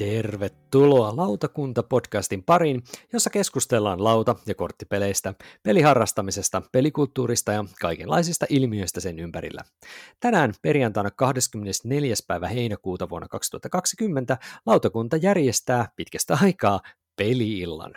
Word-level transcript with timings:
Tervetuloa 0.00 1.12
Lautakunta-podcastin 1.16 2.42
pariin, 2.46 2.82
jossa 3.12 3.30
keskustellaan 3.30 4.04
lauta- 4.04 4.36
ja 4.46 4.54
korttipeleistä, 4.54 5.34
peliharrastamisesta, 5.62 6.62
pelikulttuurista 6.72 7.52
ja 7.52 7.64
kaikenlaisista 7.80 8.46
ilmiöistä 8.48 9.00
sen 9.00 9.18
ympärillä. 9.18 9.62
Tänään 10.20 10.54
perjantaina 10.62 11.10
24. 11.10 12.14
päivä 12.28 12.48
heinäkuuta 12.48 13.08
vuonna 13.08 13.28
2020 13.28 14.38
lautakunta 14.66 15.16
järjestää 15.16 15.88
pitkästä 15.96 16.38
aikaa 16.42 16.80
peliillan. 17.16 17.94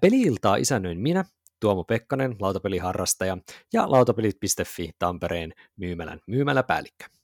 Peliiltaa 0.00 0.56
isännöin 0.56 1.00
minä, 1.00 1.24
Tuomo 1.60 1.84
Pekkanen, 1.84 2.36
lautapeliharrastaja, 2.40 3.38
ja 3.72 3.90
lautapelit.fi 3.90 4.90
Tampereen 4.98 5.52
myymälän 5.76 6.20
myymäläpäällikkö. 6.26 7.21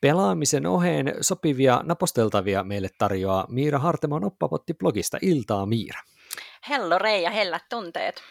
Pelaamisen 0.00 0.66
oheen 0.66 1.14
sopivia 1.20 1.80
naposteltavia 1.84 2.64
meille 2.64 2.88
tarjoaa 2.98 3.46
Miira 3.48 3.78
Hartemon 3.78 4.24
oppapotti 4.24 4.74
blogista 4.74 5.18
Iltaa 5.22 5.66
Miira. 5.66 6.00
Hello 6.68 6.98
Rei 6.98 7.22
ja 7.22 7.30
hellät 7.30 7.62
tunteet. 7.70 8.22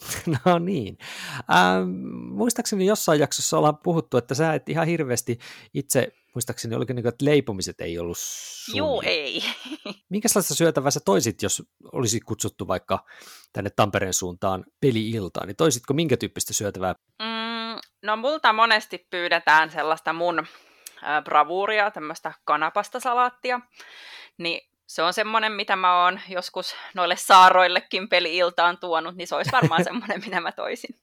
No 0.44 0.58
niin. 0.58 0.98
Ähm, 1.38 1.88
muistaakseni 2.30 2.86
jossain 2.86 3.20
jaksossa 3.20 3.58
ollaan 3.58 3.78
puhuttu, 3.78 4.16
että 4.16 4.34
sä 4.34 4.54
et 4.54 4.68
ihan 4.68 4.86
hirveästi 4.86 5.38
itse, 5.74 6.12
muistaakseni 6.34 6.74
oliko 6.74 6.92
niin, 6.92 7.06
että 7.06 7.24
leipomiset 7.24 7.80
ei 7.80 7.98
ollut 7.98 8.16
sun. 8.20 8.76
Juu, 8.76 9.02
ei. 9.06 9.42
Minkälaista 10.10 10.54
syötävää 10.54 10.90
sä 10.90 11.00
toisit, 11.04 11.42
jos 11.42 11.62
olisi 11.92 12.20
kutsuttu 12.20 12.68
vaikka 12.68 13.04
tänne 13.52 13.70
Tampereen 13.70 14.14
suuntaan 14.14 14.64
peli-iltaan, 14.80 15.46
niin 15.46 15.56
toisitko 15.56 15.94
minkä 15.94 16.16
tyyppistä 16.16 16.52
syötävää? 16.52 16.94
Mm, 17.22 17.55
no 18.02 18.16
multa 18.16 18.52
monesti 18.52 19.06
pyydetään 19.10 19.70
sellaista 19.70 20.12
mun 20.12 20.46
bravuuria, 21.24 21.90
tämmöistä 21.90 22.32
kanapastasalaattia, 22.44 23.60
niin 24.38 24.68
se 24.86 25.02
on 25.02 25.12
semmoinen, 25.12 25.52
mitä 25.52 25.76
mä 25.76 26.04
oon 26.04 26.20
joskus 26.28 26.74
noille 26.94 27.16
saaroillekin 27.16 28.08
peli-iltaan 28.08 28.78
tuonut, 28.78 29.16
niin 29.16 29.26
se 29.26 29.34
olisi 29.34 29.52
varmaan 29.52 29.84
semmoinen, 29.90 30.22
mitä 30.24 30.40
mä 30.40 30.52
toisin. 30.52 30.94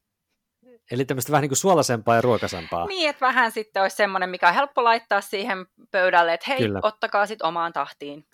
Eli 0.92 1.06
tämmöistä 1.06 1.32
vähän 1.32 1.42
niin 1.42 1.50
kuin 1.50 1.58
suolasempaa 1.58 2.16
ja 2.16 2.22
ruokasempaa. 2.22 2.86
Niin, 2.86 3.10
että 3.10 3.26
vähän 3.26 3.52
sitten 3.52 3.82
olisi 3.82 3.96
semmoinen, 3.96 4.30
mikä 4.30 4.48
on 4.48 4.54
helppo 4.54 4.84
laittaa 4.84 5.22
siihen 5.22 5.66
pöydälle, 5.92 6.34
että 6.34 6.46
hei, 6.48 6.58
Kyllä. 6.58 6.80
ottakaa 6.84 7.28
sitten 7.28 7.48
omaan 7.48 7.74
tahtiin. 7.74 8.26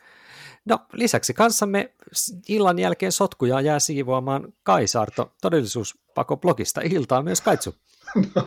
No 0.66 0.80
lisäksi 0.94 1.34
kanssamme 1.34 1.94
illan 2.48 2.80
jälkeen 2.80 3.12
sotkuja 3.12 3.62
jää 3.62 3.80
siivoamaan 3.80 4.54
Kaisarto 4.64 5.32
todellisuuspakoblogista 5.42 6.82
iltaa 6.84 7.24
myös 7.24 7.42
Kaitsu. 7.42 7.76
No, 8.36 8.46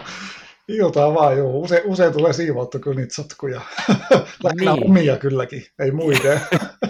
iltaa 0.68 1.14
vaan, 1.14 1.38
joo. 1.38 1.50
Usein, 1.50 1.82
usein 1.84 2.12
tulee 2.12 2.32
siivottu 2.32 2.78
kyllä 2.78 2.96
niitä 2.96 3.14
sotkuja. 3.14 3.60
Lähinnä 4.44 4.72
niin. 4.72 4.90
omia 4.90 5.16
kylläkin, 5.16 5.62
ei 5.78 5.90
muiden. 5.90 6.40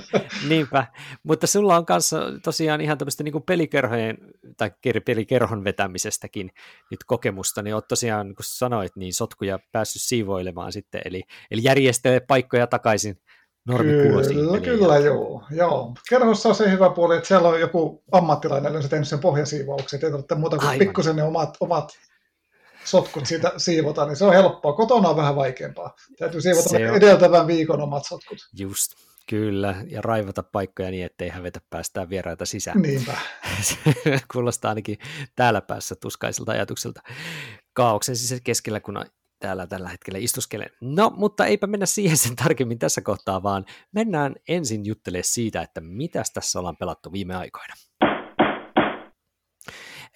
Niinpä, 0.49 0.87
mutta 1.23 1.47
sulla 1.47 1.77
on 1.77 1.87
kanssa 1.87 2.21
tosiaan 2.45 2.81
ihan 2.81 2.99
tämmöistä 2.99 3.25
niin 3.25 3.43
pelikerhojen 3.47 4.19
tai 4.57 4.71
pelikerhon 5.07 5.65
vetämisestäkin 5.65 6.51
nyt 6.91 7.05
kokemusta, 7.07 7.63
niin 7.63 7.75
oot 7.75 7.89
tosiaan, 7.89 8.27
kun 8.27 8.45
sanoit, 8.45 8.97
niin 8.97 9.15
sotkuja 9.15 9.59
päässyt 9.73 10.03
siivoilemaan 10.03 10.73
sitten, 10.73 11.01
eli, 11.05 11.23
eli 11.51 11.61
järjestelee 11.65 12.21
paikkoja 12.21 12.67
takaisin 12.67 13.17
Kyllä, 13.67 14.61
kyllä 14.61 14.99
joo, 14.99 15.43
joo. 15.51 15.95
Kerhossa 16.09 16.49
on 16.49 16.55
se 16.55 16.71
hyvä 16.71 16.91
puoli, 16.91 17.17
että 17.17 17.29
siellä 17.29 17.49
on 17.49 17.61
joku 17.61 18.05
ammattilainen 18.13 18.77
on 18.77 18.89
tehnyt 18.89 19.09
sen 19.09 19.19
pohjasiivauksen, 19.19 20.01
ei 20.03 20.11
tarvitse 20.11 20.35
muuta 20.35 20.59
kuin 20.59 20.79
pikkusen 20.79 21.17
ne 21.17 21.23
omat, 21.23 21.57
omat 21.61 21.93
sotkut 22.85 23.27
siitä 23.27 23.53
siivota, 23.57 24.07
niin 24.07 24.17
se 24.17 24.25
on 24.25 24.33
helppoa. 24.33 24.73
Kotona 24.73 25.09
on 25.09 25.17
vähän 25.17 25.37
vaikeampaa. 25.37 25.97
Täytyy 26.19 26.41
siivota 26.41 26.69
se 26.69 26.89
edeltävän 26.89 27.47
viikon 27.47 27.81
omat 27.81 28.07
sotkut. 28.07 28.39
Just, 28.59 28.93
kyllä. 29.29 29.75
Ja 29.89 30.03
raivata 30.03 30.43
paikkoja 30.43 30.91
niin, 30.91 31.07
ettei 31.07 31.29
hävetä 31.29 31.61
päästään 31.71 32.11
vieraita 32.11 32.47
sisään. 32.47 32.83
Niinpä. 32.83 33.17
Kuulostaa 34.33 34.69
ainakin 34.69 34.99
täällä 35.37 35.61
päässä 35.61 35.95
tuskaiselta 35.95 36.53
ajatukselta. 36.53 37.03
Kaauksen 37.73 38.17
siis 38.17 38.41
keskellä, 38.45 38.81
kun 38.81 39.05
täällä 39.43 39.67
tällä 39.67 39.89
hetkellä 39.89 40.19
istuskelen. 40.19 40.71
No, 40.81 41.13
mutta 41.17 41.47
eipä 41.47 41.67
mennä 41.67 41.87
siihen 41.87 42.17
sen 42.17 42.37
tarkemmin 42.37 42.79
tässä 42.79 43.01
kohtaa, 43.01 43.43
vaan 43.43 43.65
mennään 43.93 44.35
ensin 44.49 44.87
juttelemaan 44.87 45.25
siitä, 45.25 45.63
että 45.63 45.81
mitä 45.81 46.23
tässä 46.35 46.59
ollaan 46.59 46.77
pelattu 46.77 47.13
viime 47.13 47.37
aikoina. 47.37 47.75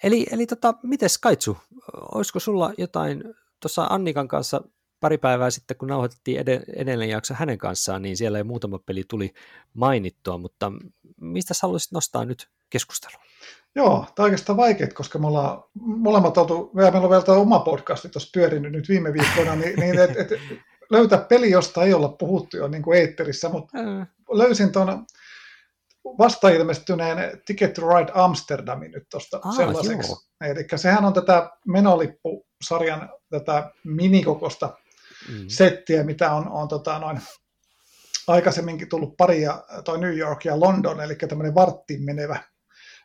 Eli, 0.03 0.25
eli 0.31 0.45
tota, 0.45 0.73
miten 0.83 1.09
Kaitsu, 1.21 1.57
olisiko 2.11 2.39
sulla 2.39 2.73
jotain, 2.77 3.23
tuossa 3.59 3.83
Annikan 3.89 4.27
kanssa 4.27 4.61
pari 4.99 5.17
päivää 5.17 5.49
sitten, 5.49 5.77
kun 5.77 5.87
nauhoitettiin 5.87 6.39
ed- 6.39 6.73
edelleen 6.75 7.09
jakso 7.09 7.33
hänen 7.33 7.57
kanssaan, 7.57 8.01
niin 8.01 8.17
siellä 8.17 8.37
ei 8.37 8.43
muutama 8.43 8.79
peli 8.79 9.03
tuli 9.07 9.33
mainittua, 9.73 10.37
mutta 10.37 10.71
mistä 11.21 11.53
sä 11.53 11.59
haluaisit 11.63 11.91
nostaa 11.91 12.25
nyt 12.25 12.49
keskustelua? 12.69 13.21
Joo, 13.75 13.97
tämä 13.97 14.23
on 14.23 14.23
oikeastaan 14.23 14.57
vaikeaa, 14.57 14.89
koska 14.93 15.19
me 15.19 15.27
ollaan 15.27 15.63
molemmat 15.75 16.37
oltu, 16.37 16.71
meillä 16.73 16.99
on 16.99 17.09
vielä 17.09 17.23
tämä 17.23 17.37
oma 17.37 17.59
podcasti 17.59 18.09
tuossa 18.09 18.29
pyörinyt 18.33 18.71
nyt 18.71 18.89
viime 18.89 19.13
viikkoina, 19.13 19.55
niin, 19.55 19.79
niin 19.79 19.99
et, 19.99 20.17
et, 20.17 20.29
löytää 20.89 21.19
peli, 21.19 21.51
josta 21.51 21.83
ei 21.83 21.93
olla 21.93 22.09
puhuttu 22.09 22.57
jo 22.57 22.67
niin 22.67 22.83
kuin 22.83 22.99
eetterissä, 22.99 23.49
mutta 23.49 23.77
löysin 24.31 24.71
tuon 24.71 25.05
vasta 26.17 26.49
ilmestyneen 26.49 27.41
Ticket 27.45 27.73
to 27.73 27.81
Ride 27.81 28.11
Amsterdamin 28.15 28.91
nyt 28.91 29.03
tuosta 29.11 29.41
sellaiseksi. 29.55 30.13
Eli 30.41 30.65
sehän 30.75 31.05
on 31.05 31.13
tätä 31.13 31.49
menolippusarjan 31.67 33.09
tätä 33.29 33.71
minikokosta 33.83 34.77
mm. 35.29 35.45
settiä, 35.47 36.03
mitä 36.03 36.31
on, 36.31 36.49
on 36.49 36.67
tota 36.67 36.99
noin, 36.99 37.21
aikaisemminkin 38.27 38.89
tullut 38.89 39.17
pari, 39.17 39.41
ja 39.41 39.63
toi 39.85 39.99
New 39.99 40.17
York 40.17 40.45
ja 40.45 40.59
London, 40.59 41.01
eli 41.01 41.15
tämmöinen 41.15 41.55
varttiin 41.55 42.03
menevä, 42.03 42.39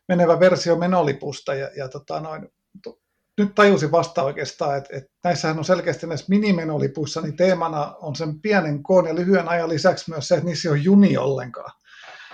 menevä 0.08 0.40
versio 0.40 0.76
menolipusta, 0.76 1.54
ja, 1.54 1.70
ja 1.76 1.88
tota 1.88 2.20
noin, 2.20 2.48
to, 2.82 2.98
nyt 3.38 3.54
tajusin 3.54 3.92
vasta 3.92 4.22
oikeastaan, 4.22 4.78
että, 4.78 4.96
että 4.96 5.10
näissähän 5.24 5.58
on 5.58 5.64
selkeästi 5.64 6.06
näissä 6.06 6.26
minimenolipuissa, 6.28 7.20
niin 7.20 7.36
teemana 7.36 7.94
on 8.00 8.16
sen 8.16 8.40
pienen 8.40 8.82
koon 8.82 9.06
ja 9.06 9.14
lyhyen 9.14 9.48
ajan 9.48 9.68
lisäksi 9.68 10.10
myös 10.10 10.28
se, 10.28 10.34
että 10.34 10.46
niissä 10.46 10.68
ei 10.68 10.72
ole 10.72 10.80
juni 10.82 11.16
ollenkaan. 11.16 11.70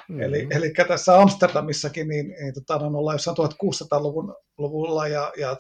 Mm-hmm. 0.09 0.23
Eli, 0.23 0.47
eli 0.51 0.73
tässä 0.89 1.21
Amsterdamissakin 1.21 2.09
niin, 2.09 2.29
niin 2.29 2.55
tota, 2.55 2.87
on 2.87 2.97
ollaan 2.97 3.15
jossain 3.15 3.37
1600-luvun 3.37 4.37
luvulla 4.59 5.09
ja, 5.09 5.33
ja 5.37 5.57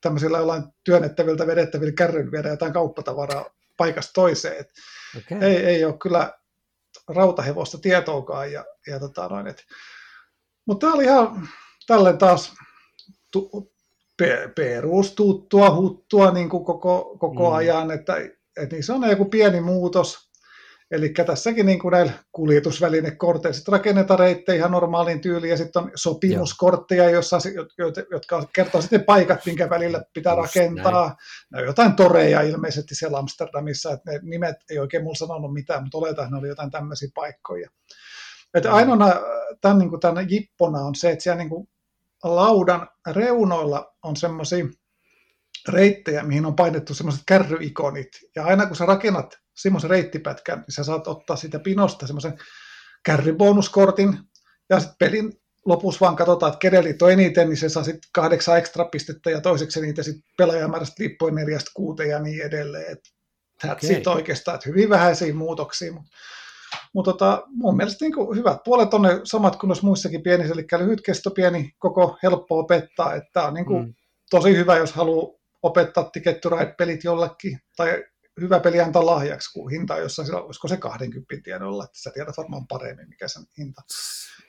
tämmöisillä 0.00 0.38
jollain 0.38 0.62
työnnettäviltä 0.84 1.46
vedettävillä 1.46 1.92
kärryn 1.92 2.32
viedä 2.32 2.48
jotain 2.48 2.72
kauppatavaraa 2.72 3.44
paikasta 3.76 4.12
toiseen. 4.14 4.60
Et 4.60 4.70
okay. 5.18 5.48
ei, 5.48 5.56
ei 5.56 5.84
ole 5.84 5.98
kyllä 5.98 6.32
rautahevosta 7.08 7.78
tietoakaan. 7.78 8.52
Ja, 8.52 8.64
ja 8.86 9.00
tota 9.00 9.28
noin, 9.28 9.46
et. 9.46 9.64
Mutta 10.66 10.86
tämä 10.86 10.94
oli 10.94 11.04
ihan 11.04 11.48
tälleen 11.86 12.18
taas 12.18 12.52
tu, 13.30 13.72
pe, 14.16 14.50
perustuttua, 14.56 15.74
huttua 15.74 16.30
niin 16.30 16.48
kuin 16.48 16.64
koko, 16.64 17.16
koko 17.20 17.50
mm. 17.50 17.56
ajan, 17.56 17.90
että, 17.90 18.16
että 18.56 18.76
niin 18.76 18.84
se 18.84 18.92
on 18.92 19.10
joku 19.10 19.24
pieni 19.24 19.60
muutos, 19.60 20.29
Eli 20.90 21.08
tässäkin 21.26 21.66
niin 21.66 21.78
kuin 21.78 21.92
näillä 21.92 22.12
kuljetusvälinekorteilla 22.32 23.54
sitten 23.54 23.72
rakennetaan 23.72 24.18
reittejä 24.18 24.56
ihan 24.56 24.70
normaaliin 24.70 25.20
tyyliin, 25.20 25.50
ja 25.50 25.56
sitten 25.56 25.82
on 25.82 25.90
sopimuskortteja, 25.94 27.10
jossa, 27.10 27.38
jotka 28.10 28.46
kertoo 28.54 28.80
sitten 28.80 29.04
paikat, 29.04 29.46
minkä 29.46 29.70
välillä 29.70 30.02
pitää 30.14 30.34
Just 30.34 30.56
rakentaa. 30.56 31.06
Näin. 31.06 31.16
Ne 31.52 31.58
on 31.58 31.66
jotain 31.66 31.92
toreja 31.92 32.42
ilmeisesti 32.42 32.94
siellä 32.94 33.18
Amsterdamissa, 33.18 33.92
että 33.92 34.10
ne 34.10 34.20
nimet 34.22 34.56
ei 34.70 34.78
oikein 34.78 35.02
mulla 35.02 35.14
sanonut 35.14 35.52
mitään, 35.52 35.82
mutta 35.82 35.98
oletaan, 35.98 36.26
että 36.26 36.36
ne 36.36 36.40
oli 36.40 36.48
jotain 36.48 36.70
tämmöisiä 36.70 37.08
paikkoja. 37.14 37.70
Että 38.54 38.72
ainoana 38.72 39.12
tämän, 39.60 39.78
niin 39.78 39.90
kuin 39.90 40.00
tämän 40.00 40.30
jippona 40.30 40.78
on 40.78 40.94
se, 40.94 41.10
että 41.10 41.22
siellä 41.22 41.38
niin 41.38 41.48
kuin 41.48 41.68
laudan 42.24 42.88
reunoilla 43.10 43.94
on 44.02 44.16
semmoisia 44.16 44.64
reittejä, 45.68 46.22
mihin 46.22 46.46
on 46.46 46.56
painettu 46.56 46.94
semmoiset 46.94 47.22
kärryikonit. 47.26 48.08
Ja 48.36 48.44
aina 48.44 48.66
kun 48.66 48.76
sä 48.76 48.86
rakennat 48.86 49.38
semmoisen 49.62 49.90
reittipätkän, 49.90 50.58
niin 50.58 50.74
sä 50.74 50.84
saat 50.84 51.08
ottaa 51.08 51.36
sitä 51.36 51.58
pinosta 51.58 52.06
semmoisen 52.06 52.38
kärrybonuskortin, 53.04 54.18
ja 54.70 54.80
sitten 54.80 54.96
pelin 54.98 55.32
lopussa 55.66 56.00
vaan 56.00 56.16
katsotaan, 56.16 56.52
että 56.52 56.58
kenellä 56.58 56.90
on 57.02 57.12
eniten, 57.12 57.48
niin 57.48 57.56
se 57.56 57.68
saa 57.68 57.84
sitten 57.84 58.10
kahdeksan 58.14 58.58
ekstra 58.58 58.84
pistettä, 58.84 59.30
ja 59.30 59.40
toiseksi 59.40 59.80
niitä 59.80 60.02
sitten 60.02 60.22
pelaajamäärästä 60.38 60.94
liippuen 60.98 61.34
neljästä 61.34 61.70
kuuteen 61.74 62.10
ja 62.10 62.18
niin 62.18 62.42
edelleen. 62.42 62.92
Että 62.92 63.10
okay. 63.64 63.88
sitten 63.88 64.12
oikeastaan, 64.12 64.54
että 64.54 64.68
hyvin 64.68 64.90
vähäisiä 64.90 65.34
muutoksia, 65.34 65.92
mutta 65.92 66.10
mutta 66.92 67.12
tota, 67.12 67.42
mun 67.48 67.76
mielestä 67.76 68.04
niin 68.04 68.36
hyvät 68.36 68.58
puolet 68.64 68.94
on 68.94 69.02
ne 69.02 69.20
samat 69.24 69.56
kuin 69.56 69.68
noissa 69.68 69.86
muissakin 69.86 70.22
pienissä, 70.22 70.54
eli 70.54 70.66
lyhyt 70.78 71.00
kesto, 71.00 71.30
pieni, 71.30 71.72
koko 71.78 72.18
helppo 72.22 72.58
opettaa. 72.58 73.14
Että 73.14 73.42
on 73.42 73.54
niin 73.54 73.66
kuin 73.66 73.84
mm. 73.84 73.94
tosi 74.30 74.56
hyvä, 74.56 74.76
jos 74.76 74.92
haluaa 74.92 75.38
opettaa 75.62 76.04
Ticket 76.04 76.40
to 76.40 76.48
Ride-pelit 76.48 77.04
jollekin, 77.04 77.58
tai 77.76 78.04
hyvä 78.40 78.60
peli 78.60 78.80
antaa 78.80 79.06
lahjaksi, 79.06 79.52
kun 79.52 79.70
hinta 79.70 79.94
on 79.94 80.00
jossain, 80.00 80.34
olisiko 80.34 80.68
se 80.68 80.76
20 80.76 81.34
tiedolla, 81.44 81.84
että 81.84 81.98
sä 82.02 82.10
tiedät 82.14 82.36
varmaan 82.36 82.66
paremmin, 82.66 83.08
mikä 83.08 83.28
sen 83.28 83.42
hinta, 83.58 83.82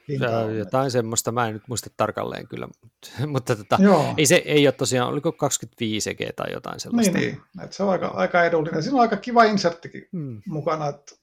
hinta 0.08 0.40
on. 0.40 0.58
Jotain 0.58 0.92
semmoista, 0.92 1.32
mä 1.32 1.48
en 1.48 1.54
nyt 1.54 1.68
muista 1.68 1.90
tarkalleen 1.98 2.48
kyllä, 2.48 2.68
mutta, 2.68 3.10
mutta 3.34 3.56
tota, 3.56 3.80
ei 4.18 4.26
se 4.26 4.36
ei 4.36 4.68
ole 4.68 4.72
tosiaan, 4.72 5.10
oliko 5.10 5.32
25 5.32 6.10
EG 6.10 6.20
tai 6.36 6.54
jotain 6.54 6.80
sellaista. 6.80 7.18
Niin, 7.18 7.42
niin. 7.56 7.64
Että 7.64 7.76
se 7.76 7.84
on 7.84 7.90
aika, 7.90 8.08
aika 8.08 8.44
edullinen. 8.44 8.84
Siinä 8.84 8.96
on 8.96 9.02
aika 9.02 9.18
kiva 9.18 9.44
inserttikin 9.44 10.08
hmm. 10.12 10.42
mukana, 10.46 10.88
että, 10.88 11.16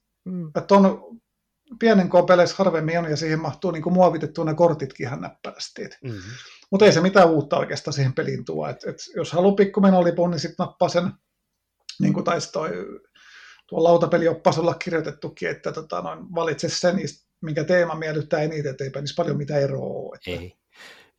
että 0.57 0.75
on 0.75 1.19
pienen 1.79 2.11
peleissä 2.27 2.57
harvemmin 2.59 2.99
on, 2.99 3.11
ja 3.11 3.17
siihen 3.17 3.41
mahtuu 3.41 3.71
niin 3.71 3.93
muovitettua 3.93 4.45
ne 4.45 4.55
kortitkin 4.55 5.07
ihan 5.07 5.21
näppärästi. 5.21 5.83
Mm-hmm. 5.83 6.21
Mutta 6.71 6.87
ei 6.87 6.93
se 6.93 7.01
mitään 7.01 7.31
uutta 7.31 7.59
oikeastaan 7.59 7.95
siihen 7.95 8.13
peliin 8.13 8.45
tuo. 8.45 8.69
Et, 8.69 8.85
et 8.87 8.97
jos 9.17 9.33
haluaa 9.33 9.55
pikkumenolipun, 9.55 10.31
niin 10.31 10.41
sitten 10.41 10.65
nappaa 10.65 10.89
sen, 10.89 11.13
niin 12.01 12.15
kuin 12.15 12.25
taisi 12.25 12.53
toi, 12.53 12.71
tuo 13.67 13.85
lautapelioppas 13.85 14.59
olla 14.59 14.75
kirjoitettukin, 14.75 15.49
että 15.49 15.73
tota, 15.73 16.01
noin, 16.01 16.35
valitse 16.35 16.69
sen, 16.69 16.97
minkä 17.41 17.65
teema 17.65 17.95
miellyttää 17.95 18.41
eniten, 18.41 18.71
että 18.71 18.85
eipä 18.85 19.01
niissä 19.01 19.17
paljon 19.17 19.37
mitään 19.37 19.63
eroa. 19.63 20.15
Että... 20.15 20.41
Ei. 20.43 20.59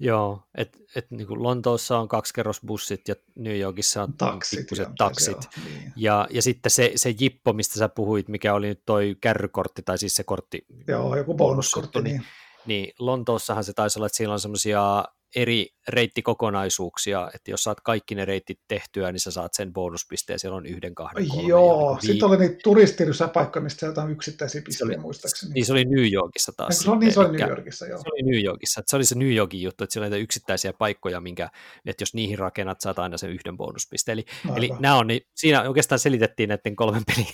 Joo, 0.02 0.44
että 0.56 0.78
et, 0.96 1.12
niin 1.12 1.44
Lontoossa 1.44 1.98
on 1.98 2.08
kaksikerrosbussit 2.08 3.08
ja 3.08 3.16
New 3.36 3.60
Yorkissa 3.60 4.04
on 4.04 4.14
taksit, 4.14 4.60
pikkuset 4.60 4.88
taksit. 4.98 5.38
niin. 5.66 5.94
ja, 5.96 6.28
ja 6.32 6.42
sitten 6.42 6.70
se, 6.72 6.92
se 6.96 7.14
jippo, 7.20 7.54
mistä 7.54 7.80
sä 7.80 7.90
puhuit, 7.90 8.28
mikä 8.28 8.54
oli 8.54 8.68
nyt 8.68 8.82
toi 8.86 9.18
kärrykortti, 9.22 9.82
tai 9.82 9.98
siis 9.98 10.16
se 10.16 10.24
kortti. 10.24 10.66
Joo, 10.88 11.16
joku 11.16 11.34
bonuskortti. 11.34 12.02
Niin, 12.02 12.16
niin, 12.16 12.26
niin 12.66 12.94
Lontoossahan 13.00 13.64
se 13.64 13.74
taisi 13.74 14.00
olla, 14.00 14.06
että 14.06 14.18
siellä 14.18 14.34
on 14.34 14.40
semmoisia 14.40 15.06
eri 15.36 15.68
reittikokonaisuuksia, 15.88 17.32
että 17.36 17.52
jos 17.52 17.64
saat 17.64 17.82
kaikki 17.82 18.16
ne 18.16 18.26
reitit 18.26 18.60
tehtyä, 18.68 19.12
niin 19.12 19.20
sä 19.20 19.32
saat 19.32 19.54
sen 19.54 19.74
bonuspisteen, 19.74 20.40
siellä 20.40 20.58
on 20.58 20.66
yhden, 20.66 20.96
kahden, 20.96 21.28
kolme. 21.28 21.48
Joo, 21.48 21.96
niin 21.96 22.12
sitten 22.12 22.30
oli 22.30 22.38
niitä 22.38 22.56
turistirysäpaikkoja, 22.64 23.64
mistä 23.64 23.80
sieltä 23.80 24.02
on 24.02 24.12
yksittäisiä 24.12 24.62
pisteitä 24.62 25.02
muistaakseni. 25.02 25.54
Niin 25.54 25.66
se 25.66 25.74
oli 25.74 25.86
New 25.86 26.14
Yorkissa 26.14 26.52
taas. 26.58 26.80
Se, 26.80 26.92
oli, 26.92 27.00
niin 27.00 27.14
se 27.14 27.20
oli 27.20 27.38
New 27.38 27.50
Yorkissa, 27.50 27.88
joo. 27.88 27.98
Se 27.98 28.10
oli 28.14 28.32
New 28.32 28.44
Yorkissa, 28.44 28.82
se 28.86 28.96
oli 28.96 29.06
se 29.06 29.16
New 29.16 29.34
Yorkin 29.36 29.62
juttu, 29.62 29.84
että 29.84 29.94
siellä 29.94 30.06
on 30.06 30.12
näitä 30.12 30.24
yksittäisiä 30.24 30.74
paikkoja, 30.74 31.22
minkä, 31.22 31.50
että 31.86 32.02
jos 32.02 32.14
niihin 32.14 32.40
rakennat, 32.40 32.82
saat 32.82 33.00
aina 33.00 33.18
sen 33.18 33.30
yhden 33.30 33.58
bonuspisteen. 33.58 34.14
Eli, 34.14 34.26
eli 34.56 34.70
nämä 34.80 34.96
on, 34.96 35.08
niin 35.08 35.22
siinä 35.36 35.62
oikeastaan 35.62 36.00
selitettiin 36.00 36.50
näiden 36.50 36.76
kolmen 36.76 37.04
pelin 37.06 37.28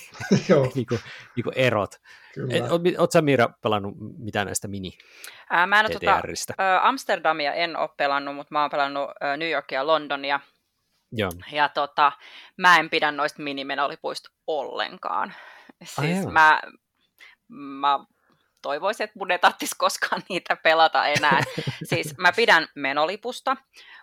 niin 0.75 0.85
kuin, 0.87 0.99
niin 1.35 1.43
kuin 1.43 1.57
erot. 1.57 1.95
Oletko 2.69 3.11
sä 3.13 3.21
Miira 3.21 3.49
pelannut 3.61 3.93
mitään 4.17 4.45
näistä 4.45 4.67
mini 4.67 4.97
Ää, 5.49 5.67
mä 5.67 5.79
en 5.79 5.91
tota, 5.91 6.21
Amsterdamia 6.81 7.53
en 7.53 7.77
ole 7.77 7.89
pelannut, 7.97 8.35
mutta 8.35 8.53
mä 8.53 8.61
oon 8.61 8.69
pelannut 8.69 9.09
New 9.37 9.49
Yorkia 9.49 9.79
ja 9.79 9.87
Londonia. 9.87 10.39
Joo. 11.11 11.31
Ja 11.51 11.69
tota, 11.69 12.11
mä 12.57 12.79
en 12.79 12.89
pidä 12.89 13.11
noista 13.11 13.41
minimenolipuista 13.41 14.29
ollenkaan. 14.47 15.33
Siis 15.83 16.27
mä, 16.27 16.61
mä 17.47 17.99
toivoisin, 18.61 19.03
että 19.03 19.19
mun 19.19 19.31
ei 19.31 19.39
tarvitsisi 19.39 19.75
koskaan 19.77 20.21
niitä 20.29 20.55
pelata 20.55 21.05
enää. 21.05 21.41
siis 21.89 22.17
mä 22.17 22.31
pidän 22.31 22.67
menolipusta, 22.75 23.57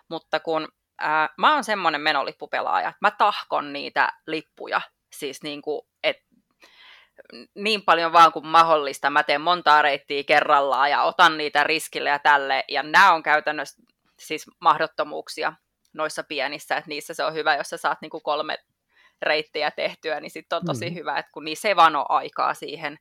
mutta 0.09 0.39
kun 0.39 0.67
ää, 0.99 1.29
mä 1.37 1.53
oon 1.53 1.63
semmoinen 1.63 2.01
menolippupelaaja, 2.01 2.89
että 2.89 2.97
mä 3.01 3.11
tahkon 3.11 3.73
niitä 3.73 4.11
lippuja. 4.27 4.81
Siis 5.15 5.43
niin 5.43 5.61
kuin, 5.61 5.81
että 6.03 6.23
niin 7.55 7.81
paljon 7.81 8.13
vaan 8.13 8.31
kuin 8.31 8.47
mahdollista. 8.47 9.09
Mä 9.09 9.23
teen 9.23 9.41
montaa 9.41 9.81
reittiä 9.81 10.23
kerrallaan 10.23 10.91
ja 10.91 11.03
otan 11.03 11.37
niitä 11.37 11.63
riskille 11.63 12.09
ja 12.09 12.19
tälle. 12.19 12.63
Ja 12.67 12.83
nämä 12.83 13.13
on 13.13 13.23
käytännössä 13.23 13.83
siis 14.19 14.45
mahdottomuuksia 14.59 15.53
noissa 15.93 16.23
pienissä, 16.23 16.77
että 16.77 16.89
niissä 16.89 17.13
se 17.13 17.23
on 17.23 17.33
hyvä, 17.33 17.55
jos 17.55 17.69
sä 17.69 17.77
saat 17.77 18.01
niinku 18.01 18.19
kolme 18.19 18.57
reittiä 19.21 19.71
tehtyä, 19.71 20.19
niin 20.19 20.31
sitten 20.31 20.55
on 20.55 20.65
tosi 20.65 20.89
mm. 20.89 20.95
hyvä, 20.95 21.17
että 21.17 21.31
kun 21.31 21.45
niissä 21.45 21.67
ei 21.67 21.75
vaan 21.75 21.95
ole 21.95 22.05
aikaa 22.09 22.53
siihen. 22.53 22.99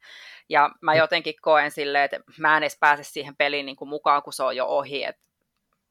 Ja 0.48 0.70
mä 0.80 0.94
jotenkin 0.94 1.34
koen 1.42 1.70
silleen, 1.70 2.04
että 2.04 2.20
mä 2.38 2.56
en 2.56 2.62
edes 2.62 2.76
pääse 2.80 3.02
siihen 3.02 3.36
peliin 3.36 3.66
niin 3.66 3.76
kuin 3.76 3.88
mukaan, 3.88 4.22
kun 4.22 4.32
se 4.32 4.42
on 4.42 4.56
jo 4.56 4.66
ohi, 4.66 5.04
että 5.04 5.22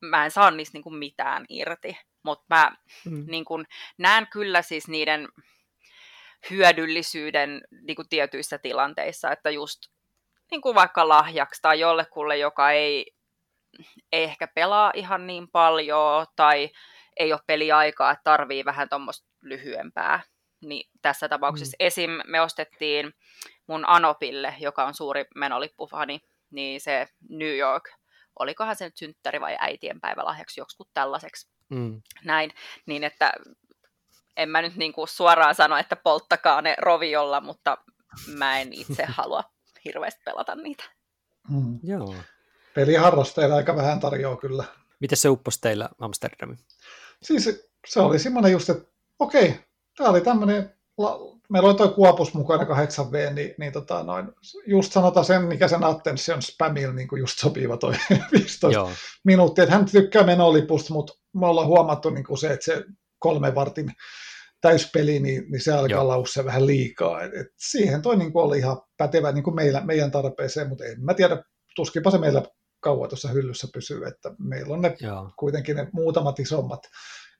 mä 0.02 0.26
en 0.26 0.32
saa 0.32 0.52
niistä 0.52 0.76
niin 0.76 0.84
kuin 0.84 0.96
mitään 0.96 1.46
irti. 1.50 1.98
Mutta 2.24 2.46
mä 2.50 2.72
mm. 3.06 3.26
niin 3.28 3.46
kuin, 3.46 3.68
näen 3.98 4.28
kyllä 4.28 4.62
siis 4.62 4.88
niiden 4.88 5.28
hyödyllisyyden 6.50 7.62
niin 7.82 7.96
kuin 7.96 8.10
tietyissä 8.10 8.58
tilanteissa, 8.58 9.32
että 9.32 9.50
just 9.50 9.80
niin 10.52 10.62
kuin 10.62 10.76
vaikka 10.76 11.08
lahjaksi 11.08 11.62
tai 11.62 11.80
jollekulle, 11.80 12.38
joka 12.38 12.72
ei, 12.72 13.14
ei 14.12 14.24
ehkä 14.24 14.48
pelaa 14.48 14.92
ihan 14.96 15.28
niin 15.28 15.48
paljon 15.48 16.26
tai 16.36 16.70
ei 17.18 17.34
ole 17.34 17.42
peliaikaa, 17.48 18.12
että 18.12 18.24
tarvii 18.24 18.66
vähän 18.66 18.90
tuommoista 18.90 19.28
lyhyempää. 19.42 20.20
Niin 20.62 20.90
tässä 21.02 21.30
tapauksessa 21.30 21.78
mm. 21.80 21.88
esim. 21.88 22.12
me 22.28 22.42
ostettiin 22.42 23.14
mun 23.68 23.84
Anopille, 23.88 24.56
joka 24.60 24.86
on 24.86 24.94
suuri 24.94 25.26
menolippufani, 25.36 26.22
niin 26.52 26.82
se 26.82 27.08
New 27.30 27.58
York, 27.58 27.90
olikohan 28.40 28.76
se 28.76 28.86
nyt 28.86 28.98
synttäri 28.98 29.42
vai 29.42 29.58
äitien 29.60 30.02
päivälahjaksi 30.02 30.60
joku 30.60 30.90
tällaiseksi. 30.94 31.50
Mm. 31.70 32.02
Näin, 32.24 32.52
niin 32.86 33.04
että 33.04 33.34
en 34.38 34.50
mä 34.50 34.62
nyt 34.62 34.76
niin 34.76 34.94
kuin 34.94 35.08
suoraan 35.08 35.56
sano, 35.56 35.78
että 35.78 35.96
polttakaa 35.96 36.62
ne 36.62 36.76
roviolla, 36.78 37.42
mutta 37.42 37.78
mä 38.38 38.60
en 38.60 38.74
itse 38.74 39.06
halua 39.18 39.44
hirveästi 39.86 40.22
pelata 40.26 40.56
niitä. 40.56 40.84
Mm. 41.50 41.80
Joo. 41.84 42.16
Peliharrastajilla 42.74 43.56
aika 43.56 43.76
vähän 43.76 44.00
tarjoaa 44.00 44.38
kyllä. 44.38 44.64
Miten 45.00 45.18
se 45.18 45.30
upposi 45.30 45.62
teillä 45.62 45.90
Amsterdamiin? 46.00 46.60
Siis 47.22 47.72
se 47.88 48.00
oli 48.00 48.20
semmoinen 48.20 48.52
just, 48.52 48.70
että 48.70 48.92
okei, 49.20 49.60
tämä 49.98 50.10
oli 50.10 50.22
tämmöinen, 50.22 50.76
meillä 51.50 51.70
oli 51.70 51.78
tuo 51.78 51.88
kuopus 51.88 52.34
mukana 52.34 52.64
8V, 52.64 53.34
niin, 53.34 53.56
niin 53.58 53.74
tota 53.74 54.04
noin, 54.04 54.28
just 54.66 54.92
sanotaan 54.92 55.26
sen, 55.26 55.42
mikä 55.42 55.68
sen 55.68 55.84
attention 55.84 56.42
spamilla 56.42 56.94
niin 56.94 57.08
just 57.20 57.40
sopiva 57.40 57.78
toi 57.78 57.94
15 58.32 58.72
Joo. 58.72 58.92
minuuttia, 59.24 59.64
että 59.64 59.76
hän 59.76 59.86
tykkää 59.86 60.24
menolipusta, 60.24 60.94
mutta 60.94 61.14
me 61.34 61.46
ollaan 61.46 61.68
huomattu 61.68 62.10
niin 62.10 62.24
kuin 62.24 62.38
se, 62.38 62.54
että 62.54 62.66
se 62.66 62.86
kolme 63.22 63.56
vartin 63.56 63.92
täyspeli, 64.62 65.20
niin, 65.20 65.52
niin 65.52 65.62
se 65.62 65.74
alkaa 65.74 66.08
lausua 66.08 66.46
vähän 66.46 66.68
liikaa. 66.68 67.24
Et, 67.24 67.34
et 67.34 67.48
siihen 67.58 68.02
toi 68.02 68.18
niin 68.18 68.32
oli 68.34 68.58
ihan 68.58 68.82
pätevä 68.98 69.32
niin 69.32 69.44
kuin 69.44 69.56
meillä, 69.56 69.82
meidän 69.86 70.12
tarpeeseen, 70.12 70.70
mutta 70.70 70.86
en 70.86 71.04
mä 71.04 71.14
tiedä, 71.14 71.44
tuskinpa 71.76 72.12
se 72.12 72.18
meillä 72.18 72.44
kauan 72.80 73.10
tuossa 73.10 73.30
hyllyssä 73.30 73.68
pysyy, 73.74 74.06
että 74.06 74.32
meillä 74.40 74.74
on 74.74 74.82
ne 74.82 74.96
Joo. 75.00 75.32
kuitenkin 75.40 75.76
ne 75.76 75.88
muutamat 75.94 76.40
isommat, 76.40 76.80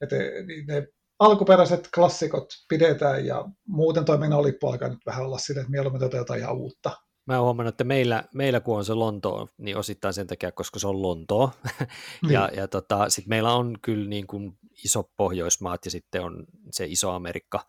että 0.02 0.16
niin 0.48 0.66
ne 0.68 0.88
alkuperäiset 1.20 1.90
klassikot 1.96 2.48
pidetään 2.70 3.26
ja 3.26 3.46
muuten 3.68 4.06
toiminnan 4.06 4.40
olippu 4.40 4.68
alkaa 4.68 4.90
nyt 4.90 5.06
vähän 5.06 5.26
olla 5.26 5.38
sille, 5.38 5.60
että 5.60 5.72
mieluummin 5.72 6.10
jotain 6.14 6.40
ihan 6.40 6.58
uutta. 6.58 6.92
Mä 7.28 7.36
oon 7.36 7.44
huomannut, 7.44 7.74
että 7.74 7.84
meillä, 7.84 8.24
meillä 8.34 8.60
kun 8.60 8.78
on 8.78 8.86
se 8.86 8.94
Lontoo, 8.94 9.48
niin 9.58 9.78
osittain 9.78 10.14
sen 10.14 10.28
takia, 10.28 10.52
koska 10.52 10.80
se 10.80 10.88
on 10.88 11.02
Lontoo. 11.02 11.52
Niin. 12.22 12.34
ja 12.34 12.50
ja 12.56 12.68
tota, 12.68 13.10
sitten 13.10 13.30
meillä 13.30 13.54
on 13.54 13.78
kyllä 13.82 14.10
niin 14.10 14.28
kuin 14.28 14.58
iso 14.86 15.12
Pohjoismaat 15.18 15.86
ja 15.86 15.92
sitten 15.92 16.22
on 16.22 16.46
se 16.72 16.86
iso 16.86 17.12
Amerikka, 17.12 17.66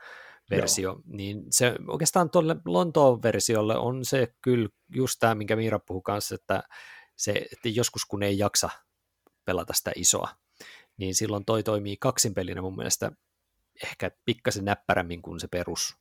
versio, 0.50 0.90
Joo. 0.90 1.00
niin 1.06 1.44
se 1.50 1.74
oikeastaan 1.88 2.30
tuolle 2.30 2.56
Lontoon 2.64 3.22
versiolle 3.22 3.76
on 3.76 4.04
se 4.04 4.34
kyllä 4.42 4.68
just 4.94 5.16
tämä, 5.20 5.34
minkä 5.34 5.56
Miira 5.56 5.78
puhui 5.78 6.02
kanssa, 6.04 6.34
että, 6.34 6.62
se, 7.16 7.32
että 7.52 7.68
joskus 7.68 8.04
kun 8.04 8.22
ei 8.22 8.38
jaksa 8.38 8.70
pelata 9.44 9.72
sitä 9.72 9.92
isoa, 9.96 10.28
niin 10.96 11.14
silloin 11.14 11.44
toi 11.44 11.62
toimii 11.62 11.96
kaksinpelinä 11.96 12.62
mun 12.62 12.76
mielestä 12.76 13.12
ehkä 13.82 14.10
pikkasen 14.24 14.64
näppärämmin 14.64 15.22
kuin 15.22 15.40
se 15.40 15.48
perus, 15.48 15.96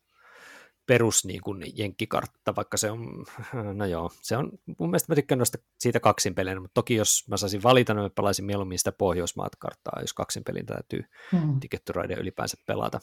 perus 0.92 1.26
niin 1.26 1.42
kuin 1.42 1.64
jenkkikartta, 1.76 2.56
vaikka 2.56 2.78
se 2.78 2.92
on, 2.92 3.26
no 3.78 3.86
joo, 3.86 4.12
se 4.22 4.38
on, 4.38 4.52
mun 4.80 4.90
mielestä 4.90 5.12
mä 5.12 5.16
tykkään 5.16 5.40
noista 5.40 5.58
siitä 5.80 6.00
kaksinpelinä, 6.00 6.60
mutta 6.60 6.74
toki 6.74 6.96
jos 6.96 7.26
mä 7.28 7.38
saisin 7.38 7.64
valita, 7.64 7.94
niin 7.94 8.04
mä 8.04 8.10
pelaisin 8.10 8.46
mieluummin 8.46 8.78
sitä 8.78 8.92
Pohjoismaat-karttaa, 8.92 10.02
jos 10.02 10.14
kaksinpelin 10.14 10.66
täytyy 10.66 11.04
hmm. 11.32 11.60
Ticket 11.60 11.86
to 11.86 11.94
Ride 11.94 12.14
ylipäänsä 12.14 12.58
pelata, 12.66 13.00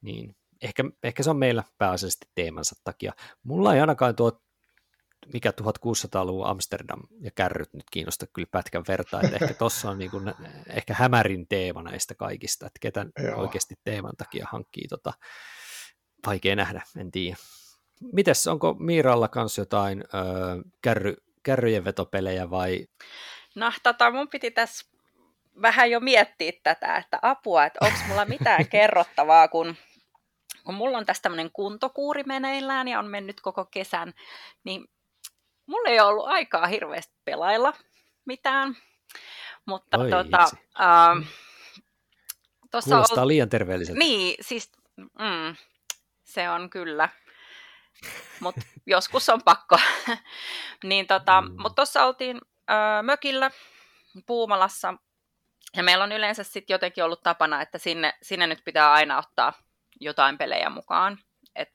niin 0.00 0.36
ehkä, 0.62 0.84
ehkä 1.02 1.22
se 1.22 1.30
on 1.30 1.36
meillä 1.36 1.64
pääasiallisesti 1.78 2.26
teemansa 2.34 2.76
takia. 2.84 3.12
Mulla 3.42 3.74
ei 3.74 3.80
ainakaan 3.80 4.16
tuo 4.16 4.40
mikä 5.32 5.50
1600-luvun 5.50 6.46
Amsterdam 6.46 7.00
ja 7.20 7.30
kärryt 7.34 7.72
nyt 7.72 7.90
kiinnosta 7.90 8.26
kyllä 8.26 8.48
pätkän 8.50 8.84
vertaa, 8.88 9.20
että 9.20 9.36
ehkä 9.36 9.54
tuossa 9.54 9.90
on 9.90 9.98
niin 9.98 10.10
kuin, 10.10 10.34
ehkä 10.68 10.94
hämärin 10.94 11.46
teema 11.48 11.82
näistä 11.82 12.14
kaikista, 12.14 12.66
että 12.66 12.78
ketä 12.80 13.06
Joo. 13.24 13.40
oikeasti 13.40 13.74
teeman 13.84 14.16
takia 14.18 14.46
hankkii 14.50 14.88
tota, 14.88 15.12
vaikea 16.26 16.56
nähdä, 16.56 16.82
en 16.96 17.10
tiedä. 17.10 17.36
Mites, 18.12 18.46
onko 18.46 18.74
Miiralla 18.78 19.28
kanssa 19.28 19.60
jotain 19.60 20.02
ö, 20.02 20.06
kärry, 20.82 21.16
kärryjen 21.42 21.84
vetopelejä 21.84 22.50
vai? 22.50 22.86
No 23.54 23.72
tota, 23.82 24.10
mun 24.10 24.28
piti 24.28 24.50
tässä 24.50 24.86
vähän 25.62 25.90
jo 25.90 26.00
miettiä 26.00 26.52
tätä, 26.62 26.96
että 26.96 27.18
apua, 27.22 27.64
että 27.64 27.78
onko 27.82 27.98
mulla 28.08 28.24
mitään 28.24 28.68
kerrottavaa, 28.70 29.48
kun, 29.48 29.76
kun 30.64 30.74
mulla 30.74 30.98
on 30.98 31.06
tässä 31.06 31.22
tämmöinen 31.22 31.50
kuntokuuri 31.52 32.22
meneillään 32.22 32.88
ja 32.88 32.98
on 32.98 33.06
mennyt 33.06 33.40
koko 33.40 33.64
kesän, 33.64 34.14
niin 34.64 34.88
mulla 35.66 35.88
ei 35.88 36.00
ollut 36.00 36.26
aikaa 36.26 36.66
hirveästi 36.66 37.14
pelailla 37.24 37.72
mitään, 38.24 38.76
mutta 39.66 39.98
Oi, 39.98 40.10
tota, 40.10 40.42
äh, 40.80 41.28
Kuulostaa 42.84 43.22
on, 43.22 43.28
liian 43.28 43.48
terveelliseltä. 43.48 43.98
Niin, 43.98 44.36
siis 44.40 44.72
mm, 44.96 45.56
se 46.28 46.50
on 46.50 46.70
kyllä. 46.70 47.08
Mutta 48.40 48.60
joskus 48.86 49.28
on 49.28 49.42
pakko. 49.42 49.78
niin 50.84 51.06
tota, 51.06 51.40
mm. 51.40 51.54
Mutta 51.62 51.74
tuossa 51.74 52.04
oltiin 52.04 52.40
ö, 52.70 53.02
mökillä 53.02 53.50
Puumalassa. 54.26 54.94
Ja 55.76 55.82
meillä 55.82 56.04
on 56.04 56.12
yleensä 56.12 56.44
sitten 56.44 56.74
jotenkin 56.74 57.04
ollut 57.04 57.22
tapana, 57.22 57.62
että 57.62 57.78
sinne, 57.78 58.14
sinne 58.22 58.46
nyt 58.46 58.64
pitää 58.64 58.92
aina 58.92 59.18
ottaa 59.18 59.52
jotain 60.00 60.38
pelejä 60.38 60.70
mukaan. 60.70 61.18
Et 61.54 61.68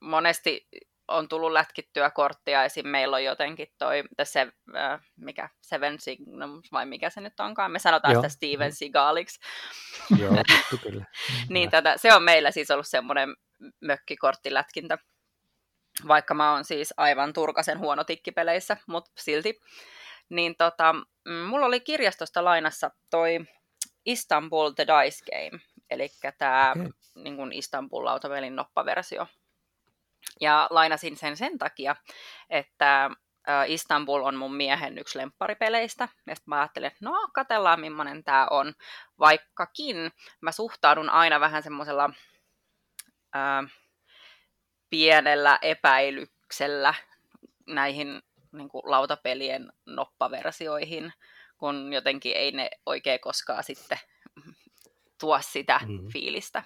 monesti 0.00 0.68
on 1.08 1.28
tullut 1.28 1.52
lätkittyä 1.52 2.10
korttia, 2.10 2.64
esim. 2.64 2.88
meillä 2.88 3.16
on 3.16 3.24
jotenkin 3.24 3.66
toi, 3.78 4.04
se, 4.22 4.40
äh, 4.76 5.00
mikä, 5.16 5.48
Seven 5.60 6.00
Signums, 6.00 6.72
vai 6.72 6.86
mikä 6.86 7.10
se 7.10 7.20
nyt 7.20 7.40
onkaan, 7.40 7.72
me 7.72 7.78
sanotaan 7.78 8.12
Joo. 8.12 8.22
sitä 8.22 8.28
Steven 8.28 8.72
Seagaliksi. 8.72 9.40
Joo, 10.18 10.34
kyllä. 10.82 11.04
niin 11.48 11.70
tätä, 11.70 11.96
se 11.96 12.14
on 12.14 12.22
meillä 12.22 12.50
siis 12.50 12.70
ollut 12.70 12.86
semmoinen 12.86 13.36
mökkikorttilätkintä, 13.80 14.98
vaikka 16.08 16.34
mä 16.34 16.52
oon 16.52 16.64
siis 16.64 16.94
aivan 16.96 17.32
turkasen 17.32 17.78
huono 17.78 18.04
tikkipeleissä, 18.04 18.76
mutta 18.86 19.10
silti. 19.18 19.60
Niin 20.28 20.56
tota, 20.56 20.92
mm, 21.24 21.34
mulla 21.34 21.66
oli 21.66 21.80
kirjastosta 21.80 22.44
lainassa 22.44 22.90
toi 23.10 23.40
Istanbul 24.04 24.70
The 24.70 24.86
Dice 24.86 25.24
Game, 25.24 25.62
eli 25.90 26.08
tämä 26.38 26.72
okay. 26.76 26.90
niin 27.14 27.52
Istanbul-lautapelin 27.52 28.56
noppaversio. 28.56 29.26
Ja 30.40 30.66
lainasin 30.70 31.16
sen 31.16 31.36
sen 31.36 31.58
takia, 31.58 31.96
että 32.50 33.10
Istanbul 33.66 34.22
on 34.24 34.34
mun 34.36 34.54
miehen 34.54 34.98
yksi 34.98 35.18
lempparipeleistä. 35.18 36.08
Ja 36.26 36.34
sitten 36.34 36.50
mä 36.50 36.60
ajattelin, 36.60 36.86
että 36.86 37.04
no, 37.04 37.28
katellaan 37.34 37.80
millainen 37.80 38.24
tämä 38.24 38.46
on. 38.50 38.74
Vaikkakin 39.18 39.96
mä 40.40 40.52
suhtaudun 40.52 41.10
aina 41.10 41.40
vähän 41.40 41.62
semmoisella 41.62 42.10
pienellä 44.90 45.58
epäilyksellä 45.62 46.94
näihin 47.66 48.22
niin 48.52 48.68
kuin 48.68 48.82
lautapelien 48.84 49.72
noppaversioihin, 49.86 51.12
kun 51.58 51.92
jotenkin 51.92 52.36
ei 52.36 52.52
ne 52.52 52.70
oikein 52.86 53.20
koskaan 53.20 53.64
sitten 53.64 53.98
tuo 55.20 55.38
sitä 55.42 55.80
mm. 55.86 56.08
fiilistä. 56.12 56.62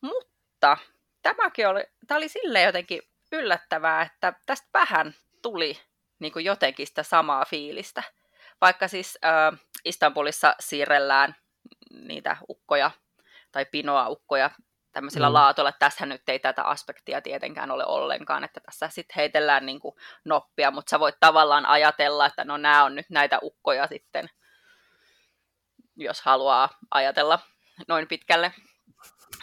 Mutta 0.00 0.76
tämäkin 1.22 1.68
oli, 1.68 1.84
tämä 2.06 2.16
oli 2.16 2.28
silleen 2.28 2.64
jotenkin 2.66 3.02
yllättävää, 3.32 4.02
että 4.02 4.32
tästä 4.46 4.68
vähän 4.74 5.14
tuli 5.42 5.80
niin 6.18 6.32
kuin 6.32 6.44
jotenkin 6.44 6.86
sitä 6.86 7.02
samaa 7.02 7.44
fiilistä. 7.44 8.02
Vaikka 8.60 8.88
siis 8.88 9.18
äh, 9.24 9.60
Istanbulissa 9.84 10.54
siirrellään 10.60 11.36
niitä 11.90 12.36
ukkoja 12.48 12.90
tai 13.52 13.66
pinoa 13.66 14.08
ukkoja 14.08 14.50
tämmöisillä 14.92 15.28
mm. 15.28 15.32
laatoilla. 15.32 15.72
Tässä 15.72 16.06
nyt 16.06 16.28
ei 16.28 16.38
tätä 16.38 16.62
aspektia 16.62 17.20
tietenkään 17.20 17.70
ole 17.70 17.86
ollenkaan, 17.86 18.44
että 18.44 18.60
tässä 18.60 18.88
sitten 18.88 19.14
heitellään 19.16 19.66
niin 19.66 19.80
kuin 19.80 19.94
noppia, 20.24 20.70
mutta 20.70 20.90
sä 20.90 21.00
voit 21.00 21.16
tavallaan 21.20 21.66
ajatella, 21.66 22.26
että 22.26 22.44
no 22.44 22.56
nämä 22.56 22.84
on 22.84 22.94
nyt 22.94 23.10
näitä 23.10 23.38
ukkoja 23.42 23.86
sitten, 23.86 24.30
jos 25.96 26.20
haluaa 26.20 26.68
ajatella 26.90 27.38
noin 27.88 28.08
pitkälle. 28.08 28.52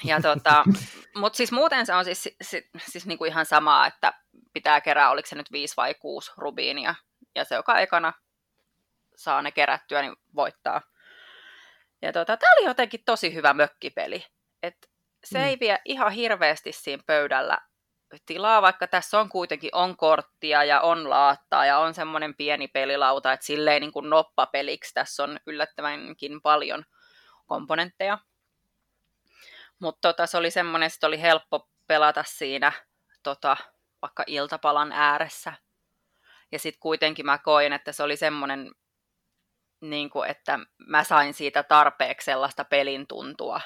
Ja 0.04 0.22
tota, 0.22 0.64
mutta 1.22 1.38
siis 1.38 1.52
muuten 1.52 1.86
se 1.86 1.94
on 1.94 2.06
siis, 2.06 2.30
siis, 2.42 2.64
siis 2.80 3.06
niinku 3.06 3.26
ihan 3.26 3.46
samaa, 3.46 3.88
että 3.88 4.14
pitää 4.54 4.82
kerää, 4.82 5.10
oliko 5.10 5.28
se 5.28 5.36
nyt 5.36 5.52
viisi 5.52 5.78
vai 5.78 5.94
kuusi 5.94 6.32
rubiinia, 6.38 6.96
ja 7.36 7.44
se 7.44 7.56
joka 7.56 7.80
ekana 7.80 8.14
saa 9.16 9.42
ne 9.42 9.52
kerättyä, 9.52 10.02
niin 10.02 10.16
voittaa. 10.36 10.82
Ja 12.02 12.14
tota, 12.14 12.38
tämä 12.38 12.54
oli 12.58 12.66
jotenkin 12.66 13.04
tosi 13.06 13.34
hyvä 13.34 13.54
mökkipeli. 13.54 14.26
Et 14.64 14.78
se 15.26 15.40
mm. 15.40 15.46
ei 15.46 15.58
vie 15.60 15.80
ihan 15.86 16.12
hirveästi 16.12 16.72
siinä 16.72 17.04
pöydällä 17.08 17.58
tilaa, 18.26 18.62
vaikka 18.62 18.88
tässä 18.88 19.20
on 19.20 19.30
kuitenkin 19.30 19.70
on 19.74 19.98
korttia 19.98 20.64
ja 20.64 20.82
on 20.82 21.10
laattaa 21.10 21.66
ja 21.66 21.80
on 21.80 21.94
semmoinen 21.94 22.36
pieni 22.36 22.68
pelilauta, 22.68 23.34
että 23.34 23.46
silleen 23.46 23.82
niin 23.82 23.92
kuin 23.92 24.10
noppapeliksi 24.10 24.94
tässä 24.94 25.24
on 25.24 25.40
yllättävänkin 25.48 26.42
paljon 26.42 26.86
komponentteja. 27.46 28.18
Mutta 29.80 30.00
tota, 30.02 30.26
se 30.26 30.38
oli 30.38 30.52
semmoinen, 30.52 30.88
että 30.88 31.08
oli 31.08 31.22
helppo 31.22 31.70
pelata 31.88 32.24
siinä 32.28 32.72
tota, 33.24 33.58
vaikka 34.02 34.24
iltapalan 34.28 34.92
ääressä. 34.92 35.54
Ja 36.52 36.60
sitten 36.60 36.80
kuitenkin 36.80 37.26
mä 37.26 37.38
koin, 37.38 37.74
että 37.74 37.92
se 37.92 38.04
oli 38.04 38.18
semmoinen, 38.18 38.72
niin 39.82 40.10
kuin, 40.10 40.30
että 40.30 40.60
mä 40.88 41.04
sain 41.04 41.34
siitä 41.34 41.64
tarpeeksi 41.64 42.26
sellaista 42.26 42.66
pelin 42.66 43.08
tuntua. 43.08 43.62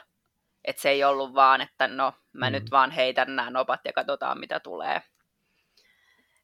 Että 0.70 0.82
se 0.82 0.90
ei 0.90 1.04
ollut 1.04 1.34
vaan, 1.34 1.62
että 1.62 1.88
no 1.88 2.14
mä 2.34 2.50
mm. 2.50 2.52
nyt 2.52 2.72
vaan 2.72 2.92
heitän 2.92 3.36
nämä 3.36 3.50
nopat 3.50 3.80
ja 3.86 3.94
katsotaan 3.94 4.40
mitä 4.40 4.60
tulee. 4.60 5.02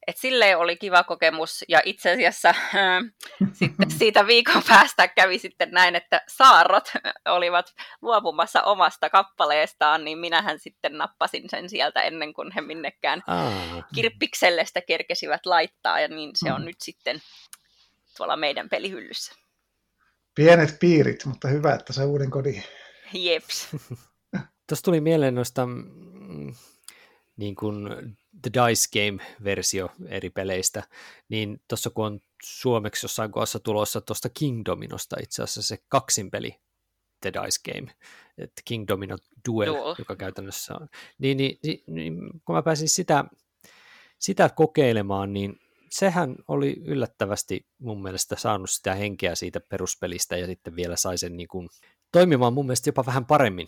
Et 0.08 0.18
silleen 0.18 0.58
oli 0.58 0.78
kiva 0.78 1.04
kokemus, 1.04 1.66
ja 1.68 1.82
itse 1.86 2.12
asiassa 2.12 2.50
äh, 2.50 3.04
sitten 3.54 3.92
siitä 4.00 4.28
viikon 4.28 4.64
päästä 4.68 5.08
kävi 5.08 5.40
sitten 5.40 5.72
näin, 5.72 5.96
että 5.96 6.22
saarrot 6.28 6.92
olivat 7.26 7.74
luopumassa 8.02 8.64
omasta 8.64 9.10
kappaleestaan, 9.10 10.06
niin 10.06 10.18
minähän 10.18 10.60
sitten 10.60 10.98
nappasin 10.98 11.50
sen 11.50 11.70
sieltä 11.70 12.02
ennen 12.02 12.34
kuin 12.34 12.52
he 12.52 12.62
minnekään 12.62 13.24
ah. 13.28 13.54
kirppikselle 13.96 14.66
sitä 14.66 14.82
kerkesivät 14.82 15.46
laittaa, 15.46 16.00
ja 16.00 16.08
niin 16.08 16.32
se 16.34 16.54
on 16.54 16.62
mm. 16.62 16.66
nyt 16.66 16.82
sitten 16.82 17.22
tuolla 18.18 18.36
meidän 18.36 18.70
pelihyllyssä. 18.70 19.36
Pienet 20.36 20.78
piirit, 20.80 21.26
mutta 21.26 21.48
hyvä, 21.48 21.74
että 21.74 21.94
se 21.94 22.04
uuden 22.04 22.32
kodin. 22.32 22.64
Jeps. 23.14 23.68
Tuossa 24.68 24.84
tuli 24.84 25.02
mieleen 25.02 25.36
noista 25.36 25.66
mm, 25.66 26.54
niin 27.38 27.56
kuin 27.56 27.90
The 28.42 28.52
Dice 28.54 28.90
Game-versio 28.94 29.90
eri 30.08 30.30
peleistä, 30.30 30.84
niin 31.30 31.62
tuossa 31.68 31.90
kun 31.90 32.06
on 32.06 32.20
suomeksi 32.44 33.06
jossain 33.06 33.32
kohdassa 33.32 33.60
tulossa 33.60 34.02
tuosta 34.02 34.30
King 34.30 34.62
Dominosta 34.66 35.16
itse 35.22 35.44
asiassa 35.44 35.62
se 35.62 35.78
kaksinpeli 35.88 36.56
The 37.22 37.34
Dice 37.34 37.72
Game, 37.72 37.92
että 38.38 38.62
King 38.66 38.86
Domino 38.88 39.18
Duel, 39.50 39.74
Duel, 39.74 39.96
joka 40.00 40.16
käytännössä 40.16 40.74
on. 40.76 40.88
Niin, 41.18 41.38
niin, 41.38 41.60
niin, 41.64 41.84
niin 41.88 42.16
kun 42.46 42.56
mä 42.56 42.62
pääsin 42.62 42.90
sitä, 42.90 43.26
sitä 44.20 44.50
kokeilemaan, 44.50 45.34
niin 45.34 45.60
sehän 45.90 46.36
oli 46.48 46.76
yllättävästi 46.86 47.68
mun 47.80 48.02
mielestä 48.04 48.36
saanut 48.36 48.70
sitä 48.70 48.96
henkeä 48.96 49.36
siitä 49.36 49.60
peruspelistä 49.60 50.38
ja 50.38 50.46
sitten 50.46 50.76
vielä 50.76 50.96
sai 50.96 51.18
sen 51.18 51.38
niin 51.38 51.48
kuin 51.48 51.70
toimimaan 52.12 52.54
mun 52.54 52.66
mielestä 52.66 52.88
jopa 52.88 53.06
vähän 53.06 53.26
paremmin 53.26 53.68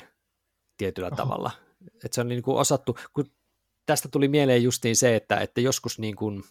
tietyllä 0.77 1.07
Oho. 1.07 1.15
tavalla. 1.15 1.51
Että 1.95 2.15
se 2.15 2.21
on 2.21 2.27
niin 2.27 2.41
kuin 2.41 2.57
osattu, 2.57 2.97
kun 3.13 3.25
tästä 3.85 4.09
tuli 4.11 4.27
mieleen 4.27 4.63
justiin 4.63 4.95
se, 4.95 5.15
että, 5.15 5.37
että 5.37 5.61
joskus 5.61 5.99
niin 5.99 6.15
kuin, 6.15 6.43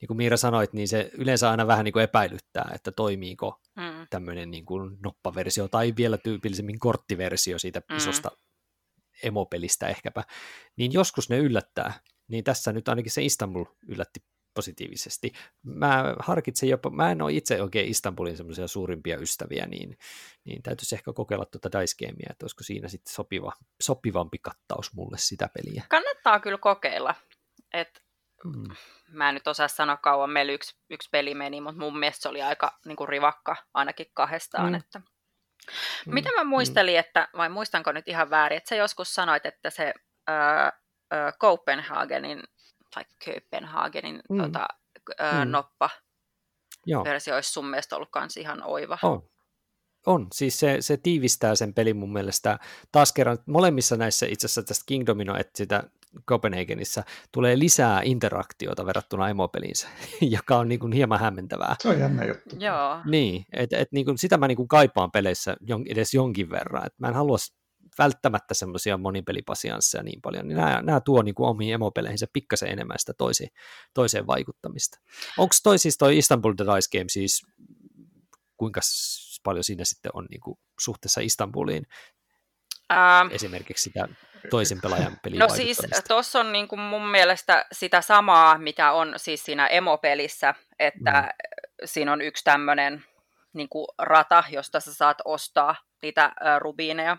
niin 0.00 0.06
kuin 0.06 0.16
Miira 0.16 0.36
sanoit, 0.36 0.72
niin 0.72 0.88
se 0.88 1.10
yleensä 1.12 1.50
aina 1.50 1.66
vähän 1.66 1.84
niin 1.84 1.92
kuin 1.92 2.02
epäilyttää, 2.02 2.70
että 2.74 2.92
toimiiko 2.92 3.60
mm. 3.76 4.06
tämmöinen 4.10 4.50
niin 4.50 4.64
kuin 4.64 4.98
noppaversio 5.02 5.68
tai 5.68 5.94
vielä 5.96 6.18
tyypillisemmin 6.18 6.78
korttiversio 6.78 7.58
siitä 7.58 7.82
mm. 7.90 7.96
isosta 7.96 8.30
emopelistä 9.22 9.88
ehkäpä, 9.88 10.24
niin 10.76 10.92
joskus 10.92 11.28
ne 11.28 11.38
yllättää. 11.38 11.92
Niin 12.28 12.44
tässä 12.44 12.72
nyt 12.72 12.88
ainakin 12.88 13.12
se 13.12 13.22
Istanbul 13.22 13.64
yllätti 13.88 14.20
positiivisesti. 14.54 15.32
Mä 15.62 16.14
harkitsen 16.18 16.68
jopa, 16.68 16.90
mä 16.90 17.10
en 17.10 17.22
ole 17.22 17.32
itse 17.32 17.62
oikein 17.62 17.88
Istanbulin 17.88 18.36
semmoisia 18.36 18.68
suurimpia 18.68 19.18
ystäviä, 19.18 19.66
niin, 19.66 19.98
niin 20.44 20.62
täytyisi 20.62 20.94
ehkä 20.94 21.12
kokeilla 21.12 21.44
tuota 21.44 21.80
Dice 21.80 22.06
Gamea, 22.06 22.26
että 22.30 22.44
olisiko 22.44 22.62
siinä 22.64 22.88
sitten 22.88 23.14
sopiva, 23.14 23.52
sopivampi 23.82 24.38
kattaus 24.38 24.94
mulle 24.94 25.18
sitä 25.18 25.48
peliä. 25.54 25.84
Kannattaa 25.88 26.40
kyllä 26.40 26.58
kokeilla. 26.58 27.14
Et, 27.72 28.02
mm. 28.44 28.74
Mä 29.08 29.28
en 29.28 29.34
nyt 29.34 29.46
osaa 29.46 29.68
sanoa 29.68 29.96
kauan, 29.96 30.30
meillä 30.30 30.52
yksi, 30.52 30.76
yksi 30.90 31.08
peli 31.12 31.34
meni, 31.34 31.60
mutta 31.60 31.80
mun 31.80 31.98
mielestä 31.98 32.22
se 32.22 32.28
oli 32.28 32.42
aika 32.42 32.78
niin 32.86 32.96
kuin 32.96 33.08
rivakka 33.08 33.56
ainakin 33.74 34.06
kahdestaan. 34.14 34.68
Mm. 34.68 34.74
Että... 34.74 34.98
Mm. 34.98 36.14
Mitä 36.14 36.30
mä 36.36 36.44
muistelin, 36.44 36.94
mm. 36.94 37.00
että, 37.00 37.28
vai 37.36 37.48
muistanko 37.48 37.92
nyt 37.92 38.08
ihan 38.08 38.30
väärin, 38.30 38.56
että 38.56 38.68
sä 38.68 38.76
joskus 38.76 39.14
sanoit, 39.14 39.46
että 39.46 39.70
se 39.70 39.94
ää, 40.26 40.72
Copenhagenin 41.40 42.42
tai 42.94 43.04
Kööpenhagenin 43.24 44.20
mm. 44.30 44.42
tota, 44.42 44.68
ää, 45.18 45.44
mm. 45.44 45.50
noppa 45.50 45.90
Joo. 46.86 47.04
versio 47.04 47.34
olisi 47.34 47.52
sun 47.52 47.70
mielestä 47.70 47.96
ollut 47.96 48.10
kans 48.12 48.36
ihan 48.36 48.62
oiva. 48.62 48.98
On. 49.02 49.22
On, 50.06 50.26
siis 50.34 50.60
se, 50.60 50.76
se 50.80 50.96
tiivistää 50.96 51.54
sen 51.54 51.74
pelin 51.74 51.96
mun 51.96 52.12
mielestä. 52.12 52.58
Taas 52.92 53.12
kerran 53.12 53.38
molemmissa 53.46 53.96
näissä 53.96 54.26
itse 54.26 54.46
asiassa 54.46 54.62
tästä 54.62 54.84
Kingdomino, 54.86 55.36
että 55.36 55.52
sitä 55.54 55.82
Copenhagenissa 56.28 57.02
tulee 57.32 57.58
lisää 57.58 58.00
interaktiota 58.04 58.86
verrattuna 58.86 59.28
emopeliinsä, 59.28 59.88
joka 60.20 60.56
on 60.56 60.68
niin 60.68 60.80
kuin 60.80 60.92
hieman 60.92 61.20
hämmentävää. 61.20 61.76
Se 61.78 61.88
on 61.88 61.98
jännä 61.98 62.24
juttu. 62.24 62.56
Joo. 62.58 63.00
Niin, 63.04 63.44
että 63.52 63.78
et 63.78 63.88
niin 63.92 64.04
kuin 64.04 64.18
sitä 64.18 64.36
mä 64.36 64.48
niin 64.48 64.56
kuin 64.56 64.68
kaipaan 64.68 65.10
peleissä 65.10 65.56
edes 65.88 66.14
jonkin 66.14 66.50
verran. 66.50 66.86
Et 66.86 66.94
mä 66.98 67.08
en 67.08 67.14
halua 67.14 67.36
välttämättä 67.98 68.54
semmoisia 68.54 68.96
monipelipasiansseja 68.96 70.02
niin 70.02 70.22
paljon, 70.22 70.48
niin 70.48 70.56
nämä, 70.56 70.82
nämä 70.82 71.00
tuo 71.00 71.22
niin 71.22 71.34
kuin 71.34 71.48
omiin 71.48 71.74
emopeleihinsä 71.74 72.26
pikkasen 72.32 72.70
enemmän 72.70 72.98
sitä 72.98 73.12
toisi, 73.18 73.48
toiseen 73.94 74.26
vaikuttamista. 74.26 74.98
Onko 75.38 75.54
toi 75.62 75.78
siis 75.78 75.98
toi 75.98 76.18
Istanbul 76.18 76.52
The 76.52 76.64
Dice 76.64 76.98
Game 76.98 77.08
siis, 77.08 77.46
kuinka 78.56 78.80
paljon 79.42 79.64
siinä 79.64 79.84
sitten 79.84 80.10
on 80.14 80.26
niin 80.30 80.40
kuin 80.40 80.58
suhteessa 80.80 81.20
Istanbuliin 81.20 81.86
Ähm, 82.92 83.28
esimerkiksi 83.30 83.82
sitä 83.82 84.08
toisen 84.50 84.80
pelaajan 84.80 85.16
pelin 85.22 85.38
No 85.38 85.48
siis 85.48 85.78
tuossa 86.08 86.40
on 86.40 86.52
niin 86.52 86.68
kuin 86.68 86.80
mun 86.80 87.08
mielestä 87.08 87.66
sitä 87.72 88.00
samaa, 88.00 88.58
mitä 88.58 88.92
on 88.92 89.14
siis 89.16 89.44
siinä 89.44 89.66
emopelissä, 89.66 90.54
että 90.78 91.20
mm. 91.20 91.28
siinä 91.84 92.12
on 92.12 92.22
yksi 92.22 92.44
tämmöinen 92.44 93.04
niin 93.52 93.68
kuin 93.68 93.86
rata, 93.98 94.44
josta 94.50 94.80
sä 94.80 94.94
saat 94.94 95.18
ostaa 95.24 95.76
niitä 96.02 96.24
äh, 96.24 96.32
rubiineja 96.58 97.16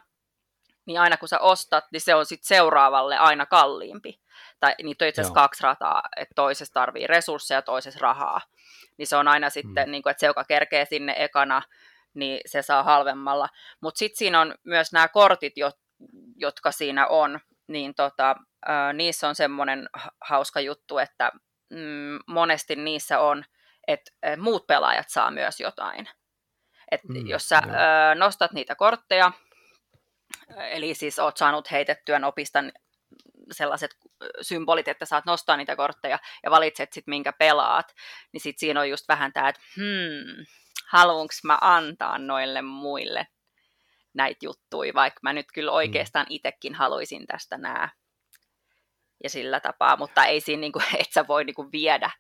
niin 0.92 1.02
aina 1.02 1.18
kun 1.18 1.28
sä 1.28 1.40
ostat, 1.40 1.86
niin 1.92 2.02
se 2.02 2.16
on 2.16 2.26
sitten 2.26 2.48
seuraavalle 2.48 3.18
aina 3.18 3.46
kalliimpi. 3.46 4.20
tai 4.60 4.76
niitä 4.84 5.06
on 5.06 5.10
itse 5.10 5.22
asiassa 5.22 5.42
kaksi 5.42 5.64
rataa, 5.64 6.04
että 6.18 6.34
toisessa 6.36 6.74
tarvii 6.74 7.08
resursseja, 7.08 7.62
toisessa 7.62 8.00
rahaa. 8.02 8.42
Niin 8.98 9.08
se 9.08 9.16
on 9.16 9.28
aina 9.28 9.50
sitten, 9.50 9.88
mm. 9.88 9.92
niin 9.92 10.04
kuin, 10.04 10.12
että 10.12 10.20
se, 10.20 10.28
joka 10.28 10.44
kerkee 10.44 10.86
sinne 10.86 11.16
ekana, 11.18 11.62
niin 12.14 12.42
se 12.46 12.62
saa 12.62 12.84
halvemmalla. 12.84 13.50
Mutta 13.82 14.00
sitten 14.00 14.18
siinä 14.18 14.42
on 14.42 14.56
myös 14.64 14.92
nämä 14.94 15.08
kortit, 15.08 15.54
jotka 16.36 16.72
siinä 16.72 17.08
on, 17.08 17.40
niin 17.68 17.96
tota, 17.96 18.36
äh, 18.70 18.94
niissä 18.94 19.28
on 19.28 19.36
semmoinen 19.36 19.90
hauska 20.22 20.60
juttu, 20.60 20.98
että 20.98 21.32
mm, 21.70 22.20
monesti 22.28 22.76
niissä 22.76 23.20
on, 23.20 23.44
että 23.88 24.12
muut 24.38 24.68
pelaajat 24.68 25.10
saa 25.10 25.32
myös 25.32 25.60
jotain. 25.60 26.10
Et 26.92 27.02
mm, 27.04 27.28
jos 27.28 27.50
sä 27.50 27.62
ö, 27.66 28.16
nostat 28.16 28.52
niitä 28.52 28.76
kortteja, 28.76 29.32
eli 30.58 30.94
siis 30.94 31.20
oot 31.20 31.38
saanut 31.38 31.72
heitettyä 31.72 32.20
nopista 32.20 32.60
sellaiset 33.52 33.92
symbolit, 34.42 34.88
että 34.88 35.06
saat 35.06 35.26
nostaa 35.26 35.58
niitä 35.58 35.76
kortteja 35.76 36.20
ja 36.44 36.52
valitset 36.52 36.94
sitten 36.94 37.12
minkä 37.12 37.34
pelaat, 37.34 37.96
niin 38.34 38.42
sitten 38.42 38.60
siinä 38.60 38.80
on 38.80 38.90
just 38.90 39.08
vähän 39.08 39.34
tämä, 39.34 39.50
että 39.50 39.62
hmm, 39.76 40.46
haluanko 40.90 41.34
mä 41.44 41.58
antaa 41.62 42.18
noille 42.18 42.62
muille 42.62 43.28
näitä 44.14 44.46
juttuja, 44.46 44.94
vaikka 44.94 45.20
mä 45.24 45.34
nyt 45.34 45.46
kyllä 45.54 45.72
mm. 45.72 45.76
oikeastaan 45.76 46.26
itsekin 46.30 46.76
haluaisin 46.76 47.28
tästä 47.28 47.58
nää. 47.58 47.90
Ja 49.24 49.30
sillä 49.30 49.60
tapaa, 49.60 49.98
mutta 49.98 50.26
ei 50.26 50.42
siinä, 50.42 50.62
niin 50.62 50.72
kuin, 50.72 50.86
et 51.00 51.12
sä 51.14 51.28
voi 51.28 51.44
niin 51.44 51.56
kuin 51.56 51.72
viedä 51.72 52.12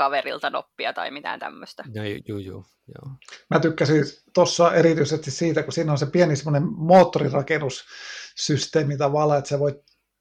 kaverilta 0.00 0.50
noppia 0.50 0.92
tai 0.92 1.10
mitään 1.10 1.40
tämmöistä. 1.40 1.84
No, 1.96 2.04
joo, 2.04 2.38
joo, 2.38 2.64
joo. 2.94 3.12
Mä 3.50 3.60
tykkäsin 3.60 4.04
tuossa 4.34 4.74
erityisesti 4.74 5.30
siitä, 5.30 5.62
kun 5.62 5.72
siinä 5.72 5.92
on 5.92 5.98
se 5.98 6.06
pieni 6.06 6.36
semmoinen 6.36 6.68
moottorirakennussysteemi 6.76 8.96
tavallaan, 8.96 9.38
että 9.38 9.48
sä 9.48 9.58
voit 9.58 9.76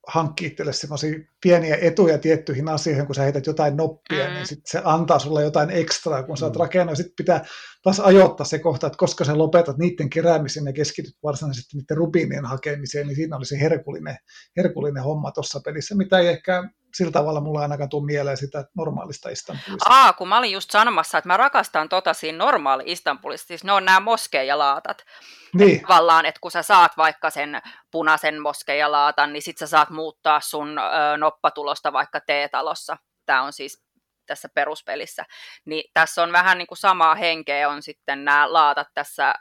hankkia 0.08 0.48
itselle 0.48 0.74
semmoisia 0.74 1.20
pieniä 1.42 1.78
etuja 1.82 2.18
tiettyihin 2.18 2.70
asioihin, 2.70 3.06
kun 3.06 3.16
sä 3.16 3.22
heität 3.22 3.46
jotain 3.46 3.78
noppia, 3.78 4.28
mm. 4.28 4.34
niin 4.34 4.48
sit 4.48 4.60
se 4.66 4.82
antaa 4.84 5.20
sulle 5.20 5.44
jotain 5.44 5.70
ekstraa, 5.70 6.24
kun 6.24 6.38
sä 6.38 6.46
oot 6.46 6.54
mm. 6.54 6.60
rakennut. 6.60 6.98
Sitten 6.98 7.16
pitää 7.18 7.46
taas 7.84 8.00
ajoittaa 8.00 8.46
se 8.46 8.60
kohta, 8.60 8.88
että 8.88 8.98
koska 8.98 9.26
sä 9.26 9.38
lopetat 9.38 9.78
niiden 9.78 10.10
keräämiseen 10.10 10.66
ja 10.66 10.74
keskityt 10.74 11.14
varsinaisesti 11.24 11.78
niiden 11.78 11.98
rubiinien 11.98 12.46
hakemiseen, 12.46 13.08
niin 13.08 13.16
siinä 13.16 13.38
oli 13.38 13.46
se 13.46 13.60
herkullinen, 13.60 14.18
herkullinen 14.58 15.04
homma 15.04 15.32
tuossa 15.32 15.60
pelissä, 15.66 15.96
mitä 15.96 16.20
ei 16.20 16.28
ehkä 16.28 16.70
sillä 16.94 17.12
tavalla 17.12 17.42
mulla 17.42 17.62
ainakaan 17.62 17.90
tule 17.90 18.06
mieleen 18.06 18.38
sitä 18.38 18.66
normaalista 18.78 19.30
Istanbulista. 19.30 19.90
Aa, 19.90 20.14
kun 20.14 20.28
mä 20.28 20.38
olin 20.38 20.52
just 20.52 20.72
sanomassa, 20.72 21.18
että 21.18 21.28
mä 21.28 21.38
rakastan 21.38 21.90
tota 21.90 22.14
siinä 22.14 22.38
normaali 22.38 22.84
Istanbulista, 22.86 23.48
siis 23.48 23.64
ne 23.64 23.72
on 23.72 23.86
nämä 23.86 24.00
moskeijalaatat. 24.00 24.98
Niin. 25.54 25.76
Et 25.76 25.82
tavallaan, 25.82 26.26
että 26.26 26.40
kun 26.42 26.52
sä 26.52 26.64
saat 26.64 26.98
vaikka 26.98 27.30
sen 27.30 27.62
punaisen 27.92 28.42
moskeijalaatan, 28.42 29.34
niin 29.34 29.42
sit 29.42 29.58
sä 29.58 29.68
saat 29.68 29.90
muuttaa 29.90 30.40
sun 30.40 30.78
ö, 30.78 31.18
noppatulosta 31.18 31.94
vaikka 31.94 32.20
T-talossa. 32.20 32.98
Tämä 33.26 33.44
on 33.44 33.54
siis 33.54 33.84
tässä 34.26 34.50
peruspelissä. 34.56 35.26
Niin 35.66 35.92
tässä 35.94 36.24
on 36.24 36.32
vähän 36.32 36.58
niin 36.58 36.68
kuin 36.68 36.78
samaa 36.78 37.16
henkeä 37.16 37.70
on 37.70 37.82
sitten 37.82 38.26
nämä 38.26 38.54
laatat 38.54 38.88
tässä 38.94 39.34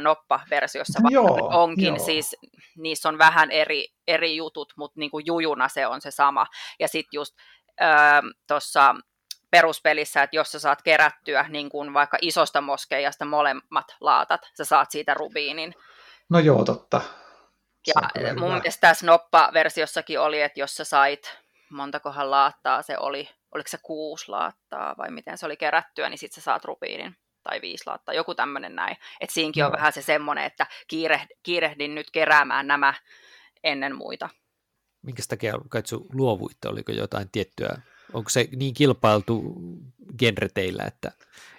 noppa-versiossa, 0.00 1.00
joo, 1.10 1.48
onkin 1.52 1.96
joo. 1.96 2.04
siis, 2.04 2.36
niissä 2.76 3.08
on 3.08 3.18
vähän 3.18 3.50
eri, 3.50 3.88
eri 4.06 4.36
jutut, 4.36 4.72
mutta 4.76 5.00
niin 5.00 5.10
kuin 5.10 5.26
jujuna 5.26 5.68
se 5.68 5.86
on 5.86 6.00
se 6.00 6.10
sama. 6.10 6.46
Ja 6.78 6.88
sitten 6.88 7.18
just 7.18 7.36
tuossa 8.46 8.94
peruspelissä, 9.50 10.22
että 10.22 10.36
jos 10.36 10.52
sä 10.52 10.58
saat 10.58 10.82
kerättyä 10.82 11.46
niin 11.48 11.68
kuin 11.68 11.94
vaikka 11.94 12.18
isosta 12.20 12.60
moskeijasta 12.60 13.24
molemmat 13.24 13.96
laatat, 14.00 14.40
sä 14.56 14.64
saat 14.64 14.90
siitä 14.90 15.14
rubiinin. 15.14 15.74
No 16.28 16.38
joo, 16.38 16.64
totta. 16.64 17.00
Ja 17.86 18.34
mun 18.38 18.52
mielestä 18.52 18.88
tässä 18.88 19.06
Noppa-versiossakin 19.06 20.20
oli, 20.20 20.42
että 20.42 20.60
jos 20.60 20.74
sä 20.74 20.84
sait, 20.84 21.38
montakohan 21.70 22.30
laattaa 22.30 22.82
se 22.82 22.98
oli, 22.98 23.28
oliko 23.54 23.68
se 23.68 23.78
kuusi 23.82 24.28
laattaa 24.28 24.94
vai 24.98 25.10
miten 25.10 25.38
se 25.38 25.46
oli 25.46 25.56
kerättyä, 25.56 26.08
niin 26.08 26.18
sit 26.18 26.32
sä 26.32 26.40
saat 26.40 26.64
rubiinin 26.64 27.16
tai 27.48 27.60
viisi 27.60 27.84
laattaa, 27.86 28.14
joku 28.14 28.34
tämmöinen 28.34 28.74
näin. 28.74 28.96
Että 29.20 29.34
siinkin 29.34 29.60
no. 29.60 29.66
on 29.66 29.72
vähän 29.72 29.92
se 29.92 30.02
semmoinen, 30.02 30.44
että 30.44 30.66
kiirehdin 31.42 31.94
nyt 31.94 32.10
keräämään 32.10 32.66
nämä 32.66 32.94
ennen 33.64 33.96
muita. 33.96 34.28
Minkä 35.02 35.22
takia 35.28 35.58
Kaitsu 35.68 36.06
luovuitte? 36.12 36.68
Oliko 36.68 36.92
jotain 36.92 37.28
tiettyä, 37.32 37.76
onko 38.12 38.30
se 38.30 38.48
niin 38.56 38.74
kilpailtu 38.74 39.54
genre 40.18 40.48
teillä, 40.54 40.84
että 40.84 41.12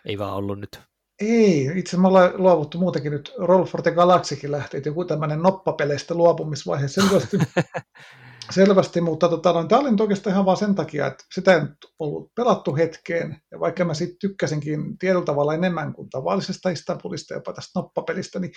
ei 0.05 0.17
vaan 0.17 0.33
ollut 0.33 0.59
nyt 0.59 0.79
ei, 1.19 1.61
itse 1.61 1.79
asiassa 1.79 1.97
me 1.97 2.07
ollaan 2.07 2.31
luovuttu 2.37 2.77
muutenkin 2.77 3.11
nyt. 3.11 3.33
Roll 3.37 3.65
for 3.65 3.81
the 3.81 3.91
Galaxykin 3.91 4.51
lähti, 4.51 4.77
että 4.77 4.89
joku 4.89 5.05
tämmöinen 5.05 5.41
noppapeleistä 5.41 6.13
luopumisvaihe 6.13 6.87
selvästi, 6.87 7.37
selvästi 8.51 9.01
mutta 9.01 9.29
tota, 9.29 9.53
no, 9.53 9.63
tämä 9.63 9.81
oli 9.81 9.91
nyt 9.91 10.01
oikeastaan 10.01 10.33
ihan 10.33 10.45
vaan 10.45 10.57
sen 10.57 10.75
takia, 10.75 11.07
että 11.07 11.23
sitä 11.33 11.53
ei 11.53 11.61
ollut 11.99 12.31
pelattu 12.35 12.75
hetkeen, 12.75 13.41
ja 13.51 13.59
vaikka 13.59 13.85
mä 13.85 13.93
sitten 13.93 14.19
tykkäsinkin 14.19 14.97
tietyllä 14.97 15.25
tavalla 15.25 15.53
enemmän 15.53 15.93
kuin 15.93 16.09
tavallisesta 16.09 16.69
Istanbulista, 16.69 17.33
jopa 17.33 17.53
tästä 17.53 17.79
noppapelistä, 17.79 18.39
niin 18.39 18.51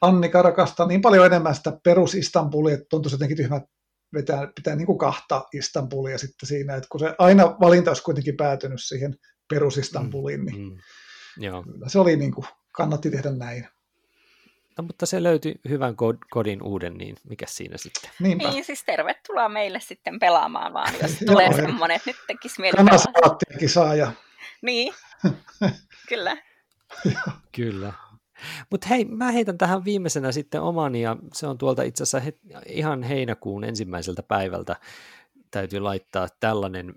Annika 0.00 0.42
rakastaa 0.42 0.86
niin 0.86 1.00
paljon 1.00 1.26
enemmän 1.26 1.54
sitä 1.54 1.78
perus 1.84 2.14
Istanbulia, 2.14 2.74
että 2.74 2.86
tuntuu 2.90 3.12
jotenkin 3.12 3.36
tyhmä 3.36 3.60
vetää, 4.14 4.48
pitää 4.54 4.76
niin 4.76 4.86
kuin 4.86 4.98
kahta 4.98 5.44
Istanbulia 5.52 6.18
sitten 6.18 6.48
siinä, 6.48 6.74
että 6.74 6.88
kun 6.90 7.00
se 7.00 7.14
aina 7.18 7.56
valinta 7.60 7.90
olisi 7.90 8.02
kuitenkin 8.02 8.36
päätynyt 8.36 8.80
siihen 8.82 9.14
perus 9.48 9.78
Istanbuliin, 9.78 10.44
niin 10.44 10.58
mm, 10.58 10.64
mm 10.64 10.78
Joo. 11.36 11.64
Se 11.86 11.98
oli 11.98 12.16
niin 12.16 12.32
kuin, 12.32 12.46
kannatti 12.72 13.10
tehdä 13.10 13.30
näin. 13.30 13.68
No, 14.78 14.84
mutta 14.84 15.06
se 15.06 15.22
löytyi 15.22 15.54
hyvän 15.68 15.94
kodin 16.30 16.62
uuden, 16.62 16.94
niin 16.94 17.16
mikä 17.28 17.46
siinä 17.48 17.76
sitten? 17.78 18.10
Niinpä. 18.20 18.50
Niin, 18.50 18.64
siis 18.64 18.84
tervetuloa 18.84 19.48
meille 19.48 19.80
sitten 19.80 20.18
pelaamaan 20.18 20.72
vaan, 20.72 20.94
jos 21.02 21.16
tulee 21.26 21.52
semmoinen, 21.52 21.96
että 21.96 22.10
nyt 22.10 22.16
tekisi 22.26 22.60
mieli 22.60 22.76
pelaa. 22.76 23.38
saa 23.66 23.94
ja... 23.94 24.12
Niin, 24.62 24.94
kyllä. 26.08 26.36
kyllä. 27.52 27.92
Mutta 28.70 28.88
hei, 28.88 29.04
mä 29.04 29.32
heitän 29.32 29.58
tähän 29.58 29.84
viimeisenä 29.84 30.32
sitten 30.32 30.62
omani, 30.62 31.02
ja 31.02 31.16
se 31.32 31.46
on 31.46 31.58
tuolta 31.58 31.82
itse 31.82 32.02
asiassa 32.02 32.20
he, 32.20 32.32
ihan 32.66 33.02
heinäkuun 33.02 33.64
ensimmäiseltä 33.64 34.22
päivältä 34.22 34.76
täytyy 35.50 35.80
laittaa 35.80 36.28
tällainen 36.40 36.94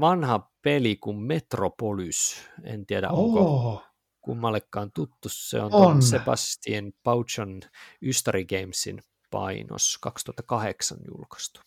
vanha 0.00 0.50
peli 0.62 0.96
kuin 0.96 1.16
Metropolis. 1.16 2.48
En 2.64 2.86
tiedä, 2.86 3.10
oh. 3.10 3.24
onko 3.24 3.82
kummallekaan 4.26 4.90
tuttu. 4.94 5.28
Se 5.28 5.60
on, 5.60 5.74
on. 5.74 6.02
Sebastian 6.02 6.92
Pauchon 7.02 7.60
Ystari 8.02 8.44
Gamesin 8.44 9.02
painos 9.30 9.98
2008 10.00 10.98
julkaistu. 11.08 11.60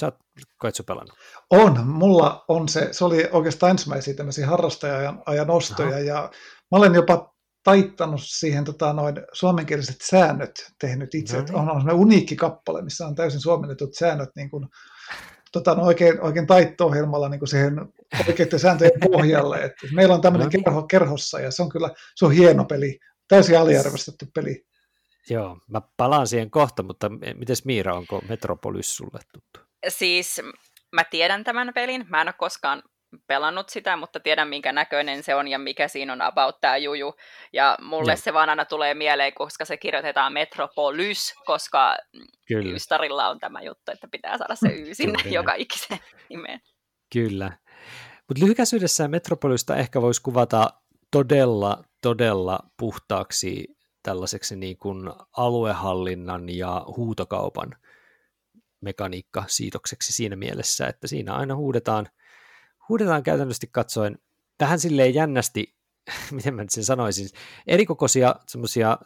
Sä 0.00 0.06
oot 0.06 0.14
Kaitsu 0.56 0.82
pelannut? 0.82 1.18
On, 1.50 1.86
mulla 1.86 2.44
on 2.48 2.68
se, 2.68 2.88
se 2.92 3.04
oli 3.04 3.28
oikeastaan 3.32 3.70
ensimmäisiä 3.70 4.14
tämmöisiä 4.14 4.46
harrastajan 4.46 5.22
ajan 5.26 5.50
ostoja, 5.50 5.88
Aha. 5.88 5.98
ja 5.98 6.30
mä 6.70 6.78
olen 6.78 6.94
jopa 6.94 7.34
taittanut 7.64 8.20
siihen 8.22 8.64
tota, 8.64 8.92
noin 8.92 9.14
suomenkieliset 9.32 9.96
säännöt 10.02 10.72
tehnyt 10.80 11.14
itse. 11.14 11.36
No 11.36 11.42
niin. 11.44 11.54
On, 11.54 11.70
on 11.70 11.80
semmoinen 11.80 12.00
uniikki 12.00 12.36
kappale, 12.36 12.82
missä 12.82 13.06
on 13.06 13.14
täysin 13.14 13.40
suomennetut 13.40 13.94
säännöt 13.94 14.30
niin 14.36 14.50
kuin 14.50 14.68
tota, 15.52 15.74
no 15.74 15.82
oikein, 15.82 16.20
oikein 16.20 16.46
taitto-ohjelmalla 16.46 17.28
niin 17.28 17.38
kuin 17.38 17.48
siihen 17.48 17.92
oikeiden 18.28 18.58
sääntöjen 18.58 19.00
pohjalle. 19.12 19.56
Et 19.56 19.72
meillä 19.92 20.14
on 20.14 20.20
tämmöinen 20.20 20.46
no 20.46 20.62
kerho, 20.64 20.82
kerhossa 20.82 21.40
ja 21.40 21.50
se 21.50 21.62
on 21.62 21.68
kyllä 21.68 21.90
se 22.14 22.24
on 22.24 22.32
hieno 22.32 22.64
peli, 22.64 22.98
täysin 23.28 23.58
aliarvostettu 23.58 24.24
peli. 24.34 24.64
Joo, 25.30 25.58
mä 25.66 25.82
palaan 25.96 26.26
siihen 26.26 26.50
kohta, 26.50 26.82
mutta 26.82 27.08
miten 27.08 27.56
Miira, 27.64 27.94
onko 27.94 28.22
Metropolis 28.28 28.96
sulle 28.96 29.20
tuttu? 29.32 29.60
Siis 29.88 30.40
mä 30.92 31.04
tiedän 31.04 31.44
tämän 31.44 31.72
pelin, 31.74 32.06
mä 32.08 32.20
en 32.20 32.28
ole 32.28 32.34
koskaan 32.38 32.82
pelannut 33.26 33.68
sitä, 33.68 33.96
mutta 33.96 34.20
tiedän 34.20 34.48
minkä 34.48 34.72
näköinen 34.72 35.22
se 35.22 35.34
on 35.34 35.48
ja 35.48 35.58
mikä 35.58 35.88
siinä 35.88 36.12
on 36.12 36.22
about 36.22 36.60
tämä 36.60 36.76
juju. 36.76 37.14
Ja 37.52 37.76
mulle 37.82 38.12
ja. 38.12 38.16
se 38.16 38.32
vaan 38.32 38.50
aina 38.50 38.64
tulee 38.64 38.94
mieleen, 38.94 39.34
koska 39.34 39.64
se 39.64 39.76
kirjoitetaan 39.76 40.32
Metropolis, 40.32 41.34
koska 41.44 41.96
Kyllä. 42.48 42.74
Ystarilla 42.74 43.28
on 43.28 43.38
tämä 43.38 43.62
juttu, 43.62 43.92
että 43.92 44.08
pitää 44.12 44.38
saada 44.38 44.54
se 44.54 44.68
Y 44.68 44.94
sinne 44.94 45.22
Kyllä. 45.22 45.34
joka 45.38 45.54
ikiseen 45.54 46.00
nimeen. 46.28 46.60
Kyllä. 47.12 47.52
Mutta 48.28 48.44
lyhykäisyydessään 48.44 49.10
Metropolista 49.10 49.76
ehkä 49.76 50.02
voisi 50.02 50.22
kuvata 50.22 50.70
todella, 51.10 51.84
todella 52.00 52.58
puhtaaksi 52.76 53.76
tällaiseksi 54.02 54.56
niin 54.56 54.78
kuin 54.78 55.10
aluehallinnan 55.36 56.48
ja 56.48 56.84
huutokaupan 56.96 57.76
mekaniikka 58.80 59.44
siitokseksi 59.46 60.12
siinä 60.12 60.36
mielessä, 60.36 60.86
että 60.86 61.06
siinä 61.06 61.34
aina 61.34 61.56
huudetaan– 61.56 62.08
huudetaan 62.88 63.22
käytännössä 63.22 63.66
katsoen 63.70 64.18
tähän 64.58 64.78
silleen 64.78 65.14
jännästi, 65.14 65.74
miten 66.30 66.54
mä 66.54 66.64
sen 66.68 66.84
sanoisin, 66.84 67.28
erikokoisia 67.66 68.34
semmoisia 68.46 68.98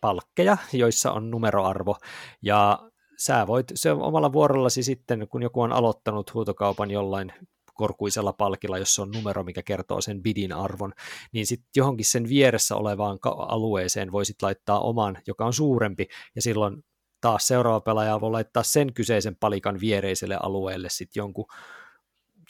palkkeja, 0.00 0.56
joissa 0.72 1.12
on 1.12 1.30
numeroarvo, 1.30 1.96
ja 2.42 2.78
sä 3.18 3.46
voit 3.46 3.66
se 3.74 3.92
omalla 3.92 4.32
vuorollasi 4.32 4.82
sitten, 4.82 5.28
kun 5.28 5.42
joku 5.42 5.60
on 5.60 5.72
aloittanut 5.72 6.34
huutokaupan 6.34 6.90
jollain 6.90 7.32
korkuisella 7.76 8.32
palkilla, 8.32 8.78
jossa 8.78 9.02
on 9.02 9.10
numero, 9.10 9.44
mikä 9.44 9.62
kertoo 9.62 10.00
sen 10.00 10.22
bidin 10.22 10.52
arvon, 10.52 10.92
niin 11.32 11.46
sitten 11.46 11.68
johonkin 11.76 12.06
sen 12.06 12.28
vieressä 12.28 12.76
olevaan 12.76 13.18
alueeseen 13.24 14.12
voisit 14.12 14.42
laittaa 14.42 14.80
oman, 14.80 15.18
joka 15.26 15.46
on 15.46 15.52
suurempi, 15.52 16.06
ja 16.34 16.42
silloin 16.42 16.84
taas 17.20 17.46
seuraava 17.46 17.80
pelaaja 17.80 18.20
voi 18.20 18.30
laittaa 18.30 18.62
sen 18.62 18.94
kyseisen 18.94 19.36
palikan 19.36 19.80
viereiselle 19.80 20.38
alueelle 20.42 20.88
sitten 20.90 21.20
jonkun, 21.20 21.46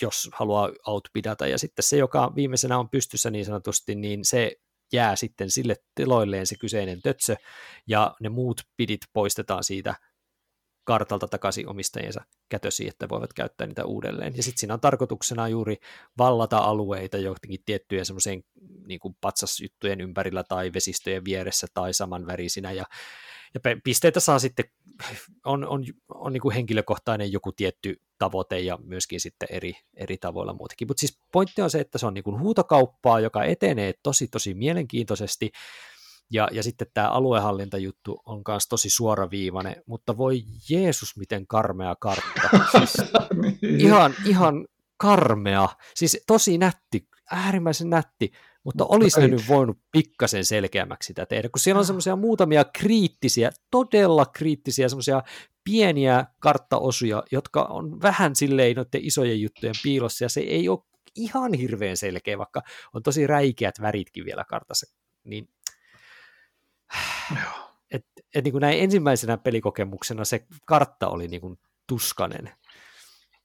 jos 0.03 0.31
haluaa 0.33 0.71
outpidata, 0.87 1.47
ja 1.47 1.59
sitten 1.59 1.83
se, 1.83 1.97
joka 1.97 2.33
viimeisenä 2.35 2.79
on 2.79 2.91
pystyssä 2.91 3.31
niin 3.31 3.45
sanotusti, 3.45 3.95
niin 3.95 4.25
se 4.25 4.53
jää 4.93 5.17
sitten 5.17 5.51
sille 5.51 5.77
tiloilleen 5.95 6.47
se 6.47 6.57
kyseinen 6.57 7.03
tötsö, 7.03 7.37
ja 7.87 8.15
ne 8.21 8.29
muut 8.29 8.61
pidit 8.77 9.01
poistetaan 9.13 9.65
siitä 9.65 9.95
kartalta 10.87 11.29
takaisin 11.29 11.69
omistajiensa 11.69 12.25
kätösi, 12.49 12.89
että 12.89 13.09
voivat 13.09 13.33
käyttää 13.33 13.67
niitä 13.67 13.85
uudelleen. 13.85 14.37
Ja 14.37 14.43
sitten 14.43 14.61
siinä 14.61 14.75
on 14.75 14.81
tarkoituksena 14.81 15.49
juuri 15.49 15.77
vallata 16.19 16.59
alueita 16.59 17.17
jotenkin 17.17 17.63
tiettyjen 17.67 18.07
semmoiseen 18.07 18.43
niin 18.87 19.01
patsasjuttujen 19.21 20.01
ympärillä 20.01 20.45
tai 20.45 20.73
vesistöjen 20.75 21.25
vieressä 21.25 21.67
tai 21.75 21.95
samanvärisinä. 21.95 22.73
Ja, 22.73 22.85
ja 23.55 23.61
pisteitä 23.85 24.21
saa 24.21 24.39
sitten, 24.39 24.65
on, 25.45 25.69
on, 25.69 25.85
on 26.09 26.33
niin 26.33 26.41
kuin 26.41 26.55
henkilökohtainen 26.55 27.33
joku 27.33 27.53
tietty 27.53 28.03
tavoite 28.19 28.61
ja 28.61 28.79
myöskin 28.85 29.21
sitten 29.21 29.49
eri, 29.51 29.73
eri 29.97 30.19
tavoilla 30.19 30.53
muutenkin. 30.53 30.89
Mutta 30.89 31.01
siis 31.01 31.19
pointti 31.33 31.63
on 31.63 31.71
se, 31.71 31.81
että 31.81 31.99
se 31.99 32.07
on 32.07 32.15
niin 32.15 32.25
kuin 32.25 32.41
huutokauppaa, 32.41 33.21
joka 33.21 33.45
etenee 33.45 33.95
tosi 34.03 34.29
tosi 34.29 34.55
mielenkiintoisesti, 34.55 35.51
ja, 36.31 36.49
ja 36.53 36.63
sitten 36.63 36.87
tämä 36.95 37.09
aluehallintajuttu 37.09 38.21
on 38.27 38.43
myös 38.49 38.69
tosi 38.69 38.91
suoraviivainen, 38.91 39.83
mutta 39.87 40.17
voi 40.17 40.43
Jeesus, 40.71 41.17
miten 41.17 41.47
karmea 41.47 41.97
kartta. 41.97 42.41
Siis 42.73 42.97
niin. 43.63 43.81
ihan, 43.81 44.15
ihan 44.25 44.67
karmea, 44.97 45.69
siis 45.95 46.25
tosi 46.27 46.59
nätti, 46.59 47.09
äärimmäisen 47.31 47.91
nätti, 47.91 48.33
mutta 48.65 48.85
olisi 48.85 49.21
ne 49.21 49.29
nyt 49.29 49.49
voinut 49.49 49.79
pikkasen 49.93 50.45
selkeämmäksi 50.45 51.07
sitä 51.07 51.27
tehdä, 51.27 51.49
kun 51.49 51.61
siellä 51.61 51.79
on 51.79 51.87
semmoisia 51.87 52.17
muutamia 52.17 52.65
kriittisiä, 52.65 53.51
todella 53.71 54.27
kriittisiä 54.27 54.89
semmoisia 54.89 55.23
pieniä 55.65 56.27
karttaosuja, 56.39 57.23
jotka 57.33 57.63
on 57.63 58.03
vähän 58.03 58.37
silleen 58.37 58.77
noiden 58.77 59.05
isojen 59.05 59.41
juttujen 59.41 59.75
piilossa, 59.83 60.25
ja 60.25 60.29
se 60.29 60.41
ei 60.41 60.69
ole 60.69 60.79
ihan 61.17 61.55
hirveän 61.55 61.97
selkeä, 61.97 62.39
vaikka 62.39 62.63
on 62.93 63.03
tosi 63.03 63.27
räikeät 63.27 63.81
väritkin 63.81 64.25
vielä 64.25 64.45
kartassa, 64.45 64.97
niin 65.25 65.49
et, 67.91 68.07
et 68.35 68.45
niin 68.45 68.53
kuin 68.53 68.61
näin 68.63 68.81
ensimmäisenä 68.81 69.37
pelikokemuksena 69.37 70.25
se 70.25 70.47
kartta 70.67 71.09
oli 71.09 71.29
niin 71.29 71.41
kuin 71.41 71.59
tuskanen, 71.87 72.53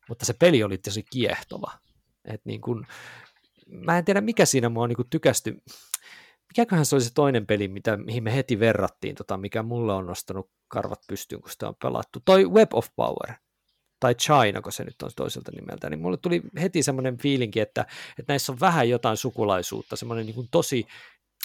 mutta 0.10 0.26
se 0.26 0.34
peli 0.34 0.64
oli 0.64 0.78
tosi 0.78 1.04
kiehtova. 1.04 1.72
Et 2.26 2.42
niin 2.46 2.62
kuin, 2.62 2.88
mä 3.68 3.98
en 3.98 4.06
tiedä, 4.06 4.22
mikä 4.22 4.46
siinä 4.46 4.70
mua 4.70 4.84
on 4.84 4.90
niin 4.90 5.10
tykästy. 5.10 5.62
Mikäköhän 6.48 6.86
se 6.86 6.96
oli 6.96 7.04
se 7.04 7.14
toinen 7.14 7.46
peli, 7.46 7.68
mitä, 7.68 7.98
mihin 7.98 8.24
me 8.24 8.36
heti 8.36 8.60
verrattiin, 8.60 9.16
tota, 9.16 9.38
mikä 9.38 9.64
mulle 9.64 9.94
on 9.94 10.06
nostanut 10.06 10.52
karvat 10.68 11.00
pystyyn, 11.08 11.42
kun 11.42 11.52
sitä 11.52 11.68
on 11.68 11.76
pelattu. 11.84 12.20
Toi 12.26 12.46
Web 12.46 12.74
of 12.74 12.88
Power, 12.96 13.34
tai 14.00 14.16
China, 14.16 14.62
kun 14.62 14.72
se 14.72 14.84
nyt 14.84 15.02
on 15.02 15.10
toiselta 15.16 15.52
nimeltä, 15.56 15.90
niin 15.90 16.00
mulle 16.00 16.18
tuli 16.18 16.42
heti 16.62 16.84
semmoinen 16.84 17.18
fiilinki, 17.18 17.60
että, 17.60 17.86
että 18.20 18.34
näissä 18.34 18.52
on 18.52 18.60
vähän 18.60 18.90
jotain 18.90 19.18
sukulaisuutta, 19.18 19.96
semmoinen 19.96 20.26
niin 20.26 20.48
tosi 20.52 20.88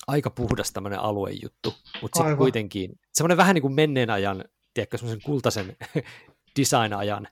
aika 0.07 0.31
puhdas 0.31 0.73
tämmöinen 0.73 1.01
aluejuttu, 1.01 1.75
mutta 2.03 2.19
sitten 2.19 2.37
kuitenkin 2.37 2.99
semmoinen 3.13 3.37
vähän 3.37 3.55
niin 3.55 3.63
kuin 3.63 3.75
menneen 3.75 4.11
ajan, 4.11 4.45
tiedätkö, 4.75 4.99
semmoisen 4.99 5.23
kultaisen 5.23 5.77
design-ajan 6.59 7.29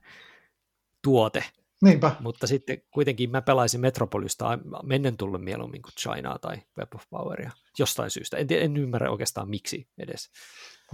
tuote. 1.03 1.45
Niinpä. 1.83 2.17
Mutta 2.21 2.47
sitten 2.47 2.83
kuitenkin 2.91 3.31
mä 3.31 3.43
pelaisin 3.43 3.81
Metropolista 3.81 4.59
mennen 4.83 5.17
tullut 5.17 5.45
mieluummin 5.45 5.83
kuin 5.83 5.93
Chinaa 6.01 6.39
tai 6.39 6.57
Web 6.79 6.95
of 6.95 7.03
Poweria 7.11 7.51
jostain 7.79 8.11
syystä. 8.11 8.37
En, 8.37 8.47
en 8.51 8.77
ymmärrä 8.77 9.11
oikeastaan 9.11 9.49
miksi 9.49 9.89
edes. 9.99 10.31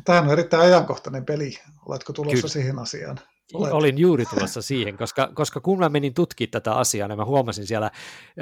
Tämä 0.05 0.21
on 0.21 0.31
erittäin 0.31 0.63
ajankohtainen 0.63 1.25
peli. 1.25 1.59
Oletko 1.87 2.13
tulossa 2.13 2.37
Kyllä. 2.37 2.49
siihen 2.49 2.79
asiaan? 2.79 3.21
Olet. 3.55 3.73
Olin 3.73 3.99
juuri 3.99 4.25
tulossa 4.25 4.63
siihen, 4.63 4.97
koska, 4.97 5.31
koska 5.35 5.61
kun 5.61 5.79
mä 5.79 5.89
menin 5.89 6.15
tutkimaan 6.15 6.51
tätä 6.51 6.73
asiaa, 6.73 7.09
niin 7.09 7.19
mä 7.19 7.25
huomasin 7.25 7.67
siellä 7.67 7.91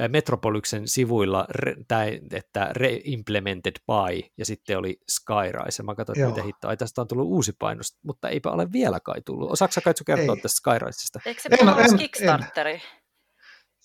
Metropolixen 0.08 0.88
sivuilla, 0.88 1.46
tai, 1.88 2.20
että 2.32 2.68
reimplemented 2.72 3.76
by, 3.86 4.28
ja 4.38 4.46
sitten 4.46 4.78
oli 4.78 5.00
Skyrise, 5.08 5.80
ja 5.80 5.84
mä 5.84 5.94
katsoin, 5.94 6.18
että 6.18 6.30
mitä 6.30 6.42
hittoa, 6.42 6.76
tästä 6.76 7.00
on 7.00 7.08
tullut 7.08 7.26
uusi 7.26 7.52
painos, 7.58 7.98
mutta 8.02 8.28
eipä 8.28 8.50
ole 8.50 8.72
vielä 8.72 9.00
kai 9.00 9.22
tullut. 9.24 9.50
Osaatko 9.50 9.72
sä 9.72 9.80
kertoa 10.06 10.34
Ei. 10.34 10.42
tästä 10.42 10.56
Skyrisesta? 10.56 11.20
Eikö 11.26 11.42
se 11.42 11.48
en, 11.60 11.68
en, 11.68 11.98
Kickstarteri? 11.98 12.72
En. 12.74 12.82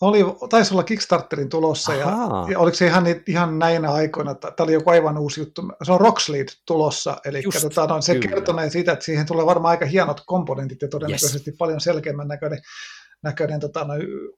Oli, 0.02 0.20
taisi 0.50 0.74
olla 0.74 0.84
Kickstarterin 0.84 1.50
tulossa 1.50 1.94
ja, 1.94 2.08
ja 2.52 2.60
oliko 2.60 2.76
se 2.76 2.88
ihan, 2.88 3.06
ihan 3.28 3.60
näinä 3.60 3.92
aikoina, 3.92 4.36
tämä 4.36 4.54
oli 4.60 4.74
joku 4.74 4.90
aivan 4.90 5.18
uusi 5.18 5.42
juttu. 5.42 5.62
Se 5.84 5.92
on 5.92 6.02
Rocksleed 6.02 6.48
tulossa, 6.66 7.18
eli 7.26 7.42
Just, 7.44 7.62
tota, 7.62 7.88
no, 7.88 8.02
se 8.02 8.20
kertonee 8.20 8.70
siitä, 8.70 8.92
että 8.92 9.06
siihen 9.06 9.26
tulee 9.26 9.46
varmaan 9.46 9.70
aika 9.70 9.86
hienot 9.86 10.24
komponentit 10.26 10.82
ja 10.82 10.88
todennäköisesti 10.88 11.50
yes. 11.50 11.58
paljon 11.58 11.82
selkeämmän 11.82 12.28
näköinen, 12.28 12.60
näköinen 13.24 13.60
tota, 13.60 13.84
no, 13.84 13.94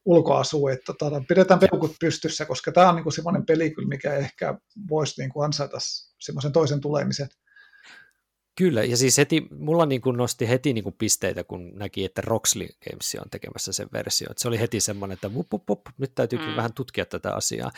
ulkoasu, 0.06 0.68
että 0.68 0.94
tota, 0.94 1.10
no, 1.10 1.26
pidetään 1.28 1.60
peukut 1.60 1.96
pystyssä, 2.00 2.46
koska 2.46 2.72
tämä 2.72 2.89
on 2.89 2.96
niin 2.96 3.12
semmoinen 3.12 3.46
peli, 3.46 3.74
mikä 3.88 4.13
ehkä 4.13 4.58
voisi 4.89 5.22
niin 5.22 5.30
kuin 5.30 5.46
ansaita 5.46 5.78
semmoisen 6.20 6.52
toisen 6.52 6.82
tulemisen. 6.82 7.28
Kyllä, 8.58 8.84
ja 8.84 8.98
siis 8.98 9.18
heti, 9.18 9.48
mulla 9.60 9.86
niin 9.86 10.02
kuin 10.02 10.18
nosti 10.18 10.50
heti 10.50 10.74
niin 10.74 10.84
kuin 10.84 10.96
pisteitä, 10.98 11.44
kun 11.44 11.72
näki, 11.74 12.06
että 12.06 12.22
Roxley 12.22 12.68
Games 12.89 13.15
on 13.24 13.30
tekemässä 13.30 13.74
sen 13.74 13.88
versio. 13.94 14.28
Että 14.32 14.41
se 14.41 14.48
oli 14.48 14.60
heti 14.60 14.80
semmoinen, 14.80 15.13
että 15.13 15.30
wup, 15.30 15.54
wup, 15.54 15.70
wup, 15.70 15.82
nyt 15.98 16.15
täytyy 16.15 16.39
mm. 16.39 16.56
vähän 16.56 16.74
tutkia 16.74 17.06
tätä 17.06 17.36
asiaa. 17.36 17.72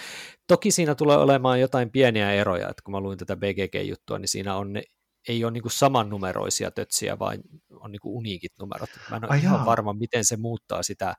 Toki 0.47 0.71
siinä 0.71 0.95
tulee 0.95 1.17
olemaan 1.17 1.59
jotain 1.59 1.89
pieniä 1.89 2.31
eroja, 2.31 2.69
että 2.69 2.81
kun 2.83 2.91
mä 2.91 2.99
luin 2.99 3.17
tätä 3.17 3.35
BGG-juttua, 3.35 4.19
niin 4.19 4.27
siinä 4.27 4.55
on 4.55 4.73
ne, 4.73 4.83
ei 5.27 5.43
ole 5.43 5.51
niin 5.51 5.61
kuin 5.61 5.71
samannumeroisia 5.71 6.71
tötsiä, 6.71 7.19
vaan 7.19 7.37
on 7.71 7.91
niin 7.91 7.99
kuin 7.99 8.15
uniikit 8.15 8.53
numerot. 8.59 8.89
Mä 9.09 9.17
en 9.17 9.23
ole 9.23 9.31
Ai 9.31 9.39
ihan 9.39 9.57
jaa. 9.57 9.65
varma, 9.65 9.93
miten 9.93 10.25
se 10.25 10.37
muuttaa 10.37 10.83
sitä, 10.83 11.13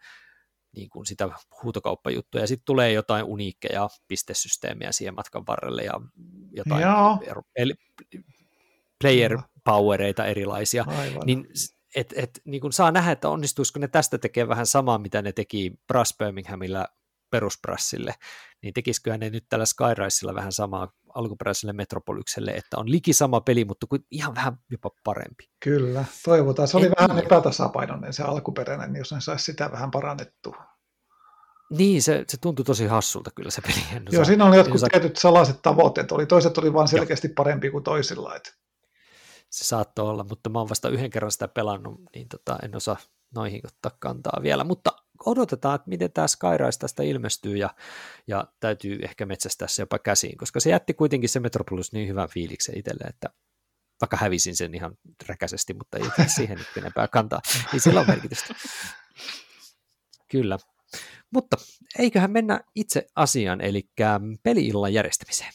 niin 0.76 0.88
kuin 0.88 1.06
sitä 1.06 1.28
huutokauppajuttua. 1.62 2.40
Ja 2.40 2.46
sitten 2.46 2.64
tulee 2.64 2.92
jotain 2.92 3.24
uniikkeja 3.24 3.88
pistesysteemiä 4.08 4.92
siihen 4.92 5.14
matkan 5.14 5.46
varrelle 5.46 5.82
ja 5.82 6.00
jotain 6.52 6.82
player 9.00 9.38
powereita 9.64 10.26
erilaisia, 10.26 10.84
Aivan. 10.88 11.22
niin 11.26 11.46
et, 11.94 12.14
et, 12.16 12.40
niin 12.44 12.60
kun 12.60 12.72
saa 12.72 12.90
nähdä, 12.90 13.12
että 13.12 13.28
onnistuisiko 13.28 13.78
ne 13.78 13.88
tästä 13.88 14.18
tekee 14.18 14.48
vähän 14.48 14.66
samaa, 14.66 14.98
mitä 14.98 15.22
ne 15.22 15.32
teki 15.32 15.72
Brass 15.86 16.16
Birminghamilla 16.18 16.86
perusbrassille, 17.30 18.14
niin 18.62 18.74
tekisiköhän 18.74 19.20
ne 19.20 19.30
nyt 19.30 19.44
tällä 19.48 19.66
Skyrisella 19.66 20.34
vähän 20.34 20.52
samaa 20.52 20.92
alkuperäiselle 21.14 21.72
Metropolykselle, 21.72 22.50
että 22.50 22.78
on 22.78 22.90
liki 22.90 23.12
sama 23.12 23.40
peli, 23.40 23.64
mutta 23.64 23.86
ihan 24.10 24.34
vähän 24.34 24.56
jopa 24.70 24.90
parempi. 25.04 25.44
Kyllä, 25.64 26.04
toivotaan. 26.24 26.68
Se 26.68 26.76
oli 26.76 26.86
Et 26.86 26.92
vähän 27.00 27.16
niin. 27.16 27.26
epätasapainoinen 27.26 28.12
se 28.12 28.22
alkuperäinen, 28.22 28.92
niin 28.92 28.98
jos 28.98 29.12
ne 29.12 29.20
saisi 29.20 29.44
sitä 29.44 29.72
vähän 29.72 29.90
parannettua. 29.90 30.56
Niin, 31.70 32.02
se, 32.02 32.24
se 32.28 32.36
tuntui 32.40 32.64
tosi 32.64 32.86
hassulta 32.86 33.30
kyllä 33.34 33.50
se 33.50 33.60
peli. 33.60 33.96
En 33.96 34.02
Joo, 34.10 34.24
siinä 34.24 34.44
oli 34.44 34.56
jotkut 34.56 34.74
osaa... 34.74 34.88
tietyt 34.92 35.16
salaiset 35.16 35.62
tavoitteet. 35.62 36.12
Oli, 36.12 36.26
toiset 36.26 36.58
oli 36.58 36.72
vain 36.72 36.88
selkeästi 36.88 37.28
parempi 37.28 37.70
kuin 37.70 37.84
toisilla. 37.84 38.36
Että 38.36 38.50
se 39.50 39.64
saattoi 39.64 40.08
olla, 40.08 40.24
mutta 40.24 40.50
mä 40.50 40.58
oon 40.58 40.68
vasta 40.68 40.88
yhden 40.88 41.10
kerran 41.10 41.32
sitä 41.32 41.48
pelannut, 41.48 42.00
niin 42.14 42.28
tota, 42.28 42.58
en 42.62 42.76
osaa 42.76 42.96
noihin 43.34 43.60
ottaa 43.64 43.96
kantaa 43.98 44.42
vielä, 44.42 44.64
mutta 44.64 44.92
odotetaan, 45.26 45.74
että 45.74 45.88
miten 45.88 46.12
tämä 46.12 46.28
Skyrise 46.28 46.78
tästä 46.78 47.02
ilmestyy 47.02 47.56
ja, 47.56 47.74
ja 48.26 48.44
täytyy 48.60 48.98
ehkä 49.02 49.26
metsästää 49.26 49.68
se 49.68 49.82
jopa 49.82 49.98
käsiin, 49.98 50.38
koska 50.38 50.60
se 50.60 50.70
jätti 50.70 50.94
kuitenkin 50.94 51.28
se 51.28 51.40
Metropolis 51.40 51.92
niin 51.92 52.08
hyvän 52.08 52.28
fiiliksen 52.28 52.78
itselle, 52.78 53.04
että 53.08 53.28
vaikka 54.00 54.16
hävisin 54.16 54.56
sen 54.56 54.74
ihan 54.74 54.98
räkäisesti, 55.28 55.74
mutta 55.74 55.98
ei 55.98 56.28
siihen 56.36 56.58
nyt 56.58 56.76
enempää 56.76 57.08
kantaa, 57.08 57.40
niin 57.72 57.80
sillä 57.80 58.00
on 58.00 58.06
merkitystä. 58.06 58.54
Kyllä. 60.30 60.58
Mutta 61.30 61.56
eiköhän 61.98 62.30
mennä 62.30 62.60
itse 62.74 63.06
asiaan, 63.16 63.60
eli 63.60 63.90
peliillan 64.42 64.92
järjestämiseen 64.92 65.52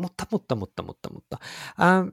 mutta, 0.00 0.26
mutta, 0.30 0.54
mutta, 0.54 0.82
mutta, 0.82 1.12
mutta. 1.12 1.36
Ää, 1.78 2.04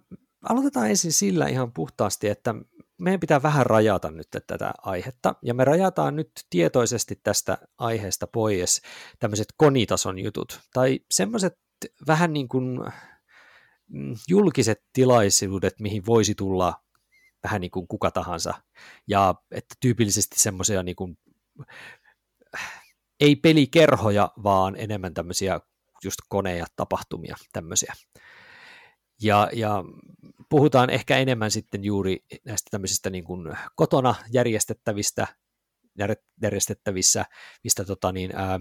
aloitetaan 0.50 0.90
ensin 0.90 1.14
sillä 1.14 1.48
ihan 1.48 1.74
puhtaasti, 1.74 2.28
että 2.28 2.56
meidän 2.98 3.20
pitää 3.20 3.44
vähän 3.44 3.66
rajata 3.66 4.12
nyt 4.12 4.28
tätä 4.48 4.74
aihetta, 4.82 5.36
ja 5.42 5.54
me 5.54 5.66
rajataan 5.66 6.16
nyt 6.16 6.32
tietoisesti 6.50 7.20
tästä 7.24 7.58
aiheesta 7.78 8.28
pois 8.28 8.82
tämmöiset 9.20 9.48
konitason 9.58 10.20
jutut, 10.20 10.60
tai 10.74 11.00
semmoiset 11.12 11.60
vähän 12.08 12.34
niin 12.34 12.48
kuin 12.48 12.80
mm, 13.88 14.16
julkiset 14.28 14.84
tilaisuudet, 14.94 15.80
mihin 15.80 16.06
voisi 16.06 16.36
tulla 16.36 16.74
vähän 17.44 17.62
niin 17.62 17.72
kuin 17.72 17.88
kuka 17.88 18.12
tahansa, 18.12 18.54
ja 19.08 19.36
että 19.52 19.76
tyypillisesti 19.80 20.40
semmoisia 20.40 20.84
niin 20.84 20.96
kuin, 20.96 21.18
ei 23.20 23.36
pelikerhoja, 23.36 24.32
vaan 24.44 24.76
enemmän 24.78 25.14
tämmöisiä 25.14 25.60
just 26.04 26.18
koneja, 26.30 26.66
tapahtumia, 26.76 27.36
tämmöisiä. 27.54 27.94
Ja, 29.22 29.50
ja 29.54 29.84
puhutaan 30.50 30.90
ehkä 30.90 31.18
enemmän 31.18 31.52
sitten 31.52 31.84
juuri 31.84 32.18
näistä 32.46 32.68
tämmöisistä 32.72 33.10
niin 33.10 33.24
kuin 33.24 33.58
kotona 33.76 34.16
järjestettävistä 34.32 35.28
järjestettävissä 36.42 37.26
mistä, 37.64 37.86
tota 37.86 38.12
niin, 38.12 38.32
ää, 38.36 38.60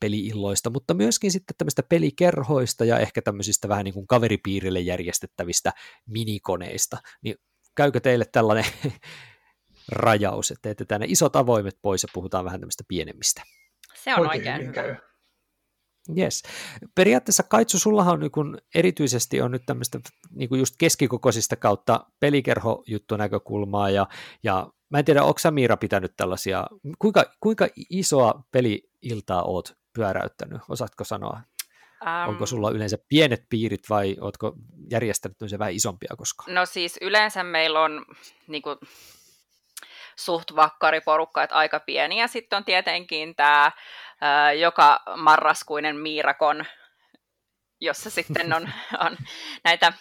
peliilloista, 0.00 0.70
mutta 0.70 0.94
myöskin 0.94 1.32
sitten 1.32 1.56
tämmöistä 1.58 1.82
pelikerhoista 1.82 2.84
ja 2.84 2.98
ehkä 2.98 3.22
tämmöisistä 3.22 3.68
vähän 3.68 3.84
niin 3.84 3.94
kuin 3.94 4.06
kaveripiirille 4.06 4.80
järjestettävistä 4.80 5.72
minikoneista, 6.06 6.98
niin 7.22 7.36
käykö 7.74 8.00
teille 8.00 8.24
tällainen 8.24 8.64
rajaus, 9.88 10.50
että 10.50 10.74
teette 10.74 10.98
ne 10.98 11.06
isot 11.08 11.36
avoimet 11.36 11.78
pois 11.82 12.02
ja 12.02 12.08
puhutaan 12.12 12.44
vähän 12.44 12.60
tämmöistä 12.60 12.84
pienemmistä? 12.88 13.42
Se 13.94 14.14
on 14.14 14.20
oikein, 14.20 14.54
oikein 14.54 14.86
hyvä. 14.86 15.11
Yes. 16.18 16.42
Periaatteessa 16.94 17.42
Kaitsu, 17.42 17.78
sullahan 17.78 18.12
on 18.12 18.20
niin 18.20 18.60
erityisesti 18.74 19.40
on 19.40 19.50
nyt 19.50 19.62
tämmöistä 19.66 20.00
niin 20.30 20.58
just 20.58 20.74
keskikokoisista 20.78 21.56
kautta 21.56 22.06
pelikerhojuttu 22.20 23.16
näkökulmaa 23.16 23.90
ja, 23.90 24.06
ja 24.42 24.66
mä 24.90 24.98
en 24.98 25.04
tiedä, 25.04 25.22
onko 25.22 25.40
Miira 25.50 25.76
pitänyt 25.76 26.12
tällaisia, 26.16 26.66
kuinka, 26.98 27.24
kuinka 27.40 27.68
isoa 27.90 28.44
peli-iltaa 28.52 29.42
oot 29.42 29.76
pyöräyttänyt, 29.92 30.60
osaatko 30.68 31.04
sanoa? 31.04 31.40
Um, 32.02 32.28
Onko 32.28 32.46
sulla 32.46 32.70
yleensä 32.70 32.98
pienet 33.08 33.42
piirit 33.48 33.90
vai 33.90 34.16
ootko 34.20 34.54
järjestänyt 34.90 35.36
se 35.46 35.58
vähän 35.58 35.74
isompia 35.74 36.14
koskaan? 36.18 36.54
No 36.54 36.66
siis 36.66 36.98
yleensä 37.00 37.44
meillä 37.44 37.80
on 37.80 38.04
niin 38.48 38.62
kuin, 38.62 38.76
suht 40.16 40.56
vakkariporukka, 40.56 41.42
että 41.42 41.56
aika 41.56 41.80
pieniä. 41.80 42.26
Sitten 42.26 42.56
on 42.56 42.64
tietenkin 42.64 43.34
tämä 43.34 43.72
joka 44.60 45.00
marraskuinen 45.16 45.96
Miirakon, 45.96 46.64
jossa 47.80 48.10
sitten 48.10 48.52
on, 48.52 48.68
on 49.06 49.16
näitä 49.64 49.92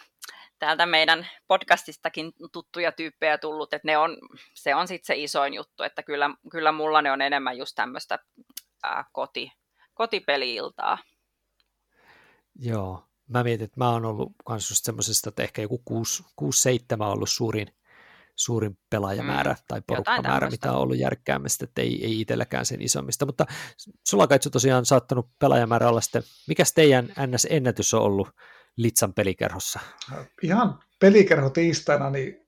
täältä 0.60 0.86
meidän 0.86 1.28
podcastistakin 1.48 2.34
tuttuja 2.52 2.92
tyyppejä 2.92 3.38
tullut, 3.38 3.74
että 3.74 3.88
ne 3.88 3.98
on, 3.98 4.18
se 4.54 4.76
on 4.76 4.88
sitten 4.88 5.06
se 5.06 5.24
isoin 5.24 5.54
juttu, 5.54 5.84
että 5.84 6.04
kyllä, 6.04 6.30
kyllä 6.52 6.72
mulla 6.72 7.02
ne 7.02 7.12
on 7.12 7.22
enemmän 7.22 7.58
just 7.58 7.76
tämmöistä 7.76 8.20
koti, 9.12 9.52
kotipeliiltaa. 9.94 10.98
Joo, 12.60 13.04
mä 13.28 13.44
mietin, 13.44 13.66
että 13.66 13.80
mä 13.80 13.90
oon 13.90 14.06
ollut 14.06 14.32
myös 14.50 14.70
just 14.70 14.86
semmoisesta, 14.86 15.30
että 15.30 15.44
ehkä 15.44 15.62
joku 15.62 15.84
6-7 15.92 16.04
on 17.00 17.08
ollut 17.08 17.30
suurin, 17.30 17.68
suurin 18.44 18.78
pelaajamäärä 18.90 19.52
mm, 19.52 19.64
tai 19.68 19.82
porukkamäärä, 19.88 20.50
mitä 20.50 20.72
on 20.72 20.82
ollut 20.82 20.98
järkkäämästä, 20.98 21.66
että 21.66 21.82
ei, 21.82 22.06
ei 22.06 22.22
itselläkään 22.22 22.66
sen 22.66 22.82
isommista, 22.82 23.26
mutta 23.26 23.46
sulla 24.08 24.28
kai 24.28 24.40
tosiaan 24.40 24.86
saattanut 24.86 25.30
pelaajamäärä 25.40 25.90
olla 25.90 26.02
sitten, 26.02 26.24
mikä 26.48 26.64
teidän 26.76 27.06
NS-ennätys 27.06 27.94
on 27.94 28.02
ollut 28.02 28.30
Litsan 28.78 29.14
pelikerhossa? 29.14 29.80
Ihan 30.44 30.80
pelikerho 31.00 31.50
tiistaina, 31.50 32.10
niin 32.10 32.48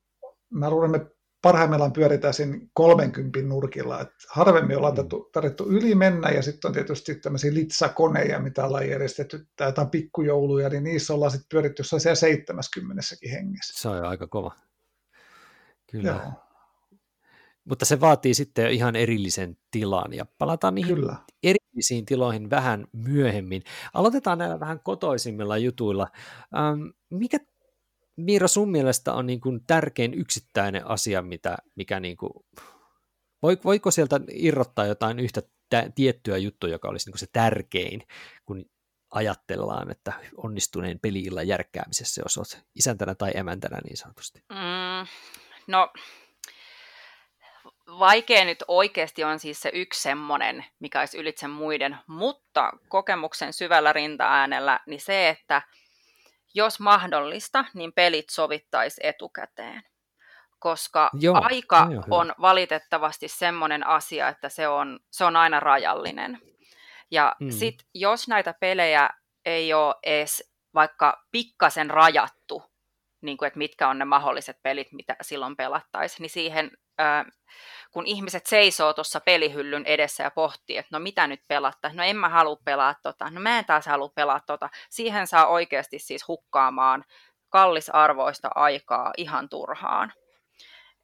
mä 0.50 0.70
luulen, 0.70 0.96
että 0.96 1.14
parhaimmillaan 1.44 1.94
pyöritään 1.94 2.34
siinä 2.34 2.58
30 2.74 3.42
nurkilla. 3.42 4.02
Et 4.02 4.10
harvemmin 4.30 4.78
ollaan 4.78 4.96
mm. 4.96 5.10
tarvittu 5.34 5.70
yli 5.70 5.96
mennä 5.96 6.30
ja 6.30 6.42
sitten 6.42 6.70
on 6.70 6.74
tietysti 6.74 7.16
tämmöisiä 7.16 7.54
litsakoneja, 7.54 8.40
mitä 8.40 8.66
ollaan 8.66 8.90
järjestetty, 8.90 9.48
tai 9.56 9.68
jotain 9.68 9.90
pikkujouluja, 9.90 10.70
niin 10.70 10.84
niissä 10.84 11.14
ollaan 11.14 11.32
sitten 11.32 11.50
pyöritty 11.50 11.80
jossain 11.80 12.00
siellä 12.00 12.16
70 12.16 13.02
hengessä. 13.32 13.82
Se 13.82 13.90
on 13.90 13.98
jo 13.98 14.08
aika 14.08 14.28
kova. 14.28 14.56
Kyllä. 15.94 16.10
Joo. 16.10 16.32
Mutta 17.66 17.86
se 17.86 18.00
vaatii 18.00 18.34
sitten 18.34 18.72
ihan 18.72 18.96
erillisen 18.96 19.58
tilan 19.72 20.14
ja 20.14 20.26
palataan 20.38 20.76
niihin 20.76 20.96
Kyllä. 20.96 21.16
erillisiin 21.44 22.06
tiloihin 22.06 22.50
vähän 22.50 22.88
myöhemmin. 22.94 23.64
Aloitetaan 23.94 24.38
näillä 24.38 24.60
vähän 24.60 24.80
kotoisimmilla 24.80 25.58
jutuilla. 25.58 26.08
Ähm, 26.56 26.82
mikä 27.10 27.40
Miira 28.16 28.48
sun 28.48 28.72
mielestä 28.72 29.14
on 29.14 29.26
niin 29.26 29.42
kuin 29.42 29.64
tärkein 29.68 30.14
yksittäinen 30.14 30.88
asia, 30.88 31.22
mitä, 31.22 31.58
mikä 31.76 32.00
niin 32.00 32.18
kuin, 32.18 32.32
voiko 33.64 33.92
sieltä 33.92 34.20
irrottaa 34.34 34.86
jotain 34.86 35.20
yhtä 35.20 35.42
tä- 35.70 35.90
tiettyä 35.96 36.38
juttua, 36.38 36.70
joka 36.70 36.88
olisi 36.88 37.08
niin 37.08 37.12
kuin 37.12 37.20
se 37.20 37.28
tärkein, 37.34 38.04
kun 38.46 38.66
ajatellaan, 39.10 39.92
että 39.92 40.14
onnistuneen 40.38 41.00
peliillä 41.00 41.44
järkkäämisessä, 41.44 42.22
jos 42.22 42.38
olet 42.38 42.66
isäntänä 42.76 43.16
tai 43.16 43.32
emäntänä 43.36 43.80
niin 43.84 43.98
sanotusti? 43.98 44.44
Mm, 44.50 45.08
No, 45.68 45.94
vaikea 48.00 48.46
nyt 48.46 48.64
oikeasti 48.68 49.24
on 49.24 49.40
siis 49.40 49.62
se 49.62 49.72
yksi 49.74 50.02
semmoinen, 50.02 50.66
mikä 50.80 51.00
olisi 51.00 51.18
ylitse 51.18 51.48
muiden, 51.48 51.98
mutta 52.08 52.72
kokemuksen 52.90 53.54
syvällä 53.54 53.94
rintaäänellä, 53.94 54.80
niin 54.88 55.02
se, 55.02 55.30
että 55.30 55.62
jos 56.54 56.80
mahdollista, 56.80 57.66
niin 57.74 57.94
pelit 57.94 58.30
sovittaisi 58.30 59.02
etukäteen. 59.04 59.84
Koska 60.60 61.10
Joo, 61.14 61.42
aika 61.44 61.88
on 62.12 62.36
valitettavasti 62.42 63.28
semmoinen 63.28 63.88
asia, 63.88 64.28
että 64.28 64.50
se 64.50 64.68
on, 64.68 65.00
se 65.12 65.26
on 65.26 65.36
aina 65.36 65.60
rajallinen. 65.60 66.42
Ja 67.12 67.36
hmm. 67.40 67.52
sitten 67.52 67.88
jos 67.94 68.28
näitä 68.28 68.54
pelejä 68.60 69.10
ei 69.46 69.74
ole 69.74 69.96
edes 70.04 70.54
vaikka 70.74 71.26
pikkasen 71.32 71.90
rajattu, 71.90 72.64
niin 73.24 73.38
kuin, 73.38 73.48
että 73.48 73.58
mitkä 73.58 73.88
on 73.88 74.00
ne 74.00 74.06
mahdolliset 74.06 74.58
pelit, 74.64 74.92
mitä 74.92 75.16
silloin 75.22 75.56
pelattaisiin, 75.56 76.22
niin 76.22 76.30
siihen, 76.30 76.72
ää, 76.98 77.26
kun 77.92 78.06
ihmiset 78.06 78.46
seisoo 78.46 78.94
tuossa 78.94 79.20
pelihyllyn 79.20 79.86
edessä 79.86 80.24
ja 80.24 80.32
pohtii, 80.32 80.78
että 80.78 80.90
no 80.92 81.00
mitä 81.00 81.28
nyt 81.28 81.42
pelatta, 81.48 81.92
no 81.94 82.04
en 82.04 82.18
mä 82.18 82.30
halua 82.30 82.58
pelaa 82.66 82.96
tota, 83.04 83.30
no 83.30 83.42
mä 83.42 83.60
en 83.60 83.66
taas 83.66 83.86
halua 83.86 84.10
pelaa 84.16 84.40
tota, 84.40 84.70
siihen 84.90 85.28
saa 85.28 85.48
oikeasti 85.48 86.00
siis 86.00 86.28
hukkaamaan 86.28 87.06
kallisarvoista 87.50 88.50
aikaa 88.56 89.14
ihan 89.18 89.50
turhaan. 89.50 90.14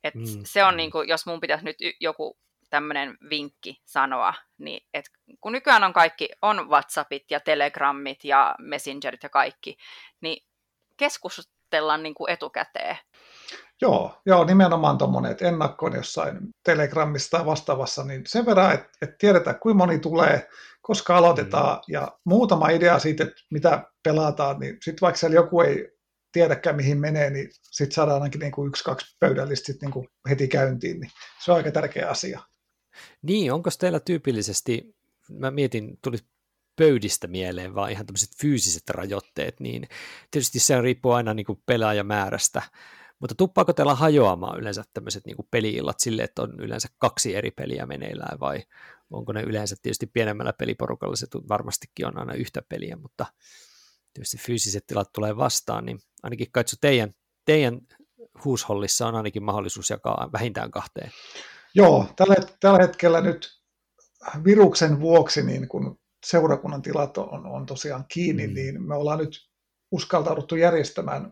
Et 0.04 0.16
mm. 0.16 0.26
Se 0.44 0.64
on 0.64 0.78
niin 0.78 0.92
kuin, 0.92 1.10
jos 1.10 1.26
mun 1.26 1.40
pitäisi 1.40 1.66
nyt 1.66 1.78
joku 2.00 2.38
tämmöinen 2.70 3.18
vinkki 3.30 3.82
sanoa, 3.86 4.34
niin 4.58 4.88
et 4.94 5.06
kun 5.42 5.52
nykyään 5.52 5.84
on 5.84 5.94
kaikki, 5.94 6.30
on 6.42 6.70
WhatsAppit 6.70 7.32
ja 7.32 7.40
Telegrammit 7.40 8.24
ja 8.24 8.56
Messengerit 8.60 9.24
ja 9.24 9.30
kaikki, 9.30 9.78
niin 10.22 10.46
keskus, 10.98 11.52
suunnitella 11.70 11.98
niin 11.98 12.16
kuin 12.16 12.32
etukäteen. 12.32 12.98
Joo, 13.82 14.22
joo 14.26 14.44
nimenomaan 14.44 14.98
tuommoinen, 14.98 15.32
että 15.32 15.48
ennakkoon 15.48 15.96
jossain 15.96 16.38
Telegramissa 16.64 17.38
tai 17.38 17.46
vastaavassa, 17.46 18.04
niin 18.04 18.22
sen 18.28 18.46
verran, 18.46 18.74
että, 18.74 18.90
että 19.02 19.16
tiedetään, 19.20 19.60
kuinka 19.60 19.78
moni 19.78 20.00
tulee, 20.00 20.50
koska 20.82 21.18
aloitetaan, 21.18 21.78
mm. 21.78 21.94
ja 21.94 22.18
muutama 22.26 22.70
idea 22.70 23.00
siitä, 23.00 23.24
että 23.24 23.42
mitä 23.52 23.84
pelataan, 24.04 24.60
niin 24.60 24.78
sitten 24.84 25.02
vaikka 25.02 25.20
siellä 25.20 25.36
joku 25.36 25.62
ei 25.62 25.92
tiedäkään, 26.32 26.76
mihin 26.76 27.00
menee, 27.00 27.30
niin 27.30 27.50
sitten 27.62 27.96
saadaan 27.96 28.22
ainakin 28.22 28.40
niin 28.40 28.52
kuin 28.52 28.68
yksi, 28.68 28.84
kaksi 28.84 29.18
pöydällistä 29.20 29.74
niin 29.82 29.92
kuin 29.92 30.08
heti 30.30 30.48
käyntiin, 30.48 31.00
niin 31.00 31.12
se 31.46 31.52
on 31.52 31.58
aika 31.58 31.72
tärkeä 31.72 32.10
asia. 32.10 32.40
Niin, 33.22 33.54
onko 33.54 33.70
teillä 33.80 34.00
tyypillisesti, 34.00 34.96
mä 35.30 35.52
mietin, 35.52 35.98
tuli 36.02 36.18
pöydistä 36.80 37.28
mieleen, 37.28 37.76
vaan 37.76 37.92
ihan 37.92 38.06
tämmöiset 38.06 38.30
fyysiset 38.42 38.90
rajoitteet, 38.90 39.60
niin 39.60 39.88
tietysti 40.32 40.60
se 40.60 40.82
riippuu 40.82 41.12
aina 41.12 41.34
niin 41.34 41.46
kuin 41.46 41.64
pelaajamäärästä, 41.66 42.62
mutta 43.20 43.36
tuppaako 43.36 43.74
teillä 43.74 43.96
hajoamaan 43.96 44.60
yleensä 44.60 44.84
tämmöiset 44.94 45.26
niin 45.26 45.38
peliillat 45.52 46.00
sille, 46.00 46.24
että 46.24 46.42
on 46.42 46.60
yleensä 46.60 46.88
kaksi 46.98 47.36
eri 47.36 47.52
peliä 47.52 47.86
meneillään, 47.86 48.40
vai 48.40 48.64
onko 49.10 49.34
ne 49.34 49.42
yleensä 49.42 49.76
tietysti 49.82 50.08
pienemmällä 50.08 50.54
peliporukalla, 50.54 51.16
se 51.16 51.28
varmastikin 51.50 52.08
on 52.08 52.20
aina 52.20 52.34
yhtä 52.34 52.62
peliä, 52.70 52.96
mutta 52.96 53.26
tietysti 54.14 54.38
fyysiset 54.38 54.88
tilat 54.88 55.12
tulee 55.14 55.38
vastaan, 55.38 55.86
niin 55.86 56.00
ainakin 56.24 56.52
katso 56.52 56.76
teidän, 56.82 57.12
teidän 57.46 57.82
huushollissa 58.46 59.08
on 59.08 59.16
ainakin 59.16 59.44
mahdollisuus 59.44 59.90
jakaa 59.90 60.30
vähintään 60.34 60.72
kahteen. 60.72 61.12
Joo, 61.74 62.06
tällä, 62.16 62.36
tällä 62.60 62.80
hetkellä 62.80 63.22
nyt 63.22 63.60
viruksen 64.44 65.00
vuoksi, 65.00 65.44
niin 65.44 65.68
kun 65.68 66.00
seurakunnan 66.26 66.82
tilat 66.82 67.18
on, 67.18 67.46
on 67.46 67.66
tosiaan 67.66 68.06
kiinni, 68.08 68.48
mm. 68.48 68.54
niin 68.54 68.88
me 68.88 68.96
ollaan 68.96 69.20
nyt 69.20 69.50
uskaltauduttu 69.92 70.56
järjestämään 70.56 71.32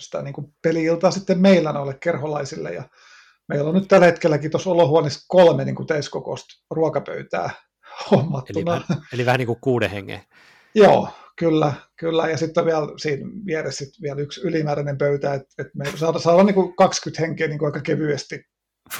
sitä 0.00 0.22
niin 0.22 0.34
kuin 0.34 0.46
peli-iltaa 0.62 1.10
sitten 1.10 1.40
meillä 1.40 1.72
noille 1.72 1.94
kerholaisille. 2.00 2.72
Ja 2.72 2.88
meillä 3.48 3.68
on 3.68 3.74
nyt 3.74 3.88
tällä 3.88 4.06
hetkelläkin 4.06 4.50
tuossa 4.50 4.70
olohuoneessa 4.70 5.24
kolme 5.28 5.64
niin 5.64 5.74
kuin 5.74 5.88
ruokapöytää 6.70 7.50
hommattuna. 8.10 8.76
Eli 8.76 8.80
vähän, 8.88 9.06
eli 9.12 9.26
vähän 9.26 9.38
niin 9.38 9.46
kuin 9.46 9.60
kuuden 9.60 9.90
hengen. 9.90 10.20
Joo, 10.74 11.08
kyllä, 11.38 11.72
kyllä. 11.96 12.28
Ja 12.28 12.36
sitten 12.36 12.64
vielä 12.64 12.86
siinä 12.96 13.26
vieressä 13.46 13.84
sit 13.84 13.94
vielä 14.02 14.20
yksi 14.20 14.40
ylimääräinen 14.40 14.98
pöytä, 14.98 15.34
että, 15.34 15.54
että 15.58 15.72
me 15.78 15.84
saadaan, 15.96 16.22
saadaan 16.22 16.46
niin 16.46 16.54
kuin 16.54 16.76
20 16.76 17.22
henkeä 17.22 17.48
niin 17.48 17.58
kuin 17.58 17.66
aika 17.66 17.80
kevyesti 17.80 18.44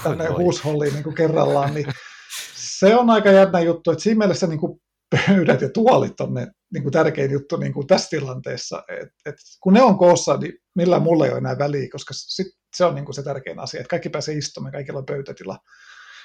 tänne 0.03 0.29
huusholliin 0.29 0.93
niin 0.93 1.05
kuin 1.05 1.17
kerrallaan, 1.17 1.75
niin 1.75 1.87
se 2.55 2.97
on 2.97 3.11
aika 3.11 3.31
jännä 3.31 3.61
juttu, 3.61 3.91
että 3.91 4.03
siinä 4.03 4.19
mielessä 4.19 4.47
niin 4.47 4.61
kuin 4.61 4.83
pöydät 5.13 5.61
ja 5.61 5.69
tuolit 5.69 6.21
on 6.21 6.35
ne 6.35 6.47
niin 6.73 6.83
kuin 6.83 6.93
tärkein 6.93 7.31
juttu 7.31 7.57
niin 7.57 7.73
kuin 7.73 7.87
tässä 7.87 8.09
tilanteessa. 8.11 8.83
Et, 8.89 9.09
et 9.27 9.35
kun 9.61 9.73
ne 9.73 9.83
on 9.83 9.99
koossa, 9.99 10.37
niin 10.37 10.53
millä 10.75 10.99
mulla 10.99 11.25
ei 11.25 11.31
ole 11.31 11.39
enää 11.39 11.59
väliä, 11.59 11.89
koska 11.93 12.15
sit 12.15 12.47
se 12.77 12.85
on 12.85 12.95
niin 12.95 13.05
kuin 13.05 13.15
se 13.15 13.23
tärkein 13.23 13.59
asia, 13.59 13.81
että 13.81 13.91
kaikki 13.91 14.09
pääsee 14.09 14.35
istumaan, 14.35 14.73
kaikilla 14.73 14.99
on 14.99 15.07
pöytätila. 15.07 15.59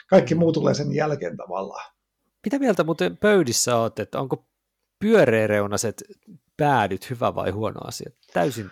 Kaikki 0.10 0.36
muu 0.36 0.52
tulee 0.52 0.74
sen 0.74 0.94
jälkeen 0.94 1.38
tavallaan. 1.38 1.94
Mitä 2.46 2.60
mieltä 2.60 2.84
muuten 2.84 3.18
pöydissä 3.18 3.76
olet, 3.76 4.00
että 4.00 4.20
onko 4.20 4.48
pyöreäreunaset 5.00 6.04
päädyt 6.58 7.10
hyvä 7.10 7.36
vai 7.36 7.52
huono 7.52 7.80
asia? 7.84 8.12
Täysin. 8.34 8.72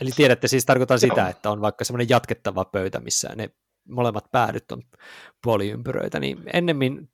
Eli 0.00 0.10
tiedätte 0.16 0.48
siis, 0.48 0.64
tarkoitan 0.64 1.00
sitä, 1.00 1.28
että 1.28 1.50
on 1.50 1.60
vaikka 1.60 1.84
semmoinen 1.84 2.08
jatkettava 2.08 2.64
pöytä, 2.64 3.00
missä 3.00 3.28
ne 3.36 3.50
molemmat 3.88 4.24
päädyt 4.32 4.72
on 4.72 4.82
puoliympyröitä, 5.42 6.20
niin 6.20 6.42
ennemmin 6.52 7.10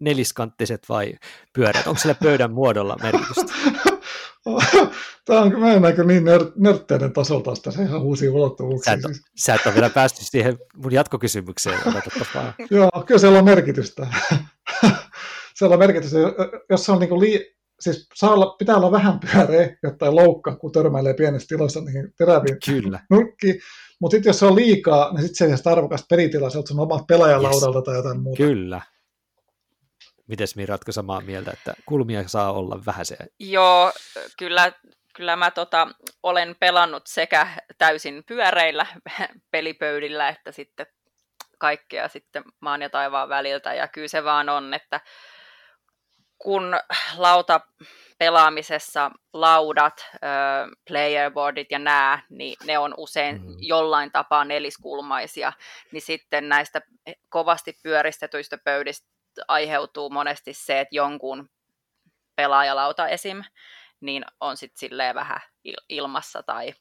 neliskanttiset 0.00 0.88
vai 0.88 1.14
pyörät? 1.52 1.86
Onko 1.86 2.00
sillä 2.00 2.14
pöydän 2.14 2.52
muodolla 2.52 2.96
merkitystä? 3.02 3.52
Tämä 5.24 5.40
on, 5.40 5.60
mä 5.60 5.72
en 5.72 5.82
näkö 5.82 6.04
niin 6.04 6.24
nör, 6.24 6.52
nörtteinen 6.56 7.12
tasolta 7.12 7.54
se 7.54 7.82
ihan 7.82 8.02
uusia 8.02 8.32
ulottuvuuksia. 8.32 8.92
Sä 8.92 8.98
et, 8.98 9.00
siis. 9.06 9.22
sä 9.36 9.54
et 9.54 9.66
ole 9.66 9.74
vielä 9.74 9.90
päässyt 9.90 10.28
siihen 10.30 10.58
mun 10.76 10.92
jatkokysymykseen, 10.92 11.78
Joo, 12.70 12.90
kyllä 13.06 13.18
siellä 13.18 13.38
on 13.38 13.44
merkitystä. 13.44 14.06
siellä 15.58 15.74
on 15.74 15.78
merkitystä, 15.78 16.18
jos 16.70 16.84
se 16.84 16.92
on 16.92 17.00
niin 17.00 17.08
kuin 17.08 17.20
lii, 17.20 17.54
siis 17.80 18.08
saa 18.14 18.30
olla, 18.30 18.54
pitää 18.58 18.76
olla 18.76 18.92
vähän 18.92 19.20
pyöreä, 19.20 19.76
jotta 19.82 20.06
ei 20.06 20.12
loukkaa, 20.12 20.56
kun 20.56 20.72
törmäilee 20.72 21.14
pienessä 21.14 21.48
tilassa 21.48 21.80
niihin 21.80 22.12
teräviin 22.18 22.56
Kyllä. 22.66 23.00
nurkkiin. 23.10 23.60
Mutta 24.00 24.14
sitten 24.14 24.30
jos 24.30 24.38
se 24.38 24.46
on 24.46 24.56
liikaa, 24.56 25.12
niin 25.12 25.22
sitten 25.22 25.36
se 25.36 25.44
ei 25.44 25.50
ole 25.50 25.72
arvokasta 25.72 26.06
peritilaa, 26.10 26.50
se 26.50 26.58
on 26.58 26.66
sun 26.66 26.80
omat 26.80 27.06
pelaajalaudalta 27.06 27.78
yes. 27.78 27.84
tai 27.84 27.96
jotain 27.96 28.20
muuta. 28.20 28.42
Kyllä. 28.42 28.80
Mites 30.28 30.56
Miratko 30.56 30.92
samaa 30.92 31.20
mieltä, 31.20 31.50
että 31.50 31.74
kulmia 31.86 32.28
saa 32.28 32.52
olla 32.52 32.80
vähän 32.86 33.06
se? 33.06 33.16
Joo, 33.38 33.92
kyllä, 34.38 34.72
kyllä 35.14 35.36
mä 35.36 35.50
tota, 35.50 35.88
olen 36.22 36.56
pelannut 36.60 37.06
sekä 37.06 37.48
täysin 37.78 38.24
pyöreillä 38.24 38.86
pelipöydillä 39.50 40.28
että 40.28 40.52
sitten 40.52 40.86
kaikkea 41.58 42.08
sitten 42.08 42.44
maan 42.60 42.82
ja 42.82 42.90
taivaan 42.90 43.28
väliltä. 43.28 43.74
Ja 43.74 43.88
kyllä 43.88 44.08
se 44.08 44.24
vaan 44.24 44.48
on, 44.48 44.74
että 44.74 45.00
kun 46.38 46.76
lauta 47.16 47.60
pelaamisessa 48.18 49.10
laudat, 49.32 50.06
playerboardit 50.88 51.70
ja 51.70 51.78
nämä, 51.78 52.22
niin 52.30 52.56
ne 52.64 52.78
on 52.78 52.94
usein 52.96 53.42
mm. 53.42 53.56
jollain 53.60 54.12
tapaa 54.12 54.44
neliskulmaisia, 54.44 55.52
niin 55.92 56.02
sitten 56.02 56.48
näistä 56.48 56.80
kovasti 57.28 57.78
pyöristetyistä 57.82 58.58
pöydistä 58.64 59.17
aiheutuu 59.48 60.10
monesti 60.10 60.52
se, 60.52 60.80
että 60.80 60.96
jonkun 60.96 61.50
pelaajalauta 62.36 63.08
esim. 63.08 63.44
niin 64.00 64.24
on 64.40 64.56
sitten 64.56 64.78
silleen 64.78 65.14
vähän 65.14 65.40
ilmassa 65.88 66.42
tai 66.42 66.74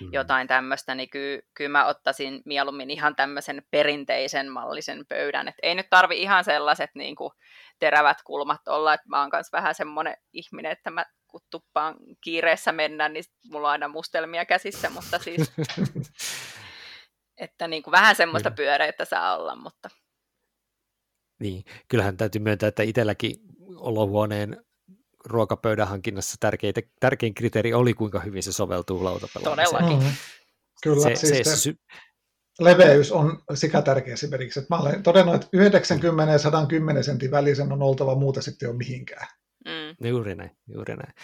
mm. 0.00 0.08
jotain 0.12 0.48
tämmöistä, 0.48 0.94
niin 0.94 1.10
ky- 1.10 1.42
kyllä 1.54 1.70
mä 1.70 1.86
ottaisin 1.86 2.42
mieluummin 2.44 2.90
ihan 2.90 3.16
tämmöisen 3.16 3.62
perinteisen 3.70 4.52
mallisen 4.52 5.06
pöydän. 5.08 5.48
Et 5.48 5.54
ei 5.62 5.74
nyt 5.74 5.90
tarvi 5.90 6.22
ihan 6.22 6.44
sellaiset 6.44 6.90
niin 6.94 7.16
kuin, 7.16 7.32
terävät 7.78 8.18
kulmat 8.24 8.68
olla, 8.68 8.94
että 8.94 9.08
mä 9.08 9.20
oon 9.20 9.30
myös 9.32 9.52
vähän 9.52 9.74
semmoinen 9.74 10.16
ihminen, 10.32 10.72
että 10.72 10.90
mä 10.90 11.04
kun 11.28 11.40
tuppaan 11.50 11.96
kiireessä 12.20 12.72
mennä, 12.72 13.08
niin 13.08 13.24
mulla 13.50 13.68
on 13.68 13.72
aina 13.72 13.88
mustelmia 13.88 14.44
käsissä, 14.44 14.90
mutta 14.90 15.18
siis, 15.18 15.52
että 17.36 17.68
niin 17.68 17.82
kuin 17.82 17.92
vähän 17.92 18.16
semmoista 18.16 18.50
pyöreitä 18.50 19.04
saa 19.04 19.36
olla, 19.36 19.56
mutta 19.56 19.90
niin, 21.40 21.64
kyllähän 21.88 22.16
täytyy 22.16 22.40
myöntää, 22.40 22.68
että 22.68 22.82
itselläkin 22.82 23.36
olohuoneen 23.76 24.64
ruokapöydän 25.24 25.88
hankinnassa 25.88 26.36
tärkeitä, 26.40 26.80
tärkein 27.00 27.34
kriteeri 27.34 27.74
oli, 27.74 27.94
kuinka 27.94 28.20
hyvin 28.20 28.42
se 28.42 28.52
soveltuu 28.52 29.04
lautapelaamiseen. 29.04 29.70
Todellakin. 29.70 29.98
Mm-hmm. 29.98 30.16
Kyllä, 30.82 31.02
se, 31.02 31.14
siis 31.14 31.50
se, 31.50 31.56
se, 31.56 31.74
leveys 32.60 33.12
on 33.12 33.42
sekä 33.54 33.82
tärkeä 33.82 34.14
esimerkiksi, 34.14 34.60
että 34.60 34.74
mä 34.74 34.80
olen 34.80 35.02
todennut, 35.02 35.34
että 35.34 35.48
90 35.52 36.32
ja 36.32 36.38
110 36.38 37.04
sentin 37.04 37.30
välisen 37.30 37.72
on 37.72 37.82
oltava 37.82 38.14
muuta 38.14 38.42
sitten 38.42 38.66
jo 38.66 38.72
mihinkään. 38.72 39.26
Mm. 39.64 40.08
Juuri 40.08 40.34
näin, 40.34 40.50
juuri 40.74 40.96
näin. 40.96 41.14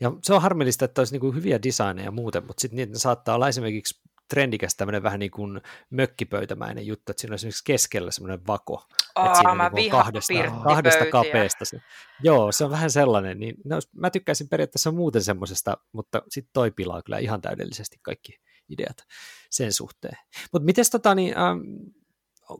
Ja 0.00 0.12
se 0.22 0.34
on 0.34 0.42
harmillista, 0.42 0.84
että 0.84 1.00
olisi 1.00 1.18
niin 1.18 1.34
hyviä 1.34 1.62
designeja 1.62 2.10
muuten, 2.10 2.46
mutta 2.46 2.60
sitten 2.60 2.76
niitä 2.76 2.98
saattaa 2.98 3.34
olla 3.34 3.48
esimerkiksi 3.48 4.00
trendikäs 4.30 4.76
tämmöinen 4.76 5.02
vähän 5.02 5.20
niin 5.20 5.30
kuin 5.30 5.60
mökkipöytämäinen 5.90 6.86
juttu, 6.86 7.12
että 7.12 7.20
siinä 7.20 7.32
on 7.32 7.34
esimerkiksi 7.34 7.64
keskellä 7.64 8.10
semmoinen 8.10 8.46
vako. 8.46 8.86
Aa, 9.14 9.26
että 9.26 9.38
siinä 9.38 9.54
mä 9.54 9.70
niin 9.74 9.90
kahdesta, 9.90 10.32
kahdesta 10.64 11.06
kapeesta. 11.06 11.64
Se. 11.64 11.80
Joo, 12.22 12.52
se 12.52 12.64
on 12.64 12.70
vähän 12.70 12.90
sellainen. 12.90 13.40
Niin, 13.40 13.54
no, 13.64 13.78
mä 13.96 14.10
tykkäisin 14.10 14.48
periaatteessa 14.48 14.92
muuten 14.92 15.22
semmoisesta, 15.22 15.76
mutta 15.92 16.22
sitten 16.28 16.50
toi 16.52 16.70
pilaa 16.70 17.02
kyllä 17.02 17.18
ihan 17.18 17.40
täydellisesti 17.40 17.96
kaikki 18.02 18.40
ideat 18.68 19.04
sen 19.50 19.72
suhteen. 19.72 20.16
Mutta 20.52 20.66
miten 20.66 20.84
tota, 20.92 21.14
niin, 21.14 21.38
ähm, 21.38 21.60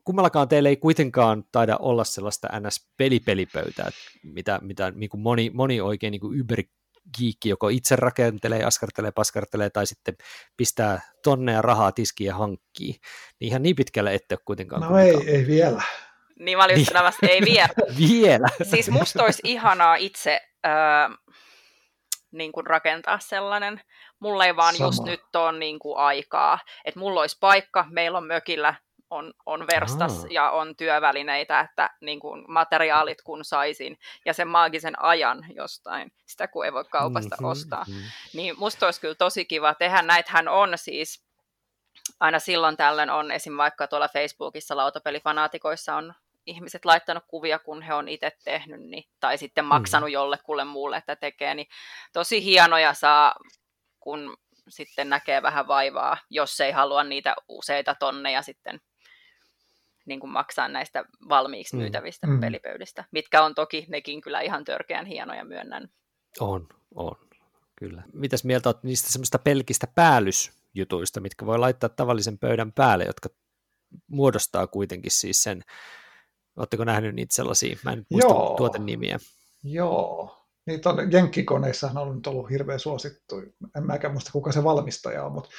kummallakaan 0.04 0.48
teillä 0.48 0.68
ei 0.68 0.76
kuitenkaan 0.76 1.44
taida 1.52 1.76
olla 1.76 2.04
sellaista 2.04 2.48
NS-pelipelipöytää, 2.48 3.90
mitä, 4.22 4.58
mitä 4.62 4.90
niin 4.90 5.10
kuin 5.10 5.20
moni, 5.20 5.50
moni 5.54 5.80
oikein 5.80 6.10
niin 6.10 6.20
kuin 6.20 6.38
giikki 7.18 7.48
joko 7.48 7.68
itse 7.68 7.96
rakentelee, 7.96 8.64
askartelee, 8.64 9.10
paskartelee 9.10 9.70
tai 9.70 9.86
sitten 9.86 10.14
pistää 10.56 11.00
tonneja 11.24 11.62
rahaa 11.62 11.92
tiskiin 11.92 12.28
ja 12.28 12.34
hankkii. 12.34 13.00
Niin 13.40 13.48
ihan 13.48 13.62
niin 13.62 13.76
pitkälle 13.76 14.14
ette 14.14 14.34
ole 14.34 14.40
kuitenkaan. 14.44 14.82
No 14.82 14.98
ei, 14.98 15.16
ei 15.26 15.46
vielä. 15.46 15.82
Niin 16.38 16.58
valitettavasti 16.58 17.26
ei 17.26 17.40
vielä. 17.40 17.68
vielä. 18.08 18.48
Siis 18.62 18.90
musta 18.90 19.24
olisi 19.24 19.42
ihanaa 19.44 19.96
itse 19.96 20.40
äh, 20.66 21.18
niin 22.32 22.52
kuin 22.52 22.66
rakentaa 22.66 23.18
sellainen. 23.18 23.80
Mulla 24.20 24.46
ei 24.46 24.56
vaan 24.56 24.76
Sama. 24.76 24.88
just 24.88 25.04
nyt 25.04 25.36
ole 25.36 25.58
niin 25.58 25.78
kuin 25.78 25.98
aikaa. 25.98 26.58
Että 26.84 27.00
mulla 27.00 27.20
olisi 27.20 27.36
paikka, 27.40 27.86
meillä 27.90 28.18
on 28.18 28.26
mökillä 28.26 28.74
on, 29.10 29.32
on 29.46 29.66
verstas 29.66 30.18
Aa. 30.18 30.26
ja 30.30 30.50
on 30.50 30.76
työvälineitä, 30.76 31.60
että 31.60 31.90
niin 32.00 32.20
kuin 32.20 32.44
materiaalit 32.48 33.22
kun 33.22 33.44
saisin, 33.44 33.98
ja 34.24 34.34
sen 34.34 34.48
maagisen 34.48 35.02
ajan 35.02 35.46
jostain, 35.54 36.12
sitä 36.26 36.48
kun 36.48 36.64
ei 36.64 36.72
voi 36.72 36.84
kaupasta 36.84 37.36
mm-hmm, 37.36 37.50
ostaa. 37.50 37.84
Mm-hmm. 37.88 38.02
Niin 38.34 38.54
musta 38.58 38.86
olisi 38.86 39.00
kyllä 39.00 39.14
tosi 39.14 39.44
kiva 39.44 39.74
tehdä. 39.74 40.02
Näitähän 40.02 40.48
on 40.48 40.72
siis, 40.74 41.24
aina 42.20 42.38
silloin 42.38 42.76
tällöin 42.76 43.10
on 43.10 43.30
esim. 43.30 43.56
vaikka 43.56 43.86
tuolla 43.86 44.08
Facebookissa 44.08 44.76
lautapelifanaatikoissa 44.76 45.96
on 45.96 46.14
ihmiset 46.46 46.84
laittanut 46.84 47.24
kuvia, 47.28 47.58
kun 47.58 47.82
he 47.82 47.94
on 47.94 48.08
itse 48.08 48.32
tehnyt, 48.44 48.80
niin, 48.80 49.04
tai 49.20 49.38
sitten 49.38 49.64
maksanut 49.64 50.08
mm. 50.08 50.12
jollekulle 50.12 50.64
muulle, 50.64 50.96
että 50.96 51.16
tekee, 51.16 51.54
niin 51.54 51.66
tosi 52.12 52.44
hienoja 52.44 52.94
saa, 52.94 53.34
kun 54.00 54.36
sitten 54.68 55.08
näkee 55.08 55.42
vähän 55.42 55.68
vaivaa, 55.68 56.16
jos 56.30 56.60
ei 56.60 56.72
halua 56.72 57.04
niitä 57.04 57.34
useita 57.48 57.94
tonneja 57.94 58.42
sitten 58.42 58.80
niin 60.10 60.20
kuin 60.20 60.30
maksaa 60.30 60.68
näistä 60.68 61.04
valmiiksi 61.28 61.76
mm. 61.76 61.82
myytävistä 61.82 62.26
mm. 62.26 62.40
pelipöydistä, 62.40 63.04
mitkä 63.10 63.42
on 63.44 63.54
toki 63.54 63.86
nekin 63.88 64.20
kyllä 64.20 64.40
ihan 64.40 64.64
törkeän 64.64 65.06
hienoja 65.06 65.44
myönnän. 65.44 65.88
On, 66.40 66.68
on, 66.94 67.16
kyllä. 67.76 68.02
Mitäs 68.12 68.44
mieltä 68.44 68.68
olet 68.68 68.82
niistä 68.82 69.12
semmoista 69.12 69.38
pelkistä 69.38 69.86
päällysjutuista, 69.94 71.20
mitkä 71.20 71.46
voi 71.46 71.58
laittaa 71.58 71.88
tavallisen 71.88 72.38
pöydän 72.38 72.72
päälle, 72.72 73.04
jotka 73.04 73.28
muodostaa 74.06 74.66
kuitenkin 74.66 75.10
siis 75.10 75.42
sen, 75.42 75.62
oletteko 76.56 76.84
nähnyt 76.84 77.14
niitä 77.14 77.34
sellaisia, 77.34 77.76
mä 77.84 77.92
en 77.92 78.06
muista 78.10 78.32
Joo. 78.32 78.54
tuoten 78.56 78.86
nimiä. 78.86 79.18
Joo, 79.64 80.40
Niitä 80.66 80.90
on 80.90 81.12
jenkkikoneissa 81.12 81.90
on 81.94 82.14
nyt 82.14 82.26
ollut 82.26 82.50
hirveän 82.50 82.80
suosittu. 82.80 83.42
En 83.76 83.86
mäkään 83.86 84.12
muista, 84.12 84.32
kuka 84.32 84.52
se 84.52 84.64
valmistaja 84.64 85.24
on. 85.24 85.32
Mutta, 85.32 85.50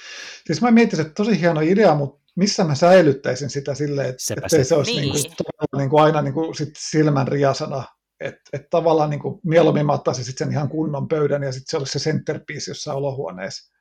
siis 0.46 0.62
mä 0.62 0.72
mietin, 0.72 1.02
että 1.02 1.14
tosi 1.14 1.40
hieno 1.40 1.62
idea, 1.62 1.96
mutta 1.96 2.21
missä 2.36 2.63
mä 2.63 2.76
säilyttäisin 2.76 3.50
sitä 3.50 3.76
silleen, 3.76 4.10
että, 4.10 4.34
että 4.38 4.50
se. 4.50 4.63
se 4.63 4.76
olisi 4.76 4.91
niin. 4.91 5.13
Niin 5.13 5.34
kuin, 5.38 5.46
niin 5.78 5.89
kuin 5.89 6.04
aina 6.04 6.22
niin 6.22 6.34
kuin 6.34 6.56
sit 6.56 6.74
silmän 6.78 7.28
riasana. 7.28 7.84
Että 8.20 8.41
et 8.54 8.70
tavallaan 8.70 9.10
niin 9.10 9.20
kuin, 9.20 9.39
mieluummin 9.44 9.86
mä 9.86 9.94
ottaisin 9.94 10.26
sit 10.26 10.38
sen 10.38 10.52
ihan 10.52 10.70
kunnon 10.70 11.08
pöydän 11.08 11.44
ja 11.44 11.52
sitten 11.52 11.70
se 11.72 11.78
olisi 11.78 12.00
se 12.00 12.10
centerpiece 12.10 12.72
jossain 12.72 12.98
olohuoneessa. 12.98 13.74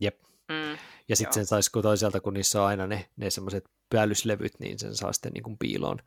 Jep. 0.00 0.14
Mm, 0.48 0.78
ja 1.08 1.16
sitten 1.16 1.34
sen 1.34 1.46
saisi 1.46 1.70
toisaalta, 1.82 2.20
kun 2.20 2.34
niissä 2.34 2.62
on 2.62 2.68
aina 2.68 2.86
ne, 2.86 3.06
ne 3.16 3.30
semmoiset 3.30 3.64
päällyslevyt, 3.90 4.52
niin 4.58 4.78
sen 4.78 4.94
saa 4.94 5.12
sitten 5.12 5.32
niin 5.32 5.42
kuin 5.42 5.58
piiloon 5.58 5.98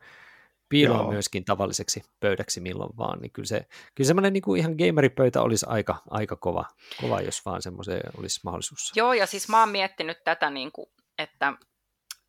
piiloon 0.68 1.00
Joo. 1.00 1.12
myöskin 1.12 1.44
tavalliseksi 1.44 2.02
pöydäksi 2.20 2.60
milloin 2.60 2.96
vaan, 2.96 3.18
niin 3.20 3.32
kyllä, 3.32 3.46
se, 3.46 3.66
kyllä 3.94 4.08
semmoinen 4.08 4.32
niin 4.32 4.42
kuin 4.42 4.60
ihan 4.60 4.74
gameripöytä 4.78 5.42
olisi 5.42 5.66
aika, 5.68 6.02
aika 6.10 6.36
kova, 6.36 6.64
kova, 7.00 7.20
jos 7.20 7.44
vaan 7.46 7.62
semmoiseen 7.62 8.10
olisi 8.18 8.40
mahdollisuus. 8.44 8.92
Joo, 8.96 9.12
ja 9.12 9.26
siis 9.26 9.48
mä 9.48 9.60
oon 9.60 9.68
miettinyt 9.68 10.18
tätä, 10.24 10.50
niin 10.50 10.72
kuin, 10.72 10.86
että 11.18 11.52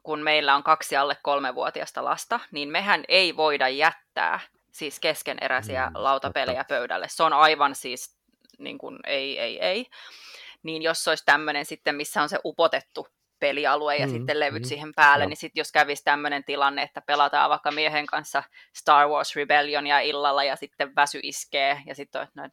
kun 0.03 0.19
meillä 0.19 0.55
on 0.55 0.63
kaksi 0.63 0.97
alle 0.97 1.17
kolmevuotiasta 1.23 2.03
lasta, 2.03 2.39
niin 2.51 2.69
mehän 2.69 3.03
ei 3.07 3.37
voida 3.37 3.69
jättää 3.69 4.39
siis 4.71 4.99
keskeneräisiä 4.99 5.85
mm, 5.85 5.91
lautapelejä 5.95 6.59
totta. 6.59 6.75
pöydälle. 6.75 7.07
Se 7.09 7.23
on 7.23 7.33
aivan 7.33 7.75
siis 7.75 8.19
niin 8.57 8.77
kuin, 8.77 8.99
ei, 9.07 9.39
ei, 9.39 9.59
ei. 9.59 9.85
Niin 10.63 10.81
jos 10.81 11.07
olisi 11.07 11.25
tämmöinen 11.25 11.65
sitten, 11.65 11.95
missä 11.95 12.21
on 12.21 12.29
se 12.29 12.39
upotettu 12.45 13.07
pelialue 13.39 13.95
ja 13.95 14.07
mm, 14.07 14.13
sitten 14.13 14.39
levyt 14.39 14.63
mm, 14.63 14.67
siihen 14.67 14.93
päälle, 14.95 15.25
no. 15.25 15.29
niin 15.29 15.37
sitten 15.37 15.59
jos 15.59 15.71
kävisi 15.71 16.03
tämmöinen 16.03 16.43
tilanne, 16.43 16.81
että 16.81 17.01
pelataan 17.01 17.49
vaikka 17.49 17.71
miehen 17.71 18.05
kanssa 18.05 18.43
Star 18.75 19.07
Wars 19.07 19.35
Rebellionia 19.35 19.99
illalla 19.99 20.43
ja 20.43 20.55
sitten 20.55 20.95
väsy 20.95 21.19
iskee 21.23 21.81
ja 21.85 21.95
sitten 21.95 22.27
no, 22.35 22.45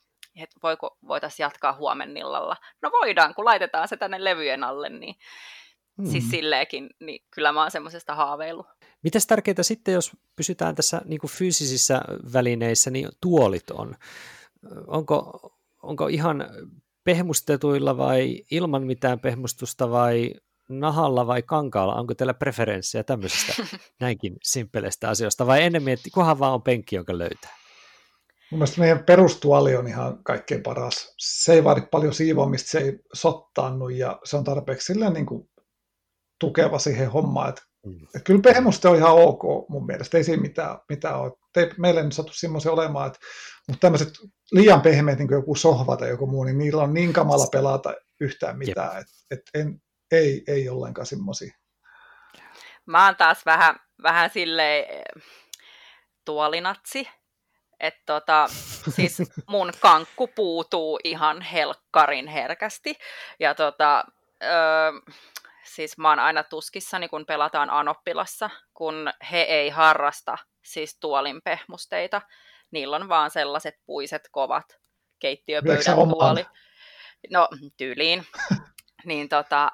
että 0.42 0.57
voiko, 0.62 0.97
voitaisiin 1.09 1.44
jatkaa 1.44 1.72
huomennillalla. 1.72 2.57
No 2.82 2.90
voidaan, 2.92 3.34
kun 3.34 3.44
laitetaan 3.44 3.88
se 3.88 3.97
tänne 3.97 4.24
levyjen 4.24 4.64
alle, 4.64 4.88
niin 4.88 5.14
mm. 5.99 6.07
siis 6.07 6.30
silleenkin, 6.30 6.90
niin 7.01 7.26
kyllä 7.30 7.53
mä 7.53 7.62
oon 7.62 7.70
semmoisesta 7.70 8.14
haaveillut. 8.14 8.66
Mitäs 9.03 9.26
tärkeää 9.26 9.62
sitten, 9.62 9.94
jos 9.94 10.12
pysytään 10.36 10.74
tässä 10.74 11.03
niin 11.05 11.20
kuin 11.20 11.30
fyysisissä 11.30 12.01
välineissä, 12.32 12.90
niin 12.90 13.09
tuolit 13.20 13.70
on. 13.70 13.94
Onko, 14.86 15.40
onko 15.82 16.09
ihan 16.09 16.47
pehmustetuilla 17.05 17.97
vai 17.97 18.42
ilman 18.51 18.82
mitään 18.82 19.20
pehmustusta 19.20 19.90
vai 19.90 20.34
nahalla 20.68 21.26
vai 21.26 21.42
kankaalla? 21.42 21.94
Onko 21.94 22.14
teillä 22.14 22.34
preferenssiä 22.34 23.05
tämmöisestä 23.05 23.53
näinkin 24.01 24.36
simppeleistä 24.42 25.09
asioista? 25.09 25.47
Vai 25.47 25.62
ennemmin, 25.62 25.94
että 25.94 26.09
kunhan 26.14 26.38
vaan 26.38 26.55
on 26.55 26.62
penkki, 26.62 26.97
joka 26.97 27.18
löytää? 27.18 27.57
Mun 28.51 28.59
mielestä 28.59 28.80
meidän 28.80 29.05
perustuoli 29.05 29.76
on 29.76 29.88
ihan 29.88 30.18
kaikkein 30.22 30.62
paras. 30.62 31.14
Se 31.18 31.53
ei 31.53 31.64
vaadi 31.64 31.80
paljon 31.90 32.14
siivoamista, 32.14 32.70
se 32.70 32.78
ei 32.78 32.99
sottaannu 33.12 33.88
ja 33.88 34.18
se 34.24 34.36
on 34.36 34.44
tarpeeksi 34.44 34.92
silleen 34.92 35.12
niin 35.12 35.26
kuin 35.26 35.49
tukeva 36.39 36.78
siihen 36.78 37.11
hommaan. 37.11 37.49
Että, 37.49 37.62
mm. 37.87 38.03
että 38.05 38.20
kyllä 38.24 38.41
pehmuste 38.43 38.89
on 38.89 38.97
ihan 38.97 39.12
ok 39.12 39.68
mun 39.68 39.87
mielestä, 39.87 40.16
ei 40.16 40.24
siinä 40.24 40.43
mitään, 40.43 40.78
mitään 40.89 41.20
ole. 41.20 41.32
Ei, 41.57 41.70
meillä 41.78 42.01
ei 42.01 42.05
nyt 42.05 42.14
satu 42.14 42.32
semmoisia 42.32 42.72
olemaan, 42.72 43.07
että, 43.07 43.18
mutta 43.68 43.80
tämmöiset 43.80 44.09
liian 44.53 44.80
pehmeät, 44.82 45.18
niin 45.18 45.28
kuin 45.28 45.37
joku 45.37 45.55
sohva 45.55 45.97
tai 45.97 46.09
joku 46.09 46.26
muu, 46.26 46.45
niin 46.45 46.59
niillä 46.59 46.82
on 46.82 46.95
niin 46.95 47.12
kamala 47.12 47.47
pelata 47.53 47.95
yhtään 48.20 48.59
mitään, 48.59 49.01
että, 49.01 49.12
että 49.30 49.51
en, 49.55 49.82
ei, 50.12 50.45
ei 50.49 50.68
ollenkaan 50.68 51.07
semmoisia. 51.07 51.55
Mä 52.87 53.07
oon 53.07 53.16
taas 53.16 53.47
vähän, 53.47 53.76
vähän 54.03 54.30
silleen 54.30 54.84
tuolinatsi, 56.24 57.09
että 57.80 58.03
tota, 58.07 58.47
siis 58.97 59.22
mun 59.49 59.72
kankku 59.80 60.26
puutuu 60.26 60.99
ihan 61.05 61.41
helkkarin 61.41 62.28
herkästi. 62.28 62.95
Ja 63.41 63.55
tota, 63.55 64.05
öö, 64.43 64.93
siis 65.66 65.98
mä 65.98 66.08
oon 66.08 66.18
aina 66.18 66.42
tuskissani, 66.42 67.08
kun 67.08 67.26
pelataan 67.26 67.70
Anoppilassa, 67.70 68.50
kun 68.74 69.10
he 69.30 69.40
ei 69.40 69.68
harrasta 69.68 70.38
siis 70.64 70.98
tuolin 71.00 71.40
pehmusteita. 71.44 72.22
Niillä 72.70 72.96
on 72.96 73.08
vaan 73.08 73.30
sellaiset 73.30 73.74
puiset 73.86 74.28
kovat 74.30 74.78
keittiöpöydän 75.18 76.08
tuoli. 76.10 76.46
No, 77.30 77.48
tyyliin. 77.76 78.26
niin 79.04 79.28
tota, 79.28 79.72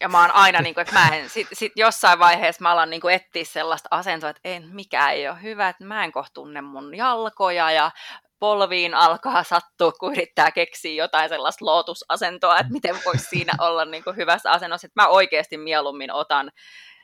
ja 0.00 0.08
mä 0.08 0.20
oon 0.20 0.30
aina, 0.30 0.60
niin 0.60 0.74
kuin, 0.74 0.82
että 0.82 0.94
mä 0.94 1.08
en, 1.08 1.30
sit, 1.30 1.48
sit 1.52 1.72
jossain 1.76 2.18
vaiheessa 2.18 2.62
mä 2.62 2.72
alan 2.72 2.90
niin 2.90 3.00
kuin, 3.00 3.14
etsiä 3.14 3.44
sellaista 3.44 3.88
asentoa, 3.90 4.30
että 4.30 4.40
en, 4.44 4.68
mikä 4.72 5.10
ei 5.10 5.28
ole 5.28 5.42
hyvä, 5.42 5.68
että 5.68 5.84
mä 5.84 6.04
en 6.04 6.12
kohta 6.12 6.34
tunne 6.34 6.60
mun 6.60 6.94
jalkoja 6.94 7.70
ja 7.70 7.90
polviin 8.38 8.94
alkaa 8.94 9.42
sattua, 9.42 9.92
kun 9.92 10.12
yrittää 10.12 10.50
keksiä 10.50 11.02
jotain 11.02 11.28
sellaista 11.28 11.64
lootusasentoa, 11.64 12.58
että 12.58 12.72
miten 12.72 12.96
voisi 13.04 13.24
siinä 13.24 13.52
olla 13.66 13.84
niin 13.84 14.04
kuin, 14.04 14.16
hyvässä 14.16 14.50
asennossa. 14.50 14.86
Että 14.86 15.02
mä 15.02 15.08
oikeasti 15.08 15.58
mieluummin 15.58 16.12
otan 16.12 16.52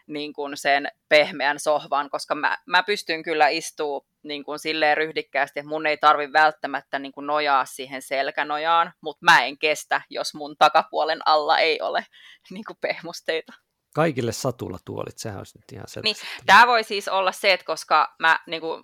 niin 0.06 0.32
kuin 0.32 0.56
sen 0.56 0.88
pehmeän 1.08 1.60
sohvan, 1.60 2.10
koska 2.10 2.34
mä, 2.34 2.58
mä 2.66 2.82
pystyn 2.82 3.22
kyllä 3.22 3.48
istuu 3.48 4.06
niin 4.22 4.44
kuin 4.44 4.58
silleen 4.58 4.96
ryhdikkäästi, 4.96 5.60
että 5.60 5.68
mun 5.68 5.86
ei 5.86 5.96
tarvi 5.96 6.32
välttämättä 6.32 6.98
niin 6.98 7.12
kuin 7.12 7.26
nojaa 7.26 7.64
siihen 7.64 8.02
selkänojaan, 8.02 8.92
mutta 9.00 9.24
mä 9.24 9.44
en 9.44 9.58
kestä, 9.58 10.02
jos 10.10 10.34
mun 10.34 10.56
takapuolen 10.58 11.18
alla 11.26 11.58
ei 11.58 11.80
ole 11.80 12.06
niin 12.50 12.64
kuin 12.64 12.78
pehmusteita. 12.80 13.52
Kaikille 13.94 14.32
satulatuolit, 14.32 15.18
sehän 15.18 15.38
olisi 15.38 15.58
nyt 15.58 15.72
ihan 15.72 15.88
selvästi. 15.88 16.24
Niin, 16.24 16.46
tämä 16.46 16.66
voi 16.66 16.84
siis 16.84 17.08
olla 17.08 17.32
se, 17.32 17.52
että 17.52 17.66
koska 17.66 18.14
mä 18.18 18.38
niin 18.46 18.60
kuin, 18.60 18.82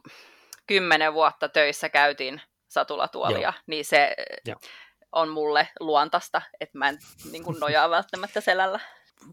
kymmenen 0.68 1.14
vuotta 1.14 1.48
töissä 1.48 1.88
käytin 1.88 2.40
satulatuolia, 2.68 3.40
Joo. 3.40 3.52
niin 3.66 3.84
se 3.84 4.14
Joo. 4.46 4.56
on 5.12 5.28
mulle 5.28 5.68
luontaista, 5.80 6.42
että 6.60 6.78
mä 6.78 6.88
en 6.88 6.98
niin 7.32 7.44
kuin, 7.44 7.60
nojaa 7.60 7.90
välttämättä 7.96 8.40
selällä. 8.40 8.80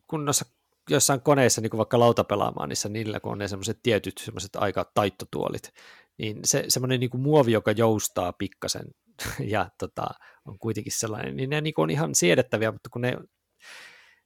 Kun 0.08 0.26
noissa 0.26 0.46
jossain 0.90 1.22
koneissa, 1.22 1.62
niin 1.62 1.70
kuin 1.70 1.78
vaikka 1.78 2.00
lautapelaamaan, 2.00 2.70
niissä 2.70 2.90
niillä, 2.90 3.20
kun 3.20 3.32
on 3.32 3.38
ne 3.38 3.48
semmoiset 3.48 3.80
tietyt 3.84 4.18
semmoiset 4.18 4.56
aika 4.56 4.92
taittotuolit, 4.94 5.74
niin 6.18 6.40
se 6.44 6.66
semmoinen 6.68 7.00
niin 7.00 7.10
kuin 7.10 7.22
muovi, 7.22 7.52
joka 7.52 7.72
joustaa 7.72 8.34
pikkasen 8.34 8.86
ja 9.56 9.70
tota, 9.80 10.06
on 10.46 10.60
kuitenkin 10.60 10.94
sellainen, 10.94 11.36
niin 11.36 11.50
ne 11.50 11.62
niin 11.62 11.74
kuin 11.74 11.84
on 11.84 11.90
ihan 11.90 12.16
siedettäviä, 12.16 12.72
mutta 12.72 12.90
kun 12.90 13.02
ne 13.02 13.18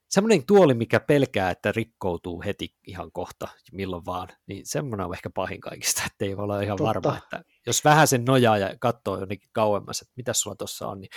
semmoinen 0.10 0.46
tuoli, 0.46 0.74
mikä 0.74 1.00
pelkää, 1.00 1.52
että 1.52 1.72
rikkoutuu 1.72 2.44
heti 2.46 2.76
ihan 2.88 3.12
kohta, 3.12 3.48
milloin 3.72 4.06
vaan, 4.06 4.28
niin 4.48 4.66
semmoinen 4.66 5.08
on 5.08 5.14
ehkä 5.14 5.30
pahin 5.30 5.62
kaikista, 5.62 6.02
että 6.08 6.26
ei 6.26 6.38
voi 6.38 6.44
olla 6.44 6.62
ihan 6.62 6.78
Totta. 6.78 6.88
varma, 6.88 7.18
että 7.18 7.44
jos 7.68 7.84
vähän 7.84 8.08
sen 8.08 8.26
nojaa 8.26 8.58
ja 8.58 8.76
katsoo 8.80 9.20
jonnekin 9.20 9.50
kauemmas, 9.52 10.02
että 10.02 10.14
mitä 10.16 10.34
sulla 10.34 10.56
tuossa 10.56 10.88
on, 10.88 11.02
niin 11.02 11.10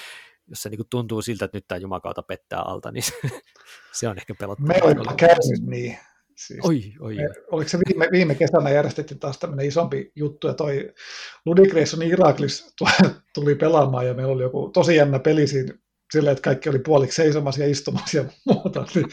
jos 0.47 0.63
se 0.63 0.69
niin 0.69 0.81
tuntuu 0.91 1.23
siltä, 1.23 1.45
että 1.45 1.57
nyt 1.57 1.65
tämä 1.69 1.79
jumakauta 1.79 2.23
pettää 2.23 2.61
alta, 2.61 2.93
niin 2.93 3.05
se 3.99 4.09
on 4.09 4.19
ehkä 4.19 4.35
pelottavaa. 4.39 4.75
Me 4.75 4.83
olimme 4.83 5.15
käynyt 5.17 5.67
niin. 5.67 5.99
Siis, 6.37 6.61
oi, 6.65 6.93
oi, 7.01 7.15
me, 7.15 7.29
oliko 7.51 7.69
se 7.69 7.79
viime, 7.89 8.09
viime 8.13 8.35
kesänä 8.35 8.71
järjestettiin 8.71 9.21
taas 9.21 9.39
tämmöinen 9.39 9.67
isompi 9.67 10.13
juttu, 10.17 10.47
ja 10.47 10.55
toi 10.55 10.95
Ludicreation 11.47 12.03
Iraklis 12.03 12.75
tuli 13.35 13.55
pelaamaan, 13.55 14.07
ja 14.07 14.15
meillä 14.15 14.33
oli 14.33 14.43
joku 14.43 14.71
tosi 14.75 14.97
jännä 14.97 15.19
peli 15.19 15.47
siinä 15.47 15.75
silleen, 16.13 16.33
että 16.33 16.43
kaikki 16.43 16.69
oli 16.69 16.79
puoliksi 16.79 17.17
seisomassa 17.17 17.63
ja 17.63 17.69
istumassa 17.69 18.17
ja 18.19 18.25
muuta. 18.47 18.85
Niin 18.95 19.07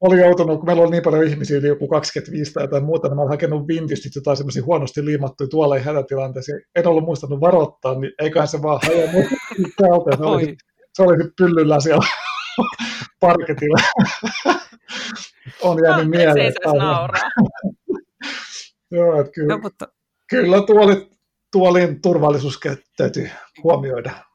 oli 0.00 0.20
joutunut, 0.20 0.58
kun 0.58 0.66
meillä 0.66 0.82
oli 0.82 0.90
niin 0.90 1.02
paljon 1.02 1.24
ihmisiä, 1.24 1.58
yli 1.58 1.68
joku 1.68 1.88
25 1.88 2.52
tai 2.52 2.64
jotain 2.64 2.84
muuta, 2.84 3.08
niin 3.08 3.16
mä 3.16 3.22
olin 3.22 3.30
hakenut 3.30 3.68
vintisti 3.68 4.08
jotain 4.14 4.36
semmoisia 4.36 4.64
huonosti 4.64 5.04
liimattuja 5.04 5.48
tuolla 5.48 5.78
hätätilanteessa. 5.78 6.52
En 6.76 6.86
ollut 6.86 7.04
muistanut 7.04 7.40
varoittaa, 7.40 8.00
niin 8.00 8.12
eiköhän 8.18 8.48
se 8.48 8.62
vaan 8.62 8.80
hajonnut 8.86 9.24
täältä. 9.80 10.16
Se 10.16 10.22
oli, 10.22 10.56
se 10.92 11.02
oli 11.02 11.16
pyllyllä 11.38 11.80
siellä 11.80 12.06
parketilla. 13.20 13.80
on 15.62 15.78
jäänyt 15.84 16.04
no, 16.06 16.10
mieleen. 16.10 16.52
Se 16.52 16.78
nauraa. 16.78 17.30
Joo, 18.90 19.20
että 19.20 19.32
kyllä, 19.32 19.54
no, 19.54 19.60
mutta... 19.62 19.88
kyllä 20.30 20.62
tuoli, 20.66 21.10
tuolin 21.52 22.02
turvallisuus 22.02 22.60
täytyy 22.96 23.30
huomioida. 23.62 24.29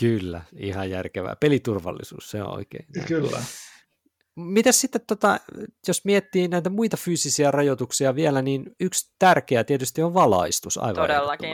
Kyllä, 0.00 0.42
ihan 0.56 0.90
järkevää. 0.90 1.36
Peliturvallisuus, 1.36 2.30
se 2.30 2.42
on 2.42 2.54
oikein. 2.54 2.86
Kyllä. 3.06 3.42
Mitäs 4.36 4.80
sitten, 4.80 5.00
tota, 5.06 5.40
jos 5.88 6.04
miettii 6.04 6.48
näitä 6.48 6.70
muita 6.70 6.96
fyysisiä 6.96 7.50
rajoituksia 7.50 8.14
vielä, 8.14 8.42
niin 8.42 8.76
yksi 8.80 9.14
tärkeä 9.18 9.64
tietysti 9.64 10.02
on 10.02 10.14
valaistus 10.14 10.78
aivan 10.78 10.94
Todellakin. 10.94 11.50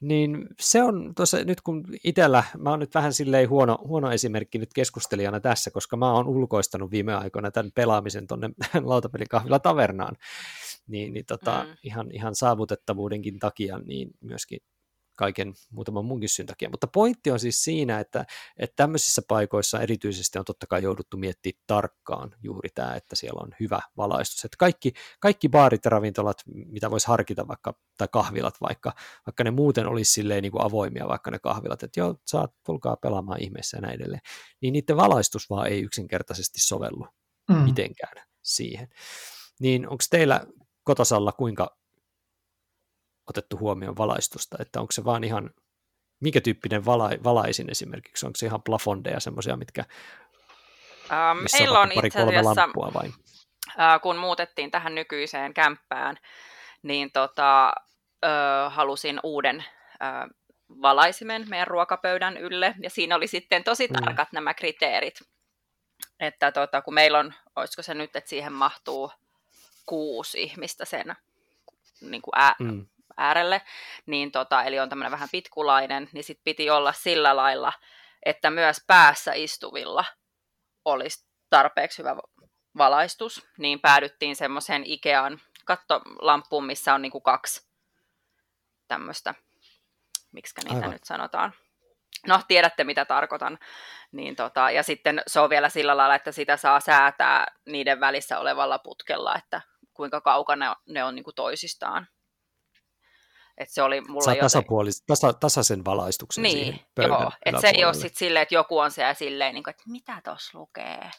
Niin 0.00 0.48
se 0.60 0.82
on 0.82 1.12
tuossa, 1.16 1.44
nyt 1.44 1.60
kun 1.60 1.84
itsellä, 2.04 2.44
mä 2.58 2.70
oon 2.70 2.78
nyt 2.78 2.94
vähän 2.94 3.12
silleen 3.12 3.48
huono, 3.48 3.78
huono 3.86 4.12
esimerkki 4.12 4.58
nyt 4.58 4.74
keskustelijana 4.74 5.40
tässä, 5.40 5.70
koska 5.70 5.96
mä 5.96 6.12
oon 6.12 6.28
ulkoistanut 6.28 6.90
viime 6.90 7.14
aikoina 7.14 7.50
tämän 7.50 7.72
pelaamisen 7.74 8.26
tuonne 8.26 8.50
lautapelikahvila 8.84 9.58
tavernaan, 9.58 10.16
niin, 10.86 11.12
niin 11.12 11.26
tota, 11.26 11.64
mm. 11.64 11.76
ihan, 11.82 12.10
ihan 12.12 12.34
saavutettavuudenkin 12.34 13.38
takia, 13.38 13.78
niin 13.78 14.10
myöskin 14.20 14.60
kaiken 15.16 15.54
muutaman 15.70 16.04
munkin 16.04 16.28
syyn 16.28 16.46
takia. 16.46 16.70
Mutta 16.70 16.86
pointti 16.86 17.30
on 17.30 17.40
siis 17.40 17.64
siinä, 17.64 18.00
että, 18.00 18.26
että 18.58 18.76
tämmöisissä 18.76 19.22
paikoissa 19.28 19.80
erityisesti 19.80 20.38
on 20.38 20.44
totta 20.44 20.66
kai 20.66 20.82
jouduttu 20.82 21.16
miettimään 21.16 21.62
tarkkaan 21.66 22.34
juuri 22.42 22.68
tämä, 22.74 22.94
että 22.94 23.16
siellä 23.16 23.40
on 23.44 23.50
hyvä 23.60 23.80
valaistus. 23.96 24.44
Että 24.44 24.56
kaikki, 24.58 24.92
kaikki 25.20 25.48
baarit 25.48 25.84
ja 25.84 25.90
ravintolat, 25.90 26.42
mitä 26.46 26.90
voisi 26.90 27.06
harkita 27.06 27.48
vaikka, 27.48 27.74
tai 27.98 28.08
kahvilat 28.12 28.54
vaikka, 28.60 28.92
vaikka 29.26 29.44
ne 29.44 29.50
muuten 29.50 29.86
olisi 29.86 30.12
silleen 30.12 30.42
niin 30.42 30.52
kuin 30.52 30.64
avoimia, 30.64 31.08
vaikka 31.08 31.30
ne 31.30 31.38
kahvilat, 31.38 31.82
että 31.82 32.00
joo, 32.00 32.14
saat, 32.26 32.54
tulkaa 32.66 32.96
pelaamaan 32.96 33.42
ihmeessä 33.42 33.76
ja 33.76 33.80
näin 33.80 33.94
edelleen, 33.94 34.20
niin 34.62 34.72
niiden 34.72 34.96
valaistus 34.96 35.50
vaan 35.50 35.66
ei 35.66 35.82
yksinkertaisesti 35.82 36.60
sovellu 36.60 37.06
mm. 37.48 37.56
mitenkään 37.56 38.26
siihen. 38.42 38.88
Niin 39.60 39.88
onko 39.88 40.04
teillä 40.10 40.46
kotosalla 40.84 41.32
kuinka 41.32 41.76
otettu 43.30 43.58
huomioon 43.58 43.96
valaistusta, 43.96 44.56
että 44.60 44.80
onko 44.80 44.92
se 44.92 45.04
vaan 45.04 45.24
ihan, 45.24 45.50
mikä 46.20 46.40
tyyppinen 46.40 46.84
vala, 46.84 47.10
valaisin 47.24 47.70
esimerkiksi, 47.70 48.26
onko 48.26 48.36
se 48.36 48.46
ihan 48.46 48.62
plafondeja 48.62 49.20
semmoisia, 49.20 49.56
mitkä 49.56 49.84
um, 51.10 51.42
missä 51.42 51.58
meillä 51.58 51.80
on, 51.80 51.90
pari, 51.94 52.06
itse 52.06 52.22
asiassa, 52.22 52.68
vai? 52.94 53.08
Uh, 53.08 54.00
kun 54.02 54.16
muutettiin 54.16 54.70
tähän 54.70 54.94
nykyiseen 54.94 55.54
kämppään, 55.54 56.16
niin 56.82 57.12
tota, 57.12 57.72
uh, 58.24 58.72
halusin 58.72 59.20
uuden 59.22 59.56
uh, 59.56 60.36
valaisimen 60.82 61.46
meidän 61.48 61.66
ruokapöydän 61.66 62.36
ylle, 62.36 62.74
ja 62.82 62.90
siinä 62.90 63.16
oli 63.16 63.26
sitten 63.26 63.64
tosi 63.64 63.86
mm. 63.86 63.92
tarkat 63.92 64.32
mm. 64.32 64.36
nämä 64.36 64.54
kriteerit, 64.54 65.20
että 66.20 66.52
tota, 66.52 66.82
kun 66.82 66.94
meillä 66.94 67.18
on, 67.18 67.34
olisiko 67.56 67.82
se 67.82 67.94
nyt, 67.94 68.16
että 68.16 68.30
siihen 68.30 68.52
mahtuu 68.52 69.10
kuusi 69.86 70.42
ihmistä 70.42 70.84
sen 70.84 71.16
niin 72.00 72.22
kuin 72.22 72.32
ää, 72.34 72.54
mm 72.58 72.86
äärelle, 73.16 73.62
niin 74.06 74.32
tota, 74.32 74.64
eli 74.64 74.78
on 74.80 74.88
tämmöinen 74.88 75.12
vähän 75.12 75.28
pitkulainen, 75.32 76.08
niin 76.12 76.24
sit 76.24 76.40
piti 76.44 76.70
olla 76.70 76.92
sillä 76.92 77.36
lailla, 77.36 77.72
että 78.26 78.50
myös 78.50 78.76
päässä 78.86 79.32
istuvilla 79.32 80.04
olisi 80.84 81.26
tarpeeksi 81.50 81.98
hyvä 81.98 82.16
valaistus, 82.78 83.48
niin 83.58 83.80
päädyttiin 83.80 84.36
semmoiseen 84.36 84.82
Ikean 84.86 85.40
kattolampuun, 85.64 86.66
missä 86.66 86.94
on 86.94 87.02
niinku 87.02 87.20
kaksi 87.20 87.68
tämmöistä, 88.88 89.34
miksi 90.32 90.54
niitä 90.60 90.74
Aivan. 90.76 90.90
nyt 90.90 91.04
sanotaan. 91.04 91.52
No, 92.26 92.40
tiedätte 92.48 92.84
mitä 92.84 93.04
tarkoitan. 93.04 93.58
Niin 94.12 94.36
tota, 94.36 94.70
ja 94.70 94.82
sitten 94.82 95.22
se 95.26 95.40
on 95.40 95.50
vielä 95.50 95.68
sillä 95.68 95.96
lailla, 95.96 96.14
että 96.14 96.32
sitä 96.32 96.56
saa 96.56 96.80
säätää 96.80 97.46
niiden 97.66 98.00
välissä 98.00 98.38
olevalla 98.38 98.78
putkella, 98.78 99.34
että 99.36 99.60
kuinka 99.94 100.20
kaukana 100.20 100.76
ne 100.88 101.04
on 101.04 101.14
niin 101.14 101.24
kuin 101.24 101.34
toisistaan. 101.34 102.08
Että 103.58 103.74
se 103.74 103.82
oli 103.82 104.00
mulla 104.00 104.24
Saa 104.24 104.34
tasapuolis, 104.40 105.02
tasa, 105.06 105.32
tasaisen 105.32 105.84
valaistuksen 105.84 106.42
niin, 106.42 106.58
siihen 106.58 106.80
joo, 107.08 107.32
että 107.46 107.60
se 107.60 107.68
ei 107.68 107.84
ole 107.84 107.94
sitten 107.94 108.16
silleen, 108.16 108.42
että 108.42 108.54
joku 108.54 108.78
on 108.78 108.90
siellä 108.90 109.14
silleen, 109.14 109.54
niin 109.54 109.64
kuin, 109.64 109.70
että 109.70 109.82
mitä 109.86 110.20
tuossa 110.24 110.58
lukee. 110.58 111.10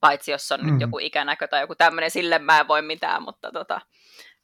paitsi 0.00 0.30
jos 0.30 0.52
on 0.52 0.60
mm. 0.60 0.72
nyt 0.72 0.80
joku 0.80 0.98
ikänäkö 0.98 1.48
tai 1.48 1.60
joku 1.60 1.74
tämmöinen, 1.74 2.10
sille 2.10 2.38
mä 2.38 2.60
en 2.60 2.68
voi 2.68 2.82
mitään, 2.82 3.22
mutta 3.22 3.52
tota, 3.52 3.80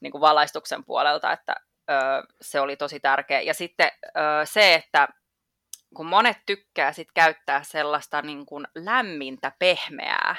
niin 0.01 0.11
kuin 0.11 0.20
valaistuksen 0.20 0.85
puolelta, 0.85 1.32
että 1.32 1.55
ö, 1.91 1.95
se 2.41 2.61
oli 2.61 2.76
tosi 2.76 3.01
tärkeä. 3.01 3.41
Ja 3.41 3.55
sitten 3.55 3.91
ö, 4.05 4.11
se, 4.45 4.74
että 4.74 5.09
kun 5.95 6.07
monet 6.07 6.37
tykkää 6.47 6.93
sit 6.93 7.09
käyttää 7.14 7.62
sellaista 7.62 8.22
niin 8.22 8.47
kuin 8.47 8.66
lämmintä, 8.74 9.53
pehmeää 9.59 10.37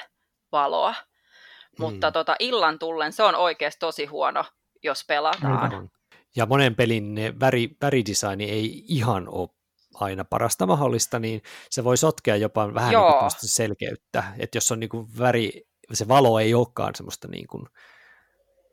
valoa, 0.52 0.90
mm. 0.90 1.84
mutta 1.84 2.12
tota, 2.12 2.36
illan 2.38 2.78
tullen 2.78 3.12
se 3.12 3.22
on 3.22 3.34
oikeasti 3.34 3.80
tosi 3.80 4.06
huono, 4.06 4.44
jos 4.82 5.04
pelataan. 5.08 5.90
Ja 6.36 6.46
monen 6.46 6.74
pelin 6.74 7.14
ne 7.14 7.40
väri, 7.40 7.76
väridesigni 7.82 8.50
ei 8.50 8.84
ihan 8.88 9.28
ole 9.28 9.48
aina 9.94 10.24
parasta 10.24 10.66
mahdollista, 10.66 11.18
niin 11.18 11.42
se 11.70 11.84
voi 11.84 11.96
sotkea 11.96 12.36
jopa 12.36 12.74
vähän 12.74 12.94
niin 12.94 13.30
selkeyttä, 13.36 14.24
että 14.38 14.56
jos 14.56 14.72
on 14.72 14.80
niin 14.80 14.90
kuin 14.90 15.08
väri, 15.18 15.62
se 15.92 16.08
valo 16.08 16.40
ei 16.40 16.54
olekaan 16.54 16.94
semmoista 16.94 17.28
niin 17.28 17.46
kuin, 17.46 17.66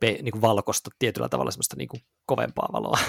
niin 0.01 0.32
kuin 0.32 0.41
valkoista 0.41 0.89
tietyllä 0.99 1.30
tavalla 1.30 1.51
semmoista 1.51 1.76
niin 1.78 1.88
kuin 1.88 2.01
kovempaa 2.26 2.70
valoa. 2.74 2.99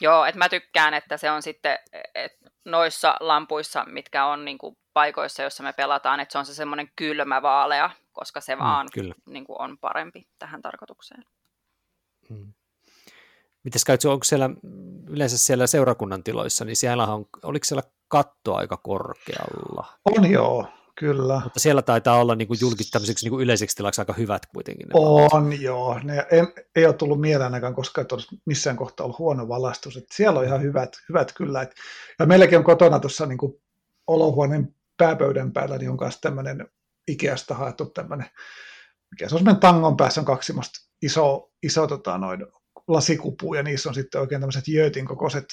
Joo, 0.00 0.24
että 0.24 0.38
mä 0.38 0.48
tykkään, 0.48 0.94
että 0.94 1.16
se 1.16 1.30
on 1.30 1.42
sitten 1.42 1.78
että 2.14 2.50
noissa 2.64 3.16
lampuissa, 3.20 3.84
mitkä 3.84 4.26
on 4.26 4.44
niin 4.44 4.58
kuin 4.58 4.76
paikoissa, 4.92 5.42
joissa 5.42 5.62
me 5.62 5.72
pelataan, 5.72 6.20
että 6.20 6.32
se 6.32 6.38
on 6.38 6.46
se 6.46 6.54
semmoinen 6.54 6.88
kylmä 6.96 7.42
vaalea, 7.42 7.90
koska 8.12 8.40
se 8.40 8.54
mm, 8.54 8.62
vaan 8.62 8.88
kyllä. 8.94 9.14
Niin 9.26 9.44
kuin 9.44 9.60
on 9.60 9.78
parempi 9.78 10.28
tähän 10.38 10.62
tarkoitukseen. 10.62 11.24
Hmm. 12.28 12.52
Mites 13.64 13.84
käytkö, 13.84 14.10
onko 14.10 14.24
siellä 14.24 14.50
yleensä 15.08 15.38
siellä 15.38 15.66
seurakunnan 15.66 16.22
tiloissa, 16.22 16.64
niin 16.64 16.76
siellä 16.76 17.06
on, 17.06 17.26
oliko 17.42 17.64
siellä 17.64 17.82
katto 18.08 18.54
aika 18.54 18.76
korkealla? 18.76 19.86
On 20.04 20.30
joo, 20.30 20.66
kyllä. 20.98 21.40
Mutta 21.44 21.60
siellä 21.60 21.82
taitaa 21.82 22.20
olla 22.20 22.34
niin 22.34 22.48
kuin 22.48 22.58
julkis, 22.60 22.90
tämmöiseksi 22.90 23.24
niin 23.24 23.30
kuin 23.30 23.42
yleiseksi 23.42 23.76
tilaksi 23.76 24.00
aika 24.00 24.12
hyvät 24.12 24.46
kuitenkin. 24.46 24.88
Ne 24.88 24.92
on 24.94 25.30
valastus. 25.30 25.60
joo, 25.60 26.00
ne 26.02 26.26
en, 26.30 26.48
ei 26.76 26.86
ole 26.86 26.94
tullut 26.94 27.20
mieleen 27.20 27.44
ainakaan 27.44 27.74
koskaan, 27.74 28.02
että 28.02 28.14
olisi 28.14 28.28
missään 28.46 28.76
kohtaa 28.76 29.04
ollut 29.04 29.18
huono 29.18 29.48
valastus. 29.48 29.96
Että 29.96 30.16
siellä 30.16 30.40
on 30.40 30.46
ihan 30.46 30.62
hyvät, 30.62 30.90
hyvät 31.08 31.32
kyllä. 31.32 31.62
Et, 31.62 31.74
ja 32.18 32.26
meilläkin 32.26 32.58
on 32.58 32.64
kotona 32.64 33.00
tuossa 33.00 33.26
niin 33.26 33.38
olohuoneen 34.06 34.74
pääpöydän 34.96 35.52
päällä, 35.52 35.78
niin 35.78 35.90
on 35.90 35.98
myös 36.00 36.20
tämmöinen 36.20 36.68
Ikeasta 37.08 37.54
haettu 37.54 37.86
tämmöinen, 37.86 38.26
mikä 39.10 39.28
se 39.28 39.34
on 39.34 39.38
semmoinen 39.38 39.60
tangon 39.60 39.96
päässä 39.96 40.20
on 40.20 40.24
kaksi 40.24 40.52
iso, 41.02 41.50
iso 41.62 41.86
tota, 41.86 42.18
noin, 42.18 42.46
lasikupu, 42.88 43.54
ja 43.54 43.62
niissä 43.62 43.88
on 43.88 43.94
sitten 43.94 44.20
oikein 44.20 44.40
tämmöiset 44.40 44.68
jöötin 44.68 45.06
kokoiset, 45.06 45.44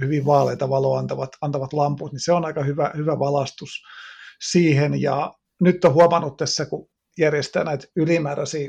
hyvin 0.00 0.26
vaaleita 0.26 0.68
valoa 0.68 0.98
antavat, 0.98 1.30
antavat 1.40 1.72
lamput, 1.72 2.12
niin 2.12 2.20
se 2.20 2.32
on 2.32 2.44
aika 2.44 2.62
hyvä, 2.62 2.90
hyvä 2.96 3.18
valastus 3.18 3.70
siihen, 4.50 5.02
ja 5.02 5.32
nyt 5.60 5.84
on 5.84 5.94
huomannut 5.94 6.36
tässä, 6.36 6.66
kun 6.66 6.88
järjestää 7.18 7.64
näitä 7.64 7.86
ylimääräisiä 7.96 8.68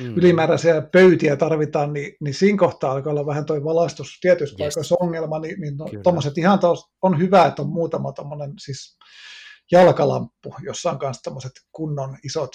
mm. 0.00 0.16
ylimääräisiä 0.16 0.82
pöytiä 0.92 1.36
tarvitaan, 1.36 1.92
niin, 1.92 2.16
niin 2.20 2.34
siinä 2.34 2.58
kohtaa 2.58 2.92
alkaa 2.92 3.10
olla 3.10 3.26
vähän 3.26 3.44
tuo 3.44 3.64
valaistus 3.64 4.18
tietyissä 4.20 4.54
yes. 4.54 4.58
paikoissa 4.58 4.96
ongelma, 5.00 5.38
niin, 5.38 5.60
niin 5.60 5.76
no, 5.76 5.86
tuommoiset 6.02 6.38
ihan 6.38 6.58
taas 6.58 6.84
on 7.02 7.18
hyvä, 7.18 7.46
että 7.46 7.62
on 7.62 7.68
muutama 7.68 8.12
tuommoinen 8.12 8.52
siis 8.58 8.98
jalkalamppu, 9.72 10.54
jossa 10.62 10.90
on 10.90 10.98
myös 11.02 11.22
tämmöiset 11.22 11.52
kunnon 11.72 12.16
isot 12.24 12.50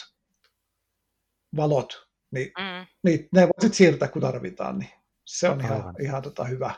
valot, 1.55 1.93
niin, 2.33 2.51
mm. 2.57 2.85
niin 3.03 3.29
ne 3.31 3.41
voi 3.41 3.51
sitten 3.59 3.73
siirtää, 3.73 4.07
kun 4.07 4.21
tarvitaan, 4.21 4.79
niin 4.79 4.89
se 5.25 5.49
on 5.49 5.61
ihan, 5.61 5.95
ihan 5.99 6.21
tota 6.21 6.43
hyvä. 6.43 6.71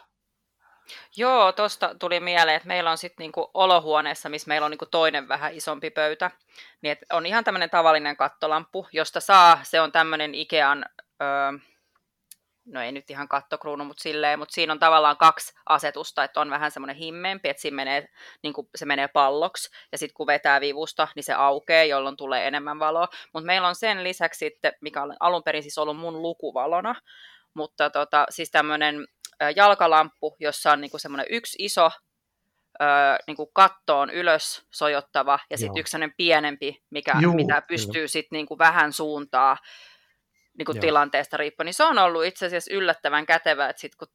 Joo, 1.17 1.51
tuosta 1.51 1.95
tuli 1.99 2.19
mieleen, 2.19 2.55
että 2.55 2.67
meillä 2.67 2.91
on 2.91 2.97
sitten 2.97 3.23
niinku 3.23 3.51
olohuoneessa, 3.53 4.29
missä 4.29 4.47
meillä 4.47 4.65
on 4.65 4.71
niinku 4.71 4.85
toinen 4.85 5.27
vähän 5.27 5.53
isompi 5.53 5.89
pöytä, 5.89 6.31
niin 6.81 6.91
et 6.91 6.99
on 7.13 7.25
ihan 7.25 7.43
tämmöinen 7.43 7.69
tavallinen 7.69 8.17
kattolamppu, 8.17 8.87
josta 8.91 9.19
saa, 9.19 9.59
se 9.63 9.81
on 9.81 9.91
tämmöinen 9.91 10.35
Ikean, 10.35 10.85
öö, 11.21 11.59
no 12.65 12.81
ei 12.81 12.91
nyt 12.91 13.09
ihan 13.09 13.27
kattokruunu, 13.27 13.85
mutta 13.85 14.03
silleen, 14.03 14.39
mutta 14.39 14.53
siinä 14.53 14.73
on 14.73 14.79
tavallaan 14.79 15.17
kaksi 15.17 15.53
asetusta, 15.65 16.23
että 16.23 16.41
on 16.41 16.49
vähän 16.49 16.71
semmoinen 16.71 16.95
himmeempi, 16.95 17.49
että 17.49 17.61
siinä 17.61 17.75
menee, 17.75 18.07
niin 18.43 18.53
kuin 18.53 18.67
se 18.75 18.85
menee 18.85 19.07
palloksi, 19.07 19.69
ja 19.91 19.97
sitten 19.97 20.13
kun 20.13 20.27
vetää 20.27 20.61
vivusta, 20.61 21.07
niin 21.15 21.23
se 21.23 21.33
aukeaa, 21.33 21.83
jolloin 21.83 22.17
tulee 22.17 22.47
enemmän 22.47 22.79
valoa. 22.79 23.07
Mutta 23.33 23.45
meillä 23.45 23.67
on 23.67 23.75
sen 23.75 24.03
lisäksi 24.03 24.37
sitten, 24.37 24.73
mikä 24.81 25.03
on 25.03 25.15
alun 25.19 25.43
perin 25.43 25.63
siis 25.63 25.77
ollut 25.77 25.97
mun 25.97 26.21
lukuvalona, 26.21 26.95
mutta 27.53 27.89
tota, 27.89 28.25
siis 28.29 28.51
tämmöinen 28.51 29.07
jalkalamppu, 29.55 30.35
jossa 30.39 30.71
on 30.71 30.81
niinku 30.81 30.97
semmoinen 30.97 31.25
yksi 31.29 31.57
iso 31.59 31.91
ö, 32.81 32.85
niinku 33.27 33.45
kattoon 33.45 34.09
ylös 34.09 34.65
sojottava 34.71 35.39
ja 35.49 35.57
sitten 35.57 35.79
yksi 35.79 35.97
pienempi, 36.17 36.83
mikä, 36.89 37.15
Juu, 37.21 37.33
mitä 37.33 37.61
pystyy 37.61 38.07
sitten 38.07 38.37
niinku 38.37 38.57
vähän 38.57 38.93
suuntaa 38.93 39.57
niinku 40.57 40.73
tilanteesta 40.73 41.37
riippuen. 41.37 41.65
Niin 41.65 41.73
se 41.73 41.83
on 41.83 41.97
ollut 41.97 42.25
itse 42.25 42.45
asiassa 42.45 42.73
yllättävän 42.73 43.25
kätevä, 43.25 43.69
että 43.69 43.79
sitten 43.79 43.97
kun 43.97 44.07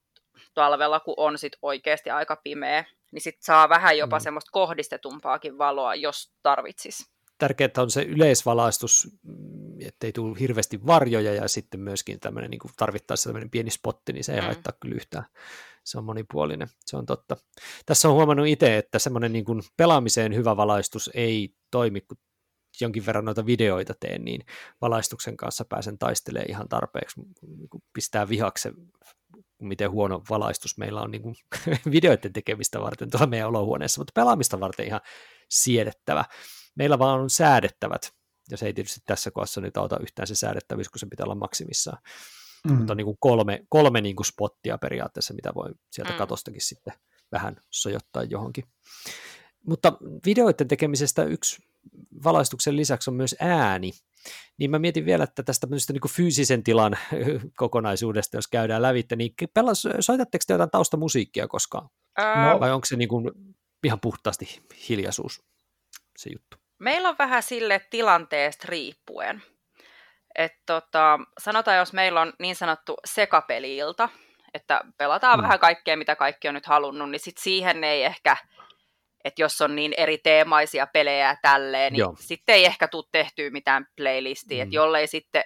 talvella, 0.55 1.01
kun 1.01 1.15
on 1.17 1.39
sit 1.39 1.53
oikeasti 1.63 2.11
aika 2.11 2.37
pimeä, 2.37 2.85
niin 3.13 3.23
sitten 3.23 3.45
saa 3.45 3.69
vähän 3.69 3.99
jopa 3.99 4.19
mm. 4.19 4.23
semmoista 4.23 4.51
kohdistetumpaakin 4.53 5.59
valoa, 5.59 5.95
jos 5.95 6.33
tarvitsisi 6.43 7.05
tärkeää 7.41 7.71
on 7.79 7.91
se 7.91 8.03
yleisvalaistus, 8.03 9.09
mm, 9.23 9.81
ettei 9.81 10.13
tule 10.13 10.41
hirveästi 10.41 10.87
varjoja 10.87 11.35
ja 11.35 11.49
sitten 11.49 11.81
myöskin 11.81 12.21
tämmöinen 12.21 12.51
niin 12.51 12.61
tarvittaessa 12.77 13.29
tämmöinen 13.29 13.51
pieni 13.51 13.71
spotti, 13.71 14.13
niin 14.13 14.25
se 14.25 14.35
ei 14.35 14.41
mm. 14.41 14.47
haittaa 14.47 14.73
kyllä 14.81 14.95
yhtään. 14.95 15.25
Se 15.85 15.99
on 15.99 16.05
monipuolinen, 16.05 16.69
se 16.87 16.97
on 16.97 17.07
totta. 17.07 17.37
Tässä 17.87 18.09
on 18.09 18.15
huomannut 18.15 18.47
itse, 18.47 18.79
että 18.79 18.99
semmoinen 18.99 19.33
niin 19.33 19.45
kuin 19.45 19.63
pelaamiseen 19.77 20.35
hyvä 20.35 20.57
valaistus 20.57 21.11
ei 21.15 21.55
toimi, 21.71 22.01
kun 22.01 22.19
jonkin 22.81 23.07
verran 23.07 23.25
noita 23.25 23.47
videoita 23.47 23.95
teen, 24.01 24.25
niin 24.25 24.41
valaistuksen 24.81 25.37
kanssa 25.37 25.65
pääsen 25.65 25.99
taistelemaan 25.99 26.51
ihan 26.51 26.69
tarpeeksi, 26.69 27.21
niin 27.57 27.69
kuin 27.69 27.83
pistää 27.93 28.29
vihaksen, 28.29 28.75
miten 29.61 29.91
huono 29.91 30.23
valaistus 30.31 30.79
meillä 30.79 31.01
on 31.01 31.11
niin 31.13 31.23
kuin 31.23 31.35
videoiden 31.91 32.33
tekemistä 32.33 32.81
varten 32.81 33.11
tuolla 33.11 33.27
meidän 33.27 33.49
olohuoneessa, 33.49 34.01
mutta 34.01 34.13
pelaamista 34.15 34.61
varten 34.61 34.87
ihan 34.87 35.01
siedettävä 35.51 36.25
meillä 36.75 36.99
vaan 36.99 37.21
on 37.21 37.31
säädettävät, 37.31 38.13
ja 38.51 38.57
se 38.57 38.67
ei 38.67 38.75
tietysti 38.75 39.01
tässä 39.07 39.31
kohdassa 39.31 39.61
nyt 39.61 39.77
auta 39.77 39.99
yhtään 40.03 40.27
se 40.27 40.35
säädettävyys, 40.35 40.89
kun 40.89 40.99
se 40.99 41.07
pitää 41.07 41.25
olla 41.25 41.35
maksimissaan. 41.35 41.99
Mm. 42.69 42.73
Mutta 42.73 42.93
on 42.93 42.97
niin 42.97 43.05
kuin 43.05 43.17
kolme, 43.21 43.67
kolme 43.69 44.01
niin 44.01 44.17
kuin 44.17 44.27
spottia 44.27 44.79
periaatteessa, 44.79 45.35
mitä 45.35 45.55
voi 45.55 45.71
sieltä 45.91 46.13
mm. 46.13 46.19
katostakin 46.19 46.61
sitten 46.61 46.93
vähän 47.33 47.57
sojottaa 47.71 48.23
johonkin. 48.23 48.65
Mutta 49.67 49.93
videoiden 50.27 50.69
tekemisestä 50.69 51.25
yksi 51.25 51.63
valaistuksen 52.25 52.77
lisäksi 52.77 53.11
on 53.11 53.17
myös 53.17 53.37
ääni. 53.41 53.91
Niin 54.59 54.71
mä 54.71 54.79
mietin 54.79 55.07
vielä, 55.07 55.25
että 55.25 55.43
tästä 55.43 55.67
niin 55.71 56.01
kuin 56.01 56.13
fyysisen 56.13 56.63
tilan 56.63 56.99
kokonaisuudesta, 57.57 58.37
jos 58.37 58.49
käydään 58.49 58.83
lävitse, 58.83 59.17
niin 59.17 59.35
pelas, 59.55 59.89
soitatteko 60.01 60.43
te 60.47 60.55
jotain 60.55 60.71
taustamusiikkia 60.71 61.49
koskaan? 61.49 61.89
No. 62.19 62.61
Vai 62.61 62.73
onko 62.73 62.87
se 62.87 62.97
niin 62.97 63.09
kuin 63.09 63.31
ihan 63.85 64.01
puhtaasti 64.01 64.61
hiljaisuus 64.89 65.43
se 66.19 66.31
juttu? 66.31 66.57
Meillä 66.79 67.09
on 67.09 67.19
vähän 67.19 67.43
sille 67.43 67.81
tilanteesta 67.91 68.67
riippuen. 68.69 69.43
Et 70.35 70.53
tota, 70.67 71.19
sanotaan, 71.41 71.77
jos 71.77 71.93
meillä 71.93 72.21
on 72.21 72.33
niin 72.39 72.57
sanottu 72.57 72.97
sekapeliilta, 73.05 74.09
että 74.55 74.81
pelataan 74.97 75.39
mm. 75.39 75.43
vähän 75.43 75.59
kaikkea, 75.59 75.97
mitä 75.97 76.17
kaikki 76.17 76.49
on 76.49 76.55
nyt 76.55 76.67
halunnut, 76.67 77.11
niin 77.11 77.21
sit 77.21 77.39
siihen 77.39 77.85
ei 77.85 78.05
ehkä, 78.05 78.37
että 79.25 79.43
jos 79.43 79.61
on 79.61 79.77
niin 79.77 79.95
eri 79.97 80.19
teemaisia 80.19 80.87
pelejä 80.87 81.37
tälleen, 81.43 81.93
niin 81.93 82.05
sitten 82.19 82.55
ei 82.55 82.65
ehkä 82.65 82.89
tule 82.89 83.05
tehtyä 83.13 83.51
mitään 83.51 83.87
playlistia, 83.97 84.57
mm. 84.57 84.63
että 84.63 84.77
jollei 84.77 85.07
sitten, 85.07 85.45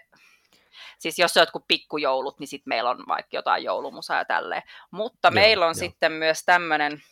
siis 0.98 1.18
jos 1.18 1.36
on 1.36 1.40
jotkut 1.40 1.64
pikkujoulut, 1.68 2.40
niin 2.40 2.48
sitten 2.48 2.68
meillä 2.70 2.90
on 2.90 3.04
vaikka 3.08 3.36
jotain 3.36 3.64
joulumusaa 3.64 4.18
ja 4.18 4.24
tälleen. 4.24 4.62
Mutta 4.90 5.28
Joo, 5.28 5.34
meillä 5.34 5.66
on 5.66 5.70
jo. 5.70 5.74
sitten 5.74 6.12
myös 6.12 6.42
tämmöinen 6.46 7.02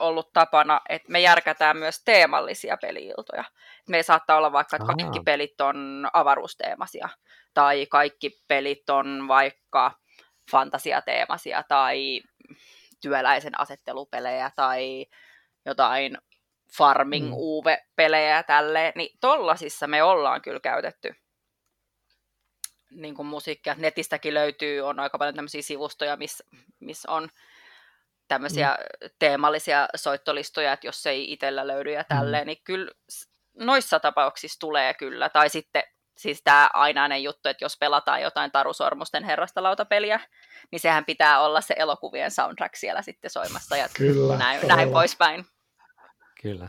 ollut 0.00 0.32
tapana, 0.32 0.80
että 0.88 1.12
me 1.12 1.20
järkätään 1.20 1.76
myös 1.76 2.02
teemallisia 2.04 2.76
peliiltoja. 2.76 3.44
Me 3.88 4.02
saattaa 4.02 4.36
olla 4.36 4.52
vaikka, 4.52 4.76
että 4.76 4.86
kaikki 4.86 5.20
pelit 5.20 5.60
on 5.60 6.08
avaruusteemasia, 6.12 7.08
tai 7.54 7.86
kaikki 7.86 8.40
pelit 8.48 8.90
on 8.90 9.28
vaikka 9.28 9.92
fantasiateemasia, 10.50 11.62
tai 11.68 12.20
työläisen 13.04 13.60
asettelupelejä, 13.60 14.50
tai 14.56 15.06
jotain 15.64 16.18
farming 16.76 17.28
mm. 17.28 17.36
pelejä 17.96 18.36
ja 18.36 18.42
tälleen, 18.42 18.92
niin 18.96 19.18
tollasissa 19.20 19.86
me 19.86 20.02
ollaan 20.02 20.42
kyllä 20.42 20.60
käytetty 20.60 21.14
niin 22.90 23.14
kuin 23.14 23.26
musiikkia. 23.26 23.74
Netistäkin 23.78 24.34
löytyy, 24.34 24.80
on 24.80 25.00
aika 25.00 25.18
paljon 25.18 25.34
tämmöisiä 25.34 25.62
sivustoja, 25.62 26.16
missä 26.16 26.44
miss 26.80 27.06
on 27.06 27.28
tämmöisiä 28.28 28.68
mm. 28.68 29.08
teemallisia 29.18 29.88
soittolistoja, 29.96 30.72
että 30.72 30.86
jos 30.86 31.06
ei 31.06 31.32
itsellä 31.32 31.66
löydy 31.66 31.92
ja 31.92 32.04
tälleen, 32.04 32.44
mm. 32.44 32.46
niin 32.46 32.60
kyllä 32.64 32.92
noissa 33.54 34.00
tapauksissa 34.00 34.60
tulee 34.60 34.94
kyllä. 34.94 35.28
Tai 35.28 35.48
sitten 35.48 35.82
siis 36.16 36.42
tämä 36.44 36.70
ainainen 36.72 37.22
juttu, 37.22 37.48
että 37.48 37.64
jos 37.64 37.78
pelataan 37.78 38.22
jotain 38.22 38.52
Taru 38.52 38.72
Sormusten 38.72 39.24
herrasta 39.24 39.62
lautapeliä, 39.62 40.20
niin 40.70 40.80
sehän 40.80 41.04
pitää 41.04 41.40
olla 41.40 41.60
se 41.60 41.74
elokuvien 41.78 42.30
soundtrack 42.30 42.76
siellä 42.76 43.02
sitten 43.02 43.30
soimassa 43.30 43.76
ja 43.76 43.88
kyllä, 43.96 44.36
näin, 44.36 44.68
näin 44.68 44.90
poispäin. 44.90 45.44
Kyllä. 46.42 46.68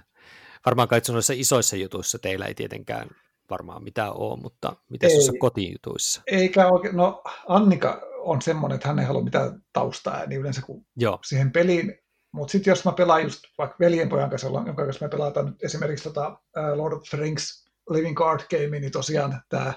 varmaan 0.65 0.87
kai 0.87 1.01
noissa 1.11 1.33
isoissa 1.35 1.75
jutuissa 1.75 2.19
teillä 2.19 2.45
ei 2.45 2.55
tietenkään 2.55 3.09
varmaan 3.49 3.83
mitään 3.83 4.13
ole, 4.13 4.39
mutta 4.39 4.75
miten 4.89 5.11
noissa 5.11 5.33
kotijutuissa? 5.39 6.21
Eikä 6.27 6.67
oikein, 6.67 6.97
no 6.97 7.23
Annika 7.47 8.01
on 8.19 8.41
semmoinen, 8.41 8.75
että 8.75 8.87
hän 8.87 8.99
ei 8.99 9.05
halua 9.05 9.23
mitään 9.23 9.63
taustaa 9.73 10.25
niin 10.25 10.41
yleensä 10.41 10.61
kuin 10.61 10.85
Joo. 10.95 11.19
siihen 11.23 11.51
peliin. 11.51 11.99
Mutta 12.31 12.51
sitten 12.51 12.71
jos 12.71 12.85
mä 12.85 12.91
pelaan 12.91 13.23
just 13.23 13.39
vaikka 13.57 13.75
veljenpojan 13.79 14.29
kanssa, 14.29 14.47
jonka 14.47 14.85
kanssa 14.85 15.05
me 15.05 15.09
pelataan 15.09 15.45
nyt 15.45 15.63
esimerkiksi 15.63 16.03
tota, 16.03 16.39
Lord 16.75 16.93
of 16.93 17.03
the 17.09 17.17
Rings 17.17 17.64
Living 17.89 18.17
Card 18.17 18.41
Game, 18.49 18.79
niin 18.79 18.91
tosiaan 18.91 19.41
tämä 19.49 19.73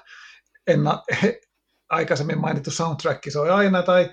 enna, 0.67 1.03
aikaisemmin 1.89 2.39
mainittu 2.39 2.71
soundtrack, 2.71 3.23
se 3.29 3.39
on 3.39 3.51
aina, 3.51 3.83
tai 3.83 4.11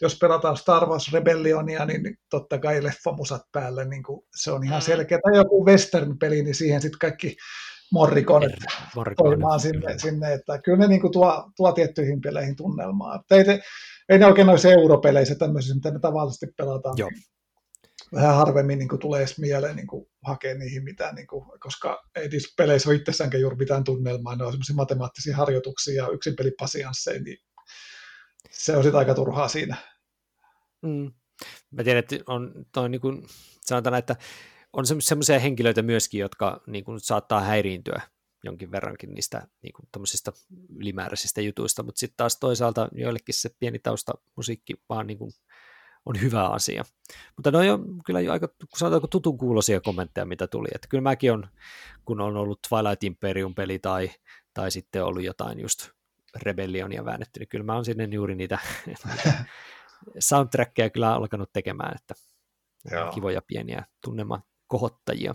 jos 0.00 0.18
pelataan 0.18 0.56
Star 0.56 0.86
Wars 0.86 1.12
Rebellionia, 1.12 1.84
niin 1.84 2.18
totta 2.30 2.58
kai 2.58 2.82
leffamusat 2.82 3.42
päälle, 3.52 3.84
niin 3.84 4.02
kuin 4.02 4.26
se 4.36 4.50
on 4.50 4.64
ihan 4.64 4.80
mm. 4.80 4.84
selkeä. 4.84 5.18
Tai 5.22 5.36
joku 5.36 5.66
western-peli, 5.66 6.42
niin 6.42 6.54
siihen 6.54 6.82
sitten 6.82 6.98
kaikki 6.98 7.36
morrikonet 7.92 8.52
toimimaan 9.16 9.60
sinne, 9.60 9.98
sinne, 9.98 10.32
että 10.32 10.58
kyllä 10.58 10.78
ne 10.78 10.86
niin 10.86 11.00
kuin 11.00 11.12
tuo, 11.12 11.50
tuo 11.56 11.72
tiettyihin 11.72 12.20
peleihin 12.20 12.56
tunnelmaa. 12.56 13.22
Ei, 13.30 13.44
te, 13.44 13.60
ei 14.08 14.18
ne 14.18 14.26
oikein 14.26 14.46
noissa 14.46 14.68
europeleissä 14.68 15.34
tämmöisissä, 15.34 15.74
mitä 15.74 15.90
me 15.90 15.98
tavallisesti 15.98 16.46
pelataan. 16.56 16.94
Joo. 16.98 17.10
Vähän 18.14 18.34
harvemmin 18.34 18.78
niin 18.78 18.88
kuin 18.88 19.00
tulee 19.00 19.20
edes 19.20 19.38
mieleen 19.38 19.76
niin 19.76 19.86
kuin 19.86 20.06
hakea 20.22 20.54
niihin 20.54 20.84
mitään, 20.84 21.14
niin 21.14 21.26
kuin, 21.26 21.60
koska 21.60 22.02
ei 22.14 22.28
niissä 22.28 22.54
peleissä 22.56 22.90
ole 22.90 22.96
itsessäänkään 22.96 23.40
juuri 23.40 23.56
mitään 23.56 23.84
tunnelmaa. 23.84 24.36
Ne 24.36 24.44
on 24.44 24.52
semmoisia 24.52 24.76
matemaattisia 24.76 25.36
harjoituksia 25.36 25.94
ja 25.94 26.08
yksin 26.08 26.36
pelipasiansseja, 26.36 27.20
niin 27.20 27.38
se 28.50 28.76
on 28.76 28.82
sitten 28.82 28.98
aika 28.98 29.14
turhaa 29.14 29.48
siinä. 29.48 29.76
Mm. 30.82 31.12
Mä 31.70 31.84
tiedän, 31.84 31.98
että 31.98 32.16
on 32.26 32.66
toi 32.72 32.88
niin 32.88 33.00
kuin, 33.00 33.26
sanotaan, 33.60 33.94
että 33.94 34.16
on 34.72 34.84
semmoisia 35.00 35.38
henkilöitä 35.38 35.82
myöskin, 35.82 36.20
jotka 36.20 36.62
niin 36.66 36.84
kuin, 36.84 37.00
saattaa 37.00 37.40
häiriintyä 37.40 38.02
jonkin 38.44 38.70
verrankin 38.70 39.14
niistä 39.14 39.46
niin 39.62 39.72
kuin, 39.72 39.88
ylimääräisistä 40.76 41.40
jutuista, 41.40 41.82
mutta 41.82 41.98
sitten 41.98 42.16
taas 42.16 42.36
toisaalta 42.36 42.88
joillekin 42.92 43.34
se 43.34 43.50
pieni 43.58 43.78
tausta 43.78 44.12
musiikki 44.36 44.74
vaan 44.88 45.06
niin 45.06 45.18
kuin, 45.18 45.30
on 46.06 46.20
hyvä 46.20 46.48
asia. 46.48 46.84
Mutta 47.36 47.50
ne 47.50 47.72
on 47.72 47.84
kyllä 48.06 48.20
jo 48.20 48.32
aika, 48.32 48.48
sanotaanko 48.76 49.06
tutun 49.06 49.38
kuulosia 49.38 49.80
kommentteja, 49.80 50.24
mitä 50.24 50.46
tuli. 50.46 50.68
Että 50.74 50.88
kyllä 50.88 51.02
mäkin 51.02 51.32
on, 51.32 51.48
kun 52.04 52.20
on 52.20 52.36
ollut 52.36 52.60
Twilight 52.68 53.04
Imperium-peli 53.04 53.78
tai, 53.78 54.10
tai 54.54 54.70
sitten 54.70 55.04
ollut 55.04 55.22
jotain 55.22 55.60
just 55.60 55.88
Rebellionia 56.42 57.04
väännetty, 57.04 57.40
niin 57.40 57.48
kyllä 57.48 57.64
mä 57.64 57.74
oon 57.74 57.84
sinne 57.84 58.08
juuri 58.12 58.34
niitä, 58.34 58.58
niitä 58.86 59.08
soundtrackeja 60.18 60.90
kyllä 60.90 61.14
alkanut 61.14 61.52
tekemään, 61.52 61.96
että 61.96 62.14
Joo. 62.90 63.12
kivoja 63.12 63.42
pieniä 63.46 63.84
tunnelma 64.04 64.42
kohottajia. 64.66 65.34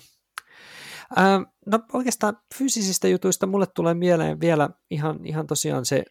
No 1.65 1.79
oikeastaan 1.93 2.37
fyysisistä 2.57 3.07
jutuista 3.07 3.47
mulle 3.47 3.65
tulee 3.75 3.93
mieleen 3.93 4.39
vielä 4.39 4.69
ihan, 4.91 5.25
ihan 5.25 5.47
tosiaan 5.47 5.85
se 5.85 6.03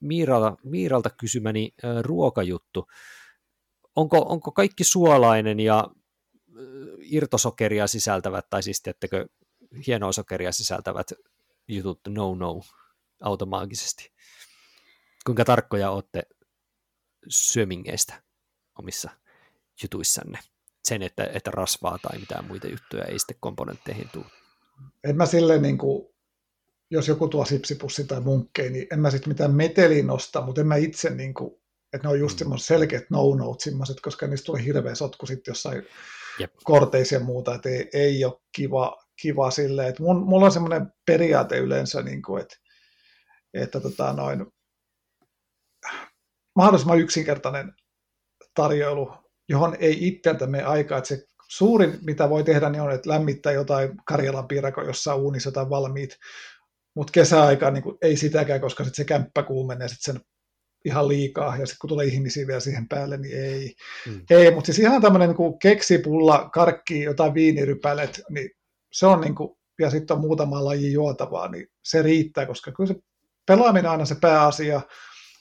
Miiralta, 0.00 0.56
Miiralta 0.64 1.10
kysymäni 1.10 1.74
ää, 1.82 2.02
ruokajuttu. 2.02 2.86
Onko, 3.96 4.18
onko 4.18 4.52
kaikki 4.52 4.84
suolainen 4.84 5.60
ja 5.60 5.88
irtosokeria 7.00 7.86
sisältävät, 7.86 8.50
tai 8.50 8.62
siis 8.62 8.82
tiettekö 8.82 9.26
hienoa 9.86 10.12
sokeria 10.12 10.52
sisältävät 10.52 11.12
jutut 11.68 12.00
no-no 12.08 12.60
automaagisesti? 13.20 14.12
Kuinka 15.26 15.44
tarkkoja 15.44 15.90
olette 15.90 16.22
syömingeistä 17.28 18.22
omissa 18.78 19.10
jutuissanne? 19.82 20.38
Sen, 20.84 21.02
että, 21.02 21.24
että 21.24 21.50
rasvaa 21.50 21.98
tai 21.98 22.18
mitään 22.18 22.44
muita 22.44 22.68
juttuja 22.68 23.04
ei 23.04 23.18
sitten 23.18 23.36
komponentteihin 23.40 24.08
tule. 24.12 24.26
En 25.04 25.16
mä 25.16 25.26
silleen, 25.26 25.62
niin 25.62 25.78
kuin, 25.78 26.08
jos 26.90 27.08
joku 27.08 27.28
tuo 27.28 27.44
sipsipussi 27.44 28.04
tai 28.04 28.20
munkkei, 28.20 28.70
niin 28.70 28.86
en 28.92 29.00
mä 29.00 29.10
sitten 29.10 29.28
mitään 29.28 29.54
meteliä 29.54 30.02
nosta, 30.02 30.42
mutta 30.42 30.60
en 30.60 30.66
mä 30.66 30.76
itse, 30.76 31.10
niin 31.10 31.34
kuin, 31.34 31.63
että 31.94 32.08
ne 32.08 32.12
on 32.12 32.20
just 32.20 32.34
mm. 32.34 32.38
semmoiset 32.38 32.66
selkeät 32.66 33.04
no-note 33.10 33.64
semmoiset, 33.64 34.00
koska 34.00 34.26
niistä 34.26 34.46
tulee 34.46 34.64
hirveä 34.64 34.94
sotku 34.94 35.26
sitten 35.26 35.52
jossain 35.52 35.86
Jep. 36.38 36.52
korteissa 36.64 37.14
ja 37.14 37.20
muuta, 37.20 37.54
että 37.54 37.68
ei, 37.68 37.88
ei 37.92 38.24
ole 38.24 38.40
kiva, 38.56 38.96
kiva 39.22 39.50
silleen, 39.50 39.88
että 39.88 40.02
mun, 40.02 40.22
mulla 40.26 40.46
on 40.46 40.52
semmoinen 40.52 40.92
periaate 41.06 41.58
yleensä, 41.58 42.02
niin 42.02 42.22
kuin, 42.22 42.42
että, 42.42 42.56
että 43.54 43.80
tota 43.80 44.12
noin, 44.12 44.46
mahdollisimman 46.56 47.00
yksinkertainen 47.00 47.72
tarjoilu, 48.54 49.14
johon 49.48 49.76
ei 49.80 50.06
itseltä 50.06 50.46
mene 50.46 50.64
aikaa. 50.64 50.98
Että 50.98 51.08
se 51.08 51.24
suurin, 51.48 51.98
mitä 52.02 52.30
voi 52.30 52.44
tehdä, 52.44 52.70
niin 52.70 52.82
on, 52.82 52.92
että 52.92 53.10
lämmittää 53.10 53.52
jotain 53.52 53.90
Karjalan 54.06 54.48
piirako 54.48 54.82
jossain 54.82 55.20
uunissa 55.20 55.48
jotain 55.48 55.70
valmiit. 55.70 56.16
Mutta 56.96 57.10
kesäaikaan 57.10 57.74
niin 57.74 57.82
kuin, 57.82 57.98
ei 58.02 58.16
sitäkään, 58.16 58.60
koska 58.60 58.84
sit 58.84 58.94
se 58.94 59.04
kämppä 59.04 59.42
kuumenee 59.42 59.88
sit 59.88 59.98
sen 60.00 60.20
ihan 60.84 61.08
liikaa, 61.08 61.56
ja 61.56 61.66
sitten 61.66 61.78
kun 61.80 61.88
tulee 61.88 62.06
ihmisiä 62.06 62.46
vielä 62.46 62.60
siihen 62.60 62.88
päälle, 62.88 63.16
niin 63.16 63.44
ei. 63.44 63.74
Mm. 64.06 64.20
Ei, 64.30 64.50
mutta 64.50 64.66
siis 64.66 64.78
ihan 64.78 65.02
tämmöinen 65.02 65.28
niin 65.28 65.58
keksipulla, 65.58 66.50
karkki, 66.52 67.02
jotain 67.02 67.34
viinirypälet, 67.34 68.22
niin 68.28 68.50
se 68.92 69.06
on 69.06 69.20
niin 69.20 69.34
kuin, 69.34 69.58
ja 69.78 69.90
sitten 69.90 70.14
on 70.16 70.20
muutama 70.20 70.64
laji 70.64 70.92
juotavaa, 70.92 71.48
niin 71.48 71.66
se 71.84 72.02
riittää, 72.02 72.46
koska 72.46 72.72
kyllä 72.72 72.88
se 72.88 73.00
pelaaminen 73.46 73.86
on 73.86 73.92
aina 73.92 74.04
se 74.04 74.14
pääasia, 74.20 74.80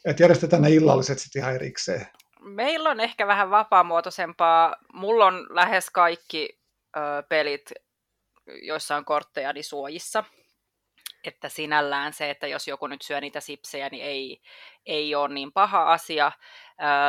että 0.05 0.23
järjestetään 0.23 0.61
ne 0.61 0.69
illalliset 0.69 1.19
sitten 1.19 1.41
ihan 1.41 1.55
erikseen. 1.55 2.07
Meillä 2.41 2.89
on 2.89 2.99
ehkä 2.99 3.27
vähän 3.27 3.49
vapaamuotoisempaa. 3.49 4.75
Mulla 4.93 5.25
on 5.25 5.47
lähes 5.49 5.89
kaikki 5.89 6.59
ö, 6.97 6.99
pelit, 7.29 7.71
joissa 8.61 8.95
on 8.95 9.05
kortteja, 9.05 9.53
niin 9.53 9.63
suojissa. 9.63 10.23
Että 11.27 11.49
sinällään 11.49 12.13
se, 12.13 12.29
että 12.29 12.47
jos 12.47 12.67
joku 12.67 12.87
nyt 12.87 13.01
syö 13.01 13.21
niitä 13.21 13.39
sipsejä, 13.39 13.89
niin 13.91 14.05
ei, 14.05 14.41
ei 14.85 15.15
ole 15.15 15.33
niin 15.33 15.51
paha 15.51 15.93
asia. 15.93 16.31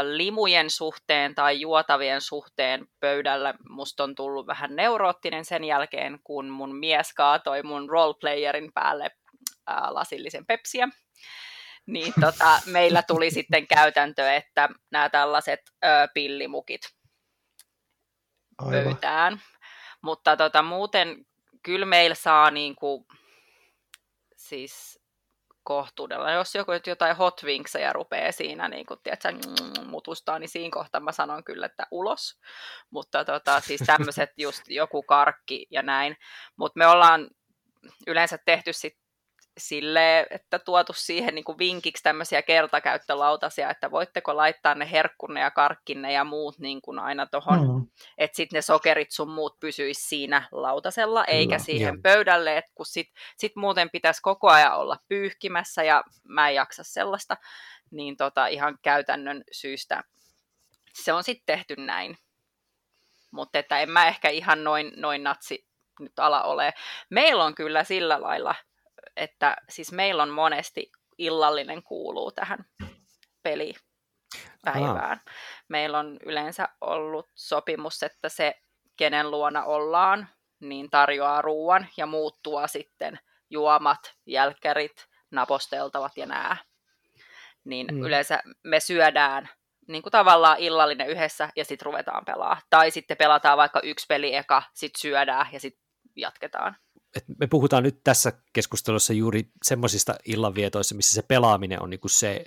Limujen 0.02 0.70
suhteen 0.70 1.34
tai 1.34 1.60
juotavien 1.60 2.20
suhteen 2.20 2.86
pöydällä 3.00 3.54
musta 3.68 4.04
on 4.04 4.14
tullut 4.14 4.46
vähän 4.46 4.76
neuroottinen 4.76 5.44
sen 5.44 5.64
jälkeen, 5.64 6.18
kun 6.24 6.48
mun 6.48 6.76
mies 6.76 7.14
kaatoi 7.14 7.62
mun 7.62 7.90
roleplayerin 7.90 8.72
päälle 8.72 9.10
lasillisen 9.90 10.46
pepsiä 10.46 10.88
niin 11.86 12.12
tota, 12.20 12.60
meillä 12.66 13.02
tuli 13.02 13.30
sitten 13.30 13.66
käytäntö, 13.66 14.32
että 14.32 14.68
nämä 14.90 15.08
tällaiset 15.08 15.60
ö, 15.84 15.88
pillimukit 16.14 16.80
Aivan. 18.58 18.84
pöytään. 18.84 19.40
Mutta 20.02 20.36
tota, 20.36 20.62
muuten 20.62 21.26
kyllä 21.62 21.86
meillä 21.86 22.14
saa 22.14 22.50
niin 22.50 22.76
kuin, 22.76 23.04
siis 24.48 25.00
kohtuudella. 25.62 26.32
Jos 26.32 26.54
joku 26.54 26.72
jotain 26.86 27.16
hot 27.16 27.42
wingsejä 27.44 27.92
rupeaa 27.92 28.32
siinä 28.32 28.68
niin 28.68 28.86
kuin, 28.86 29.00
tiedätkö, 29.02 29.32
mm, 29.32 29.88
mutustaa, 29.90 30.38
niin 30.38 30.48
siinä 30.48 30.70
kohtaa 30.72 31.00
mä 31.00 31.12
sanon 31.12 31.44
kyllä, 31.44 31.66
että 31.66 31.86
ulos. 31.90 32.40
Mutta 32.90 33.24
tota, 33.24 33.60
siis 33.60 33.80
tämmöiset 33.86 34.30
just 34.36 34.62
joku 34.68 35.02
karkki 35.02 35.66
ja 35.70 35.82
näin. 35.82 36.16
Mutta 36.56 36.78
me 36.78 36.86
ollaan 36.86 37.28
yleensä 38.06 38.38
tehty 38.44 38.72
sit 38.72 38.98
sille, 39.58 40.26
että 40.30 40.58
tuotu 40.58 40.92
siihen 40.92 41.34
niin 41.34 41.44
kuin 41.44 41.58
vinkiksi 41.58 42.02
tämmöisiä 42.02 42.42
kertakäyttölautasia, 42.42 43.70
että 43.70 43.90
voitteko 43.90 44.36
laittaa 44.36 44.74
ne 44.74 44.90
herkkunne 44.90 45.40
ja 45.40 45.50
karkkinne 45.50 46.12
ja 46.12 46.24
muut 46.24 46.58
niin 46.58 46.82
kuin 46.82 46.98
aina 46.98 47.26
tuohon, 47.26 47.58
mm. 47.60 47.86
että 48.18 48.36
sitten 48.36 48.56
ne 48.56 48.62
sokerit 48.62 49.10
sun 49.10 49.30
muut 49.30 49.60
pysyisi 49.60 50.08
siinä 50.08 50.48
lautasella, 50.52 51.24
Kyllä, 51.24 51.38
eikä 51.38 51.58
siihen 51.58 51.94
yeah. 51.94 52.02
pöydälle, 52.02 52.58
että 52.58 52.72
kun 52.74 52.86
sit, 52.86 53.08
sit 53.36 53.56
muuten 53.56 53.90
pitäisi 53.90 54.22
koko 54.22 54.50
ajan 54.50 54.76
olla 54.76 54.96
pyyhkimässä 55.08 55.82
ja 55.82 56.02
mä 56.28 56.48
en 56.48 56.54
jaksa 56.54 56.82
sellaista, 56.84 57.36
niin 57.90 58.16
tota, 58.16 58.46
ihan 58.46 58.78
käytännön 58.82 59.44
syystä 59.52 60.02
se 60.94 61.12
on 61.12 61.24
sitten 61.24 61.56
tehty 61.56 61.76
näin. 61.78 62.18
Mutta 63.30 63.58
että 63.58 63.80
en 63.80 63.90
mä 63.90 64.08
ehkä 64.08 64.28
ihan 64.28 64.64
noin, 64.64 64.92
noin 64.96 65.22
natsi 65.22 65.66
nyt 66.00 66.18
ala 66.18 66.42
ole. 66.42 66.74
Meillä 67.10 67.44
on 67.44 67.54
kyllä 67.54 67.84
sillä 67.84 68.20
lailla 68.20 68.54
että 69.16 69.56
siis 69.68 69.92
meillä 69.92 70.22
on 70.22 70.30
monesti 70.30 70.92
illallinen 71.18 71.82
kuuluu 71.82 72.32
tähän 72.32 72.64
pelipäivään. 73.42 74.96
Aha. 74.96 75.16
Meillä 75.68 75.98
on 75.98 76.18
yleensä 76.26 76.68
ollut 76.80 77.30
sopimus, 77.34 78.02
että 78.02 78.28
se, 78.28 78.54
kenen 78.96 79.30
luona 79.30 79.64
ollaan, 79.64 80.28
niin 80.60 80.90
tarjoaa 80.90 81.42
ruoan 81.42 81.86
ja 81.96 82.06
muuttua 82.06 82.66
sitten 82.66 83.18
juomat, 83.50 84.14
jälkkärit, 84.26 85.06
naposteltavat 85.30 86.16
ja 86.16 86.26
nää. 86.26 86.56
Niin 87.64 87.86
mm. 87.92 88.02
yleensä 88.02 88.42
me 88.62 88.80
syödään 88.80 89.48
niin 89.88 90.02
kuin 90.02 90.10
tavallaan 90.10 90.58
illallinen 90.58 91.08
yhdessä 91.08 91.48
ja 91.56 91.64
sitten 91.64 91.86
ruvetaan 91.86 92.24
pelaa. 92.24 92.60
Tai 92.70 92.90
sitten 92.90 93.16
pelataan 93.16 93.58
vaikka 93.58 93.80
yksi 93.80 94.06
peli 94.08 94.34
eka, 94.34 94.62
sitten 94.74 95.00
syödään 95.00 95.46
ja 95.52 95.60
sitten 95.60 95.84
jatketaan 96.16 96.76
että 97.16 97.32
me 97.40 97.46
puhutaan 97.46 97.82
nyt 97.82 98.00
tässä 98.04 98.32
keskustelussa 98.52 99.12
juuri 99.12 99.50
semmoisista 99.62 100.14
illanvietoissa, 100.24 100.94
missä 100.94 101.14
se 101.14 101.22
pelaaminen 101.22 101.82
on 101.82 101.90
niinku 101.90 102.08
se 102.08 102.44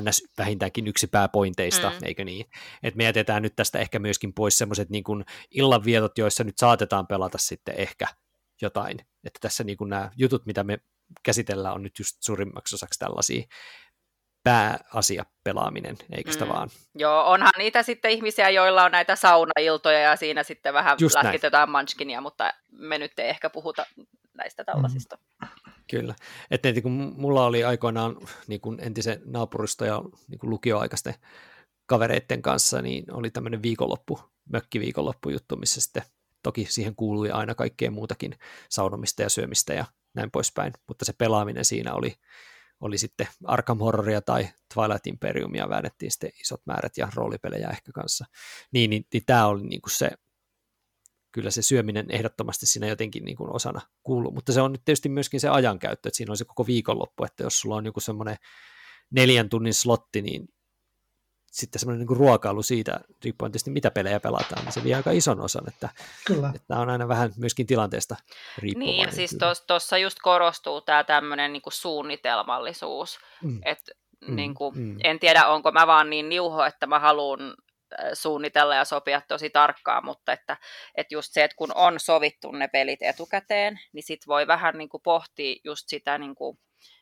ns. 0.00 0.22
vähintäänkin 0.38 0.86
yksi 0.86 1.06
pääpointeista, 1.06 1.90
mm. 1.90 1.96
eikö 2.02 2.24
niin? 2.24 2.46
Et 2.82 2.94
me 2.94 3.04
jätetään 3.04 3.42
nyt 3.42 3.56
tästä 3.56 3.78
ehkä 3.78 3.98
myöskin 3.98 4.34
pois 4.34 4.58
semmoiset 4.58 4.90
niin 4.90 5.04
illanvietot, 5.50 6.18
joissa 6.18 6.44
nyt 6.44 6.58
saatetaan 6.58 7.06
pelata 7.06 7.38
sitten 7.38 7.74
ehkä 7.78 8.06
jotain. 8.62 8.98
Että 9.24 9.38
tässä 9.40 9.64
niin 9.64 9.76
nämä 9.86 10.10
jutut, 10.16 10.46
mitä 10.46 10.64
me 10.64 10.78
käsitellään, 11.22 11.74
on 11.74 11.82
nyt 11.82 11.98
just 11.98 12.16
suurimmaksi 12.20 12.74
osaksi 12.74 12.98
tällaisia 12.98 13.44
pääasia 14.44 15.24
pelaaminen, 15.44 15.96
eikö 16.12 16.32
sitä 16.32 16.44
mm. 16.44 16.50
vaan? 16.50 16.68
Joo, 16.94 17.30
onhan 17.30 17.52
niitä 17.58 17.82
sitten 17.82 18.10
ihmisiä, 18.10 18.50
joilla 18.50 18.84
on 18.84 18.92
näitä 18.92 19.16
saunailtoja 19.16 19.98
ja 19.98 20.16
siinä 20.16 20.42
sitten 20.42 20.74
vähän 20.74 20.96
Just 21.00 21.16
lätkitetään 21.22 21.70
munchkinia, 21.70 22.20
mutta 22.20 22.52
me 22.72 22.98
nyt 22.98 23.18
ei 23.18 23.28
ehkä 23.28 23.50
puhuta 23.50 23.86
näistä 24.34 24.64
tällaisista. 24.64 25.18
Mm. 25.42 25.48
Kyllä. 25.90 26.14
Että 26.50 26.72
niin 26.72 26.82
kun 26.82 27.14
mulla 27.16 27.44
oli 27.44 27.64
aikoinaan 27.64 28.16
niin 28.46 28.60
kun 28.60 28.78
entisen 28.82 29.20
naapuristo 29.24 29.84
ja 29.84 30.02
niin 30.28 30.38
kun 30.38 30.50
lukioaikaisten 30.50 31.14
kavereiden 31.86 32.42
kanssa, 32.42 32.82
niin 32.82 33.04
oli 33.12 33.30
tämmöinen 33.30 33.62
viikonloppu, 33.62 34.20
mökkiviikonloppu 34.52 35.30
juttu, 35.30 35.56
missä 35.56 35.80
sitten 35.80 36.02
toki 36.42 36.66
siihen 36.70 36.96
kuului 36.96 37.30
aina 37.30 37.54
kaikkea 37.54 37.90
muutakin 37.90 38.34
saunomista 38.68 39.22
ja 39.22 39.28
syömistä 39.28 39.74
ja 39.74 39.84
näin 40.14 40.30
poispäin, 40.30 40.72
mutta 40.88 41.04
se 41.04 41.12
pelaaminen 41.12 41.64
siinä 41.64 41.94
oli, 41.94 42.14
oli 42.80 42.98
sitten 42.98 43.28
Arkham 43.44 43.78
Horroria 43.78 44.20
tai 44.20 44.48
Twilight 44.74 45.06
Imperiumia 45.06 45.68
väännettiin 45.68 46.10
sitten 46.10 46.30
isot 46.40 46.66
määrät 46.66 46.96
ja 46.96 47.08
roolipelejä 47.14 47.68
ehkä 47.68 47.92
kanssa. 47.92 48.24
Niin, 48.72 48.90
niin, 48.90 49.06
niin 49.12 49.22
tämä 49.26 49.46
oli 49.46 49.62
niin 49.62 49.82
kuin 49.82 49.92
se, 49.92 50.10
kyllä 51.32 51.50
se 51.50 51.62
syöminen 51.62 52.06
ehdottomasti 52.10 52.66
siinä 52.66 52.86
jotenkin 52.86 53.24
niin 53.24 53.36
kuin 53.36 53.54
osana 53.54 53.80
kuuluu, 54.02 54.32
mutta 54.32 54.52
se 54.52 54.60
on 54.60 54.72
nyt 54.72 54.84
tietysti 54.84 55.08
myöskin 55.08 55.40
se 55.40 55.48
ajankäyttö, 55.48 56.08
että 56.08 56.16
siinä 56.16 56.32
on 56.32 56.36
se 56.36 56.44
koko 56.44 56.66
viikonloppu, 56.66 57.24
että 57.24 57.42
jos 57.42 57.60
sulla 57.60 57.76
on 57.76 57.86
joku 57.86 58.00
semmoinen 58.00 58.36
neljän 59.10 59.48
tunnin 59.48 59.74
slotti, 59.74 60.22
niin 60.22 60.48
sitten 61.52 61.80
semmoinen 61.80 62.06
niin 62.06 62.16
ruokailu 62.16 62.62
siitä, 62.62 63.00
riippuen 63.24 63.52
tietysti 63.52 63.70
mitä 63.70 63.90
pelejä 63.90 64.20
pelataan, 64.20 64.64
niin 64.64 64.72
se 64.72 64.84
vie 64.84 64.94
aika 64.94 65.10
ison 65.10 65.40
osan, 65.40 65.68
että, 65.68 65.88
kyllä. 66.26 66.52
että 66.54 66.68
tämä 66.68 66.80
on 66.80 66.90
aina 66.90 67.08
vähän 67.08 67.32
myöskin 67.36 67.66
tilanteesta 67.66 68.16
riippuvainen. 68.58 68.96
Niin, 68.96 69.06
ja 69.06 69.12
siis 69.12 69.36
tuossa 69.66 69.98
just 69.98 70.18
korostuu 70.22 70.80
tämä 70.80 71.04
tämmöinen 71.04 71.52
niin 71.52 71.62
suunnitelmallisuus, 71.68 73.18
mm. 73.42 73.60
että 73.64 73.92
mm, 74.28 74.36
niin 74.36 74.54
kuin, 74.54 74.78
mm. 74.78 74.96
en 75.04 75.18
tiedä 75.18 75.46
onko 75.46 75.72
mä 75.72 75.86
vaan 75.86 76.10
niin 76.10 76.28
niuho, 76.28 76.64
että 76.64 76.86
mä 76.86 76.98
haluan 76.98 77.40
äh, 77.40 78.10
suunnitella 78.12 78.74
ja 78.74 78.84
sopia 78.84 79.22
tosi 79.28 79.50
tarkkaan, 79.50 80.04
mutta 80.04 80.32
että, 80.32 80.56
että 80.94 81.14
just 81.14 81.32
se, 81.32 81.44
että 81.44 81.56
kun 81.56 81.72
on 81.74 82.00
sovittu 82.00 82.52
ne 82.52 82.68
pelit 82.68 83.02
etukäteen, 83.02 83.80
niin 83.92 84.02
sit 84.02 84.26
voi 84.26 84.46
vähän 84.46 84.78
niin 84.78 84.88
kuin 84.88 85.02
pohtia 85.02 85.60
just 85.64 85.88
sitä 85.88 86.18
niin 86.18 86.34
kuin 86.34 86.58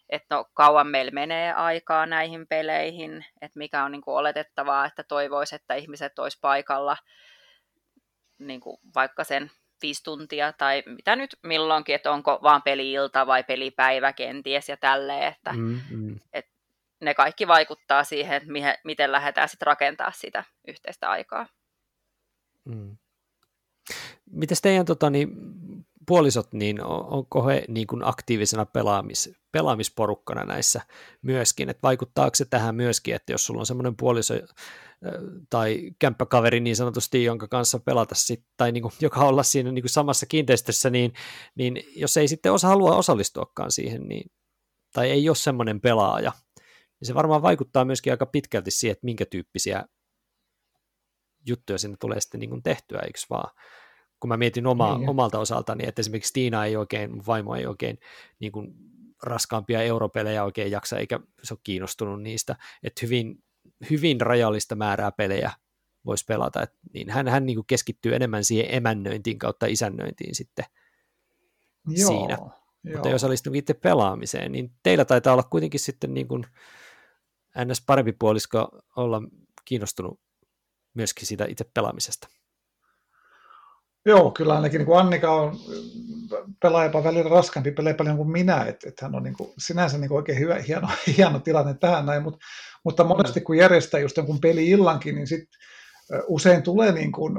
että 0.08 0.34
no 0.34 0.44
kauan 0.54 0.86
meillä 0.86 1.10
menee 1.10 1.52
aikaa 1.52 2.06
näihin 2.06 2.46
peleihin, 2.46 3.24
että 3.40 3.58
mikä 3.58 3.84
on 3.84 3.92
niin 3.92 4.02
kuin 4.02 4.14
oletettavaa, 4.14 4.86
että 4.86 5.04
toivoisi, 5.04 5.54
että 5.54 5.74
ihmiset 5.74 6.18
olisi 6.18 6.38
paikalla 6.40 6.96
niin 8.38 8.60
kuin 8.60 8.76
vaikka 8.94 9.24
sen 9.24 9.50
viisi 9.82 10.02
tuntia 10.04 10.52
tai 10.52 10.82
mitä 10.86 11.16
nyt 11.16 11.38
milloinkin, 11.42 11.94
että 11.94 12.10
onko 12.10 12.38
vaan 12.42 12.62
peli-ilta 12.62 13.26
vai 13.26 13.44
pelipäivä 13.44 14.12
kenties 14.12 14.68
ja 14.68 14.76
tälleen, 14.76 15.22
että, 15.22 15.52
mm, 15.52 15.80
mm. 15.90 16.20
että 16.32 16.52
ne 17.00 17.14
kaikki 17.14 17.48
vaikuttaa 17.48 18.04
siihen, 18.04 18.36
että 18.36 18.52
mihin, 18.52 18.74
miten 18.84 19.12
lähdetään 19.12 19.48
sitten 19.48 19.66
rakentaa 19.66 20.12
sitä 20.12 20.44
yhteistä 20.68 21.10
aikaa. 21.10 21.46
Mm. 22.64 22.96
Miten 24.30 24.56
teidän 24.62 24.86
tota, 24.86 25.10
niin, 25.10 25.28
puolisot, 26.06 26.52
niin 26.52 26.84
onko 26.84 27.46
he 27.46 27.64
niin 27.68 27.86
kuin 27.86 28.04
aktiivisena 28.04 28.66
pelaamis, 28.66 29.30
pelaamisporukkana 29.52 30.44
näissä 30.44 30.80
myöskin, 31.22 31.68
että 31.68 31.82
vaikuttaako 31.82 32.34
se 32.34 32.44
tähän 32.44 32.74
myöskin, 32.74 33.14
että 33.14 33.32
jos 33.32 33.46
sulla 33.46 33.60
on 33.60 33.66
semmoinen 33.66 33.96
puoliso 33.96 34.34
tai 35.50 35.90
kämppäkaveri 35.98 36.60
niin 36.60 36.76
sanotusti, 36.76 37.24
jonka 37.24 37.48
kanssa 37.48 37.78
pelata 37.78 38.14
sit, 38.14 38.44
tai 38.56 38.72
niin 38.72 38.82
kuin, 38.82 38.92
joka 39.00 39.20
olla 39.20 39.42
siinä 39.42 39.72
niin 39.72 39.82
kuin 39.82 39.90
samassa 39.90 40.26
kiinteistössä, 40.26 40.90
niin, 40.90 41.12
niin 41.54 41.82
jos 41.96 42.16
ei 42.16 42.28
sitten 42.28 42.52
osa 42.52 42.68
halua 42.68 42.96
osallistuakaan 42.96 43.70
siihen, 43.70 44.08
niin, 44.08 44.30
tai 44.92 45.10
ei 45.10 45.28
ole 45.28 45.36
semmoinen 45.36 45.80
pelaaja, 45.80 46.32
niin 47.00 47.06
se 47.06 47.14
varmaan 47.14 47.42
vaikuttaa 47.42 47.84
myöskin 47.84 48.12
aika 48.12 48.26
pitkälti 48.26 48.70
siihen, 48.70 48.92
että 48.92 49.04
minkä 49.04 49.26
tyyppisiä 49.26 49.84
juttuja 51.46 51.78
sinne 51.78 51.96
tulee 52.00 52.20
sitten 52.20 52.40
niin 52.40 52.50
kuin 52.50 52.62
tehtyä, 52.62 53.00
eikö 53.00 53.18
vaan? 53.30 53.50
Kun 54.20 54.28
mä 54.28 54.36
mietin 54.36 54.66
oma, 54.66 54.98
niin. 54.98 55.08
omalta 55.08 55.38
osaltani, 55.38 55.84
että 55.86 56.00
esimerkiksi 56.00 56.32
Tiina 56.32 56.64
ei 56.64 56.76
oikein, 56.76 57.26
vaimo 57.26 57.54
ei 57.54 57.66
oikein 57.66 57.98
niin 58.38 58.52
kuin 58.52 58.74
raskaampia 59.22 59.82
europelejä 59.82 60.44
oikein 60.44 60.70
jaksa, 60.70 60.98
eikä 60.98 61.20
se 61.42 61.54
ole 61.54 61.60
kiinnostunut 61.62 62.22
niistä, 62.22 62.56
että 62.82 63.00
hyvin, 63.02 63.44
hyvin 63.90 64.20
rajallista 64.20 64.74
määrää 64.74 65.12
pelejä 65.12 65.50
voisi 66.06 66.24
pelata, 66.24 66.62
että 66.62 66.76
niin 66.94 67.10
hän, 67.10 67.28
hän 67.28 67.46
niin 67.46 67.56
kuin 67.56 67.66
keskittyy 67.66 68.14
enemmän 68.14 68.44
siihen 68.44 68.74
emännöintiin 68.74 69.38
kautta 69.38 69.66
isännöintiin 69.66 70.34
sitten 70.34 70.64
Joo, 71.88 72.08
siinä. 72.08 72.36
Joo. 72.40 72.50
Mutta 72.94 73.08
jos 73.08 73.24
olisit 73.24 73.54
itse 73.54 73.74
pelaamiseen, 73.74 74.52
niin 74.52 74.72
teillä 74.82 75.04
taitaa 75.04 75.32
olla 75.32 75.42
kuitenkin 75.42 75.80
sitten 75.80 76.14
niin 76.14 76.28
kuin 76.28 76.46
ns. 77.64 77.82
parempi 77.86 78.12
puolisko 78.12 78.68
olla 78.96 79.22
kiinnostunut 79.64 80.20
myöskin 80.94 81.26
siitä 81.26 81.44
itse 81.48 81.64
pelaamisesta. 81.74 82.28
Joo, 84.06 84.30
kyllä 84.30 84.54
ainakin 84.54 84.78
niin 84.78 84.86
kuin 84.86 84.98
Annika 84.98 85.32
on 85.32 85.56
pelaa 86.62 86.84
jopa 86.84 87.04
välillä 87.04 87.30
raskampi 87.30 87.70
pelejä 87.70 87.94
paljon 87.94 88.16
kuin 88.16 88.30
minä, 88.30 88.64
että 88.64 88.88
et 88.88 89.00
hän 89.00 89.14
on 89.14 89.22
niin 89.22 89.36
kuin, 89.36 89.50
sinänsä 89.58 89.98
niin 89.98 90.08
kuin 90.08 90.16
oikein 90.16 90.38
hyvä, 90.38 90.54
hieno, 90.68 90.88
hieno 91.16 91.38
tilanne 91.38 91.74
tähän 91.74 92.06
näin, 92.06 92.22
mutta, 92.22 92.38
mutta 92.84 93.04
monesti 93.04 93.40
kun 93.40 93.56
järjestää 93.56 94.00
just 94.00 94.16
jonkun 94.16 94.40
peli-illankin, 94.40 95.14
niin 95.14 95.26
sit 95.26 95.48
usein 96.26 96.62
tulee 96.62 96.92
niin 96.92 97.12
kuin, 97.12 97.32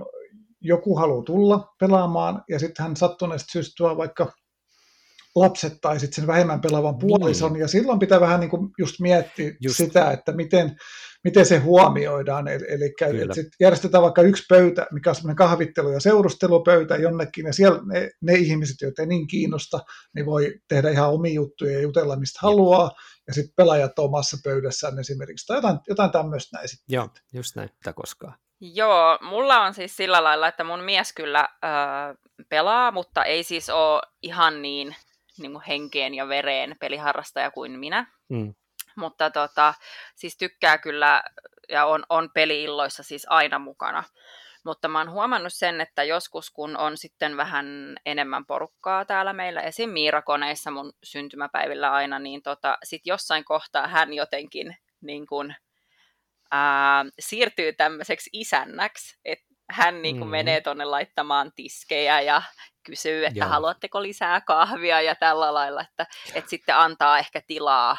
joku 0.61 0.95
haluaa 0.95 1.23
tulla 1.23 1.73
pelaamaan 1.79 2.43
ja 2.49 2.59
sitten 2.59 2.83
hän 2.83 2.95
sattuneesti 2.95 3.51
syystä 3.51 3.73
tuo 3.77 3.97
vaikka 3.97 4.31
lapset 5.35 5.73
tai 5.81 5.99
sitten 5.99 6.15
sen 6.15 6.27
vähemmän 6.27 6.61
pelaavan 6.61 6.97
puolison, 6.97 7.53
niin. 7.53 7.61
ja 7.61 7.67
silloin 7.67 7.99
pitää 7.99 8.19
vähän 8.19 8.39
niin 8.39 8.49
kuin 8.49 8.69
just 8.77 8.99
miettiä 8.99 9.51
just. 9.61 9.77
sitä, 9.77 10.11
että 10.11 10.31
miten, 10.31 10.75
miten 11.27 11.45
se 11.45 11.57
huomioidaan. 11.57 12.47
Eli, 12.47 12.65
eli 12.67 13.33
sit 13.33 13.47
järjestetään 13.59 14.01
vaikka 14.01 14.21
yksi 14.21 14.43
pöytä, 14.49 14.87
mikä 14.91 15.09
on 15.09 15.15
semmoinen 15.15 15.35
kahvittelu- 15.35 15.91
ja 15.91 15.99
seurustelupöytä 15.99 16.95
jonnekin, 16.95 17.45
ja 17.45 17.53
siellä 17.53 17.79
ne, 17.85 18.09
ne 18.21 18.33
ihmiset, 18.33 18.75
joita 18.81 19.01
ei 19.01 19.07
niin 19.07 19.27
kiinnosta, 19.27 19.79
niin 20.15 20.25
voi 20.25 20.53
tehdä 20.67 20.89
ihan 20.89 21.09
omia 21.09 21.33
juttuja 21.33 21.73
ja 21.73 21.81
jutella 21.81 22.15
mistä 22.15 22.39
haluaa, 22.41 22.91
ja 23.27 23.33
sitten 23.33 23.53
pelaajat 23.55 23.99
omassa 23.99 24.37
pöydässään 24.43 24.99
esimerkiksi, 24.99 25.45
tai 25.47 25.57
jotain, 25.57 25.79
jotain 25.87 26.11
tämmöistä 26.11 26.57
näin 26.57 26.69
sitten. 26.69 26.93
Joo, 26.95 27.09
just 27.33 27.55
näin, 27.55 27.69
mitä 27.79 27.93
koskaan. 27.93 28.33
Joo, 28.59 29.19
mulla 29.21 29.61
on 29.61 29.73
siis 29.73 29.97
sillä 29.97 30.23
lailla, 30.23 30.47
että 30.47 30.63
mun 30.63 30.83
mies 30.83 31.13
kyllä 31.13 31.39
äh, 31.39 32.17
pelaa, 32.49 32.91
mutta 32.91 33.23
ei 33.25 33.43
siis 33.43 33.69
ole 33.69 34.01
ihan 34.21 34.61
niin, 34.61 34.95
niin 35.37 35.51
kuin 35.51 35.63
henkeen 35.67 36.13
ja 36.13 36.27
vereen 36.27 36.75
peliharrastaja 36.79 37.51
kuin 37.51 37.79
minä. 37.79 38.07
Mm 38.29 38.53
mutta 38.97 39.29
tota, 39.29 39.73
siis 40.15 40.37
tykkää 40.37 40.77
kyllä 40.77 41.23
ja 41.69 41.85
on, 41.85 42.03
on 42.09 42.29
peliilloissa 42.33 43.03
siis 43.03 43.25
aina 43.29 43.59
mukana. 43.59 44.03
Mutta 44.65 44.87
mä 44.87 44.97
oon 44.97 45.11
huomannut 45.11 45.53
sen, 45.53 45.81
että 45.81 46.03
joskus 46.03 46.51
kun 46.51 46.77
on 46.77 46.97
sitten 46.97 47.37
vähän 47.37 47.97
enemmän 48.05 48.45
porukkaa 48.45 49.05
täällä 49.05 49.33
meillä, 49.33 49.61
esim. 49.61 49.89
Miirakoneissa 49.89 50.71
mun 50.71 50.93
syntymäpäivillä 51.03 51.91
aina, 51.91 52.19
niin 52.19 52.41
tota, 52.41 52.77
sit 52.83 53.01
jossain 53.05 53.45
kohtaa 53.45 53.87
hän 53.87 54.13
jotenkin 54.13 54.77
niin 55.01 55.27
kun, 55.27 55.53
ää, 56.51 57.05
siirtyy 57.19 57.73
tämmöiseksi 57.73 58.29
isännäksi, 58.33 59.17
että 59.25 59.45
hän 59.69 60.01
niin 60.01 60.17
kun 60.17 60.27
mm. 60.27 60.31
menee 60.31 60.61
tonne 60.61 60.85
laittamaan 60.85 61.51
tiskejä 61.55 62.21
ja 62.21 62.41
kysyy, 62.85 63.25
että 63.25 63.39
Joo. 63.39 63.49
haluatteko 63.49 64.03
lisää 64.03 64.41
kahvia 64.41 65.01
ja 65.01 65.15
tällä 65.15 65.53
lailla, 65.53 65.81
että, 65.81 66.05
että 66.33 66.49
sitten 66.49 66.75
antaa 66.75 67.19
ehkä 67.19 67.41
tilaa 67.47 67.97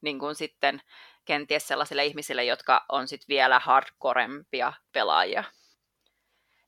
niin 0.00 0.18
kuin 0.18 0.34
sitten 0.34 0.80
kenties 1.24 1.68
sellaisille 1.68 2.04
ihmisille, 2.04 2.44
jotka 2.44 2.84
on 2.88 3.08
sitten 3.08 3.28
vielä 3.28 3.58
hardcorempia 3.58 4.72
pelaajia. 4.92 5.44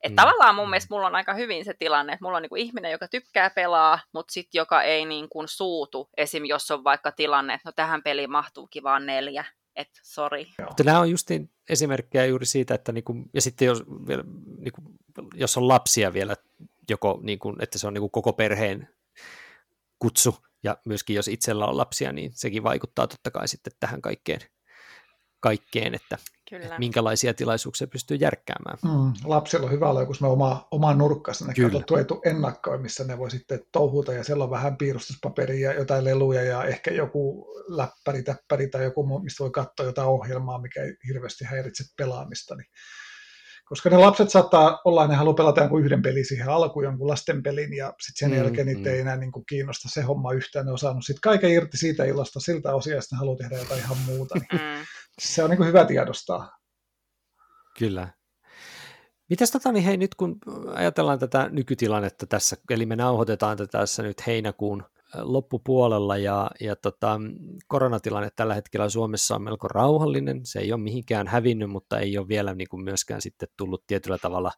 Et 0.02 0.12
mm. 0.12 0.16
Tavallaan 0.16 0.54
mun 0.54 0.70
mielestä 0.70 0.94
mulla 0.94 1.06
on 1.06 1.14
aika 1.14 1.34
hyvin 1.34 1.64
se 1.64 1.74
tilanne, 1.78 2.12
että 2.12 2.24
mulla 2.24 2.36
on 2.36 2.42
niinku 2.42 2.56
ihminen, 2.56 2.92
joka 2.92 3.08
tykkää 3.08 3.50
pelaa, 3.50 4.00
mutta 4.12 4.32
sitten 4.32 4.58
joka 4.58 4.82
ei 4.82 5.04
niinku 5.04 5.44
suutu. 5.46 6.08
Esim. 6.16 6.44
jos 6.44 6.70
on 6.70 6.84
vaikka 6.84 7.12
tilanne, 7.12 7.54
että 7.54 7.68
no 7.68 7.72
tähän 7.76 8.02
peliin 8.02 8.30
mahtuukin 8.30 8.82
vaan 8.82 9.06
neljä, 9.06 9.44
että 9.76 10.00
sori. 10.02 10.46
Nämä 10.84 11.00
on 11.00 11.10
just 11.10 11.28
esimerkkejä 11.68 12.26
juuri 12.26 12.46
siitä, 12.46 12.74
että 12.74 12.92
niinku, 12.92 13.14
ja 13.34 13.40
sitten 13.40 13.66
jos, 13.66 13.82
vielä, 14.06 14.24
niinku, 14.58 14.82
jos 15.34 15.56
on 15.56 15.68
lapsia 15.68 16.12
vielä, 16.12 16.36
joko 16.90 17.20
niinku, 17.22 17.56
että 17.60 17.78
se 17.78 17.86
on 17.86 17.94
niinku 17.94 18.08
koko 18.08 18.32
perheen 18.32 18.88
kutsu, 19.98 20.36
ja 20.64 20.76
myöskin 20.84 21.16
jos 21.16 21.28
itsellä 21.28 21.66
on 21.66 21.76
lapsia, 21.76 22.12
niin 22.12 22.30
sekin 22.34 22.62
vaikuttaa 22.62 23.06
totta 23.06 23.30
kai 23.30 23.48
sitten 23.48 23.72
tähän 23.80 24.02
kaikkeen, 24.02 24.40
kaikkeen 25.40 25.94
että, 25.94 26.18
että 26.52 26.78
minkälaisia 26.78 27.34
tilaisuuksia 27.34 27.86
pystyy 27.86 28.16
järkkäämään. 28.16 28.78
Mm, 28.84 29.12
lapsilla 29.24 29.66
on 29.66 29.72
hyvä 29.72 29.88
olla 29.90 30.00
joku 30.00 30.12
oma, 30.22 30.68
oma 30.70 30.94
nurkkansa, 30.94 31.46
ne 31.46 31.54
katsottu 31.62 31.96
etu 31.96 32.22
ennakkoon, 32.24 32.82
missä 32.82 33.04
ne 33.04 33.18
voi 33.18 33.30
sitten 33.30 33.60
touhuta, 33.72 34.12
ja 34.12 34.24
siellä 34.24 34.44
on 34.44 34.50
vähän 34.50 34.76
piirustuspaperia 34.76 35.72
ja 35.72 35.78
jotain 35.78 36.04
leluja, 36.04 36.42
ja 36.42 36.64
ehkä 36.64 36.90
joku 36.90 37.46
läppäri, 37.68 38.22
täppäri 38.22 38.68
tai 38.68 38.84
joku, 38.84 39.20
mistä 39.22 39.44
voi 39.44 39.50
katsoa 39.50 39.86
jotain 39.86 40.08
ohjelmaa, 40.08 40.60
mikä 40.60 40.82
ei 40.82 40.92
hirveästi 41.08 41.44
häiritse 41.44 41.84
pelaamista, 41.96 42.54
niin 42.54 42.66
koska 43.68 43.90
ne 43.90 43.96
lapset 43.96 44.30
saattaa 44.30 44.80
olla, 44.84 45.06
ne 45.06 45.14
haluaa 45.14 45.34
pelata 45.34 45.60
jonkun 45.60 45.84
yhden 45.84 46.02
pelin 46.02 46.26
siihen 46.26 46.48
alkuun, 46.48 46.84
jonkun 46.84 47.08
lasten 47.08 47.42
pelin, 47.42 47.76
ja 47.76 47.86
sitten 47.86 48.28
sen 48.28 48.30
mm, 48.30 48.44
jälkeen 48.44 48.66
niitä 48.66 48.80
mm. 48.88 48.94
ei 48.94 49.00
enää 49.00 49.16
niin 49.16 49.32
kuin 49.32 49.46
kiinnosta 49.46 49.88
se 49.88 50.02
homma 50.02 50.32
yhtään, 50.32 50.66
ne 50.66 50.72
on 50.72 50.78
saanut 50.78 51.04
sitten 51.04 51.20
kaiken 51.20 51.50
irti 51.50 51.76
siitä 51.76 52.04
illasta 52.04 52.40
siltä 52.40 52.74
osia, 52.74 52.94
ja 52.94 53.00
sitten 53.00 53.16
ne 53.16 53.18
haluaa 53.18 53.36
tehdä 53.36 53.58
jotain 53.58 53.80
ihan 53.80 53.98
muuta. 54.06 54.34
Niin 54.34 54.62
mm. 54.62 54.84
Se 55.20 55.44
on 55.44 55.50
niin 55.50 55.58
kuin 55.58 55.68
hyvä 55.68 55.84
tiedostaa. 55.84 56.58
Kyllä. 57.78 58.08
Mitäs 59.30 59.50
tota, 59.50 59.72
niin 59.72 59.84
hei, 59.84 59.96
nyt 59.96 60.14
kun 60.14 60.38
ajatellaan 60.74 61.18
tätä 61.18 61.48
nykytilannetta 61.52 62.26
tässä, 62.26 62.56
eli 62.70 62.86
me 62.86 62.96
nauhoitetaan 62.96 63.56
tätä 63.56 63.78
tässä 63.78 64.02
nyt 64.02 64.26
heinäkuun 64.26 64.84
loppupuolella 65.14 66.16
ja, 66.16 66.50
ja 66.60 66.76
tota, 66.76 67.20
koronatilanne 67.66 68.30
tällä 68.36 68.54
hetkellä 68.54 68.88
Suomessa 68.88 69.34
on 69.34 69.42
melko 69.42 69.68
rauhallinen, 69.68 70.46
se 70.46 70.58
ei 70.58 70.72
ole 70.72 70.80
mihinkään 70.80 71.26
hävinnyt, 71.26 71.70
mutta 71.70 71.98
ei 71.98 72.18
ole 72.18 72.28
vielä 72.28 72.54
niin 72.54 72.68
kuin 72.68 72.84
myöskään 72.84 73.22
sitten 73.22 73.48
tullut 73.56 73.86
tietyllä 73.86 74.18
tavalla 74.18 74.52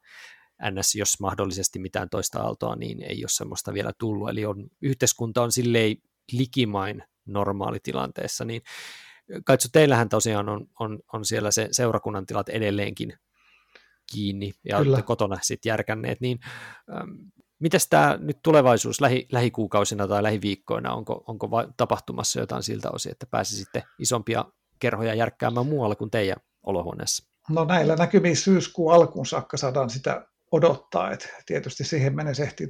ns. 0.71 0.95
jos 0.95 1.21
mahdollisesti 1.21 1.79
mitään 1.79 2.11
toista 2.11 2.43
aaltoa, 2.43 2.77
niin 2.77 3.03
ei 3.03 3.23
ole 3.23 3.29
semmoista 3.29 3.75
vielä 3.75 3.93
tullut, 3.99 4.31
eli 4.31 4.47
on, 4.47 4.69
yhteiskunta 4.83 5.43
on 5.43 5.53
silleen 5.53 5.97
likimain 6.33 7.03
normaalitilanteessa, 7.27 8.45
niin 8.45 8.63
Kaitsu, 9.45 9.69
teillähän 9.73 10.09
tosiaan 10.09 10.49
on, 10.49 10.67
on, 10.81 10.99
on 11.13 11.25
siellä 11.25 11.51
se 11.51 11.69
seurakunnan 11.73 12.27
tilat 12.27 12.49
edelleenkin 12.49 13.13
kiinni 14.13 14.53
ja 14.65 14.79
Kyllä. 14.79 14.91
olette 14.91 15.07
kotona 15.07 15.39
sitten 15.43 15.71
järkänneet, 15.71 16.21
niin 16.21 16.39
Miten 17.61 17.81
tämä 17.91 18.19
nyt 18.21 18.39
tulevaisuus 18.43 19.01
lähi, 19.01 19.29
lähikuukausina 19.33 20.09
tai 20.09 20.23
lähiviikkoina, 20.23 20.95
onko, 20.95 21.25
onko 21.27 21.51
va- 21.51 21.69
tapahtumassa 21.77 22.41
jotain 22.41 22.63
siltä 22.63 22.91
osin, 22.91 23.13
että 23.13 23.27
pääsisitte 23.31 23.83
isompia 23.99 24.45
kerhoja 24.79 25.15
järkkäämään 25.15 25.67
muualla 25.67 25.95
kuin 25.95 26.11
teidän 26.11 26.37
olohuoneessa? 26.63 27.31
No 27.49 27.65
näillä 27.65 27.97
näkymiin 27.97 28.37
syyskuun 28.37 28.95
alkuun 28.95 29.27
saakka 29.27 29.57
saadaan 29.57 29.91
sitä 29.91 30.27
odottaa, 30.53 31.11
että 31.11 31.29
tietysti 31.47 31.85
siihen 31.85 32.17
mennessä 32.17 32.43
ehtii 32.43 32.69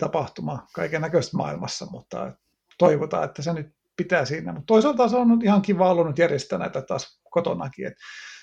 kaiken 0.75 1.01
näköistä 1.01 1.37
maailmassa, 1.37 1.87
mutta 1.91 2.33
toivotaan, 2.79 3.25
että 3.25 3.43
se 3.43 3.53
nyt 3.53 3.67
pitää 3.97 4.25
siinä. 4.25 4.53
Mutta 4.53 4.67
toisaalta 4.67 5.09
se 5.09 5.17
on 5.17 5.41
ihan 5.43 5.63
kiva 5.63 5.91
ollut 5.91 6.07
nyt 6.07 6.19
järjestää 6.19 6.59
näitä 6.59 6.83
taas 6.83 7.21
kotonakin, 7.31 7.87
että 7.87 8.01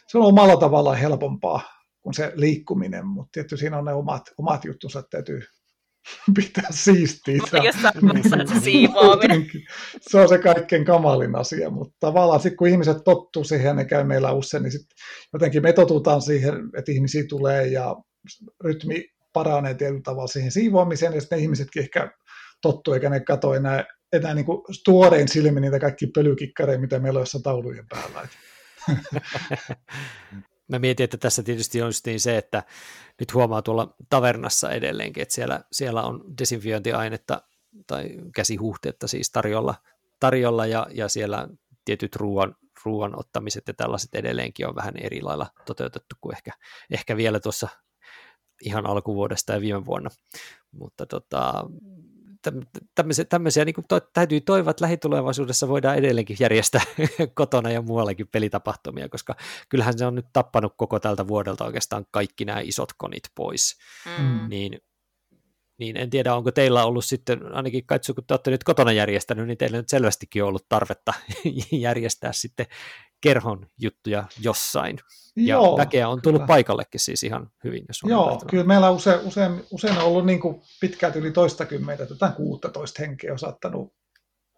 se 0.07 0.17
on 0.17 0.25
omalla 0.25 0.57
tavallaan 0.57 0.97
helpompaa 0.97 1.61
kuin 2.01 2.13
se 2.13 2.31
liikkuminen, 2.35 3.07
mutta 3.07 3.31
tietysti 3.31 3.57
siinä 3.57 3.77
on 3.77 3.85
ne 3.85 3.93
omat, 3.93 4.23
omat 4.37 4.65
juttunsa, 4.65 4.99
että 4.99 5.09
täytyy 5.09 5.41
pitää 6.35 6.67
siistiä. 6.69 7.39
se 8.53 8.59
siivoaminen. 8.63 9.47
Se 10.01 10.19
on 10.19 10.29
se 10.29 10.37
kaikkein 10.37 10.85
kamalin 10.85 11.35
asia, 11.35 11.69
mutta 11.69 11.95
tavallaan 11.99 12.39
sitten 12.39 12.57
kun 12.57 12.67
ihmiset 12.67 12.97
tottuu 13.05 13.43
siihen 13.43 13.65
ja 13.65 13.73
ne 13.73 13.85
käy 13.85 14.03
meillä 14.03 14.31
usein, 14.31 14.63
niin 14.63 14.71
sitten 14.71 14.97
jotenkin 15.33 15.63
me 15.63 15.73
totutaan 15.73 16.21
siihen, 16.21 16.55
että 16.77 16.91
ihmisiä 16.91 17.23
tulee 17.29 17.67
ja 17.67 17.95
rytmi 18.63 19.09
paranee 19.33 19.73
tietyllä 19.73 20.01
tavalla 20.03 20.27
siihen 20.27 20.51
siivoamiseen 20.51 21.13
ja 21.13 21.21
sitten 21.21 21.37
ne 21.37 21.43
ihmisetkin 21.43 21.83
ehkä 21.83 22.11
tottuu 22.61 22.93
eikä 22.93 23.09
ne 23.09 23.19
katso 23.19 23.53
enää, 23.53 23.85
enää 24.13 24.33
niin 24.33 24.45
kuin 24.45 24.61
tuorein 24.85 25.27
silmin 25.27 25.61
niitä 25.61 25.79
kaikki 25.79 26.07
pölykikkareja, 26.07 26.79
mitä 26.79 26.99
meillä 26.99 27.17
on 27.17 27.21
jossain 27.21 27.43
taulujen 27.43 27.85
päällä. 27.89 28.27
mä 30.67 30.79
mietin, 30.79 31.03
että 31.03 31.17
tässä 31.17 31.43
tietysti 31.43 31.81
on 31.81 31.91
niin 32.05 32.19
se, 32.19 32.37
että 32.37 32.63
nyt 33.19 33.33
huomaa 33.33 33.61
tuolla 33.61 33.95
tavernassa 34.09 34.71
edelleenkin, 34.71 35.21
että 35.21 35.35
siellä, 35.35 35.63
siellä 35.71 36.03
on 36.03 36.23
desinfiointiainetta 36.37 37.41
tai 37.87 38.09
käsihuhteetta 38.35 39.07
siis 39.07 39.31
tarjolla, 39.31 39.75
tarjolla 40.19 40.65
ja, 40.65 40.87
ja 40.91 41.09
siellä 41.09 41.47
tietyt 41.85 42.15
ruoan, 42.15 42.55
ruoan 42.85 43.19
ottamiset 43.19 43.67
ja 43.67 43.73
tällaiset 43.73 44.15
edelleenkin 44.15 44.67
on 44.67 44.75
vähän 44.75 44.97
eri 44.97 45.21
lailla 45.21 45.47
toteutettu 45.65 46.15
kuin 46.21 46.35
ehkä, 46.35 46.51
ehkä 46.91 47.17
vielä 47.17 47.39
tuossa 47.39 47.67
ihan 48.61 48.85
alkuvuodesta 48.85 49.53
ja 49.53 49.61
viime 49.61 49.85
vuonna. 49.85 50.09
Mutta 50.71 51.05
tota, 51.05 51.65
tämmöisiä, 52.95 53.25
tämmöisiä 53.25 53.65
niin 53.65 53.75
to, 53.87 53.99
täytyy 53.99 54.41
toivoa, 54.41 54.71
että 54.71 54.83
lähitulevaisuudessa 54.83 55.67
voidaan 55.67 55.97
edelleenkin 55.97 56.37
järjestää 56.39 56.81
kotona 57.33 57.71
ja 57.71 57.81
muuallakin 57.81 58.27
pelitapahtumia, 58.27 59.09
koska 59.09 59.35
kyllähän 59.69 59.97
se 59.97 60.05
on 60.05 60.15
nyt 60.15 60.25
tappanut 60.33 60.73
koko 60.77 60.99
tältä 60.99 61.27
vuodelta 61.27 61.65
oikeastaan 61.65 62.05
kaikki 62.11 62.45
nämä 62.45 62.59
isot 62.59 62.93
konit 62.97 63.23
pois. 63.35 63.77
Mm. 64.19 64.49
Niin, 64.49 64.79
niin 65.77 65.97
en 65.97 66.09
tiedä, 66.09 66.35
onko 66.35 66.51
teillä 66.51 66.85
ollut 66.85 67.05
sitten, 67.05 67.55
ainakin 67.55 67.85
katso, 67.85 68.13
kun 68.13 68.23
te 68.27 68.33
olette 68.33 68.51
nyt 68.51 68.63
kotona 68.63 68.91
järjestänyt, 68.91 69.47
niin 69.47 69.57
teillä 69.57 69.77
nyt 69.77 69.89
selvästikin 69.89 70.43
on 70.43 70.49
ollut 70.49 70.69
tarvetta 70.69 71.13
järjestää 71.71 72.33
sitten 72.33 72.65
kerhon 73.21 73.67
juttuja 73.79 74.23
jossain. 74.41 74.99
Ja 75.35 75.55
Joo, 75.55 75.77
väkeä 75.77 76.09
on 76.09 76.21
tullut 76.21 76.39
kyllä. 76.39 76.47
paikallekin 76.47 76.99
siis 76.99 77.23
ihan 77.23 77.51
hyvin. 77.63 77.85
Jos 77.87 78.03
on 78.03 78.09
Joo, 78.09 78.41
kyllä 78.49 78.63
meillä 78.63 78.89
usein, 78.89 79.19
usein, 79.19 79.63
usein 79.71 79.97
on 79.97 80.03
ollut 80.03 80.25
niin 80.25 80.39
kuin 80.39 80.61
pitkälti 80.81 81.19
yli 81.19 81.31
toistakymmentä, 81.31 82.07
jotain 82.09 82.33
16 82.33 83.01
henkeä 83.01 83.31
on 83.31 83.39
saattanut 83.39 83.93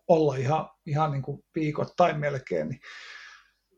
olla 0.07 0.35
ihan, 0.35 0.69
ihan 0.85 1.11
niin 1.11 1.21
kuin 1.21 1.43
viikoittain 1.55 2.19
melkein. 2.19 2.69
Niin 2.69 2.79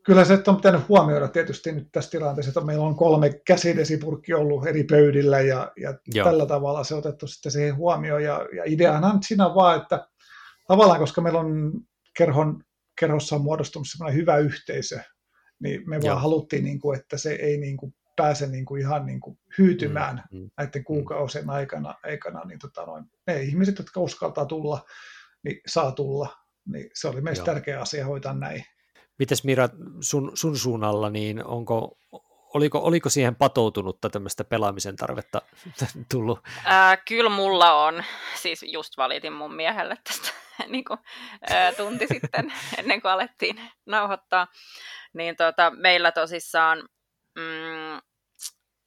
kyllä 0.04 0.24
se 0.24 0.42
on 0.46 0.56
pitänyt 0.56 0.88
huomioida 0.88 1.28
tietysti 1.28 1.72
nyt 1.72 1.88
tässä 1.92 2.10
tilanteessa, 2.10 2.50
että 2.50 2.60
meillä 2.60 2.84
on 2.84 2.96
kolme 2.96 3.30
käsidesipurkki 3.46 4.34
ollut 4.34 4.66
eri 4.66 4.84
pöydillä 4.84 5.40
ja, 5.40 5.72
ja 5.76 5.94
tällä 6.24 6.46
tavalla 6.46 6.84
se 6.84 6.94
on 6.94 6.98
otettu 6.98 7.26
sitten 7.26 7.52
siihen 7.52 7.76
huomioon. 7.76 8.22
Ja, 8.22 8.48
ja 8.56 8.62
ideana 8.66 9.06
on 9.06 9.22
siinä 9.22 9.44
vaan, 9.44 9.82
että 9.82 10.08
tavallaan 10.68 11.00
koska 11.00 11.20
meillä 11.20 11.40
on 11.40 11.72
kerhon 12.16 12.64
kerhossa 13.00 13.36
on 13.36 13.42
muodostunut 13.42 13.88
sellainen 13.90 14.20
hyvä 14.20 14.36
yhteisö, 14.36 15.00
niin 15.60 15.90
me 15.90 15.96
Joo. 15.96 16.04
vaan 16.04 16.22
haluttiin, 16.22 16.64
niin 16.64 16.80
kuin, 16.80 17.00
että 17.00 17.16
se 17.18 17.32
ei 17.32 17.58
niin 17.58 17.76
kuin, 17.76 17.94
pääse 18.16 18.46
niin 18.46 18.64
kuin, 18.64 18.80
ihan 18.80 19.06
niin 19.06 19.20
kuin, 19.20 19.38
hyytymään 19.58 20.22
mm, 20.32 20.38
mm, 20.38 20.50
näiden 20.58 20.80
mm. 20.80 20.84
kuukausien 20.84 21.50
aikana, 21.50 21.94
aikana 22.02 22.44
niin 22.44 22.58
tota, 22.58 22.86
noin, 22.86 23.04
ne 23.26 23.42
ihmiset, 23.42 23.78
jotka 23.78 24.00
uskaltaa 24.00 24.44
tulla, 24.46 24.84
niin 25.44 25.60
saa 25.66 25.92
tulla. 25.92 26.36
Niin 26.66 26.90
se 26.94 27.08
oli 27.08 27.20
meistä 27.20 27.40
Joo. 27.40 27.54
tärkeä 27.54 27.80
asia 27.80 28.06
hoitaa 28.06 28.34
näin. 28.34 28.64
Mites 29.22 29.44
Mira, 29.44 29.68
sun, 30.00 30.30
sun 30.34 30.58
suunnalla, 30.58 31.10
niin 31.10 31.44
onko, 31.44 31.98
oliko, 32.54 32.78
oliko 32.78 33.08
siihen 33.08 33.36
patoutunutta 33.36 34.10
tämmöistä 34.10 34.44
pelaamisen 34.44 34.96
tarvetta 34.96 35.42
tullut? 36.12 36.40
Ää, 36.64 36.96
kyllä 36.96 37.30
mulla 37.30 37.84
on. 37.84 38.04
Siis 38.34 38.62
just 38.62 38.96
valitin 38.96 39.32
mun 39.32 39.54
miehelle 39.54 39.96
tästä 40.04 40.28
niin 40.72 40.84
kuin, 40.84 40.98
ää, 41.50 41.72
tunti 41.72 42.06
sitten, 42.06 42.52
ennen 42.78 43.02
kuin 43.02 43.12
alettiin 43.12 43.60
nauhoittaa. 43.86 44.46
Niin 45.12 45.36
tota, 45.36 45.70
meillä 45.70 46.12
tosissaan 46.12 46.88
mm, 47.38 48.00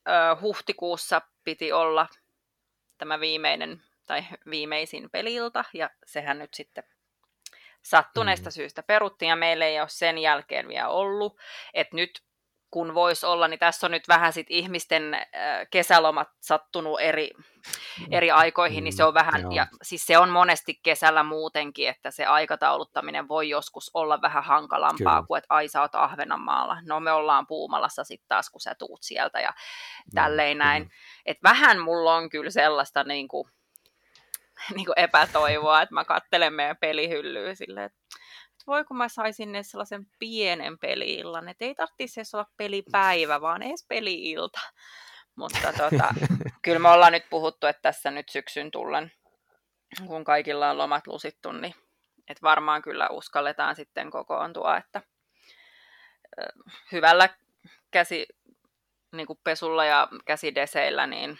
ää, 0.05 0.37
huhtikuussa 0.41 1.21
piti 1.43 1.71
olla 1.71 2.07
tämä 2.97 3.19
viimeinen 3.19 3.81
tai 4.07 4.25
viimeisin 4.49 5.09
pelilta, 5.11 5.63
ja 5.73 5.89
sehän 6.05 6.39
nyt 6.39 6.53
sitten 6.53 6.83
sattuneesta 7.85 8.49
mm. 8.49 8.51
syystä 8.51 8.83
peruttiin, 8.83 9.29
ja 9.29 9.35
meillä 9.35 9.65
ei 9.65 9.79
ole 9.79 9.89
sen 9.89 10.17
jälkeen 10.17 10.67
vielä 10.67 10.89
ollut. 10.89 11.37
että 11.73 11.95
nyt 11.95 12.25
kun 12.75 12.93
voisi 12.93 13.25
olla, 13.25 13.47
niin 13.47 13.59
tässä 13.59 13.87
on 13.87 13.91
nyt 13.91 14.07
vähän 14.07 14.33
sit 14.33 14.47
ihmisten 14.49 15.13
äh, 15.13 15.23
kesälomat 15.71 16.27
sattunut 16.41 16.99
eri, 17.01 17.31
eri 18.11 18.31
aikoihin, 18.31 18.83
niin 18.83 18.93
se 18.93 19.03
on 19.03 19.13
vähän, 19.13 19.41
mm, 19.43 19.51
ja 19.51 19.67
siis 19.81 20.05
se 20.05 20.17
on 20.17 20.29
monesti 20.29 20.79
kesällä 20.83 21.23
muutenkin, 21.23 21.89
että 21.89 22.11
se 22.11 22.25
aikatauluttaminen 22.25 23.27
voi 23.27 23.49
joskus 23.49 23.91
olla 23.93 24.21
vähän 24.21 24.43
hankalampaa 24.43 25.15
Kyllä. 25.15 25.27
kuin, 25.27 25.37
että 25.37 25.53
ai 25.53 25.67
sä 25.67 25.81
oot 25.81 25.95
Ahvenanmaalla, 25.95 26.77
no 26.85 26.99
me 26.99 27.11
ollaan 27.11 27.47
Puumalassa 27.47 28.03
sitten 28.03 28.27
taas, 28.27 28.49
kun 28.49 28.61
sä 28.61 28.75
tuut 28.79 29.03
sieltä 29.03 29.39
ja 29.39 29.53
tälleen 30.15 30.57
näin. 30.57 30.83
Mm. 30.83 30.89
Et 31.25 31.37
vähän 31.43 31.79
mulla 31.79 32.15
on 32.15 32.29
kyllä 32.29 32.51
sellaista 32.51 33.03
niin 33.03 33.27
kuin, 33.27 33.49
niin 34.75 34.85
kuin 34.85 34.99
epätoivoa, 34.99 35.81
että 35.81 35.95
mä 35.95 36.05
kattelen 36.05 36.53
meidän 36.53 36.77
pelihyllyä 36.77 37.55
silleen, 37.55 37.85
että 37.85 37.99
voi 38.67 38.85
kun 38.85 38.97
mä 38.97 39.09
saisin 39.09 39.51
ne 39.51 39.63
sellaisen 39.63 40.05
pienen 40.19 40.79
peliillan, 40.79 41.49
että 41.49 41.65
ei 41.65 41.75
tarvitsisi 41.75 42.19
edes 42.19 42.33
olla 42.33 42.49
pelipäivä, 42.57 43.41
vaan 43.41 43.61
edes 43.63 43.85
peliilta. 43.87 44.59
Mutta 45.35 45.73
tota, 45.73 46.13
kyllä 46.63 46.79
me 46.79 46.89
ollaan 46.89 47.11
nyt 47.11 47.29
puhuttu, 47.29 47.67
että 47.67 47.81
tässä 47.81 48.11
nyt 48.11 48.29
syksyn 48.29 48.71
tullen, 48.71 49.11
kun 50.07 50.23
kaikilla 50.23 50.69
on 50.69 50.77
lomat 50.77 51.07
lusittu, 51.07 51.51
niin 51.51 51.75
että 52.29 52.41
varmaan 52.41 52.81
kyllä 52.81 53.09
uskalletaan 53.09 53.75
sitten 53.75 54.11
kokoontua, 54.11 54.77
että 54.77 55.01
hyvällä 56.91 57.29
käsi, 57.91 58.27
niin 59.11 59.27
kuin 59.27 59.39
pesulla 59.43 59.85
ja 59.85 60.07
käsideseillä, 60.25 61.07
niin 61.07 61.39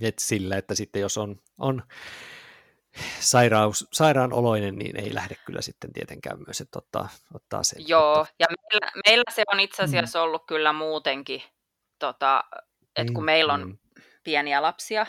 et 0.00 0.18
sillä, 0.18 0.56
että 0.56 0.74
sitten 0.74 1.02
jos 1.02 1.18
on, 1.18 1.40
on 1.58 1.82
sairaus, 3.20 3.86
sairaanoloinen, 3.92 4.76
niin 4.78 5.00
ei 5.00 5.14
lähde 5.14 5.34
kyllä 5.44 5.62
sitten 5.62 5.92
tietenkään 5.92 6.38
myös, 6.46 6.60
että 6.60 6.78
ottaa, 6.78 7.08
ottaa 7.34 7.62
sen. 7.62 7.88
Joo, 7.88 8.20
että... 8.20 8.34
ja 8.38 8.46
meillä, 8.50 8.92
meillä 9.06 9.24
se 9.30 9.42
on 9.52 9.60
itse 9.60 9.82
mm. 9.82 9.84
asiassa 9.84 10.18
mm. 10.18 10.22
ollut 10.22 10.46
kyllä 10.46 10.72
muutenkin, 10.72 11.42
tota, 11.98 12.44
että 12.96 13.12
kun 13.12 13.22
mm, 13.22 13.26
meillä 13.26 13.52
on 13.52 13.68
mm. 13.68 13.78
pieniä 14.24 14.62
lapsia, 14.62 15.06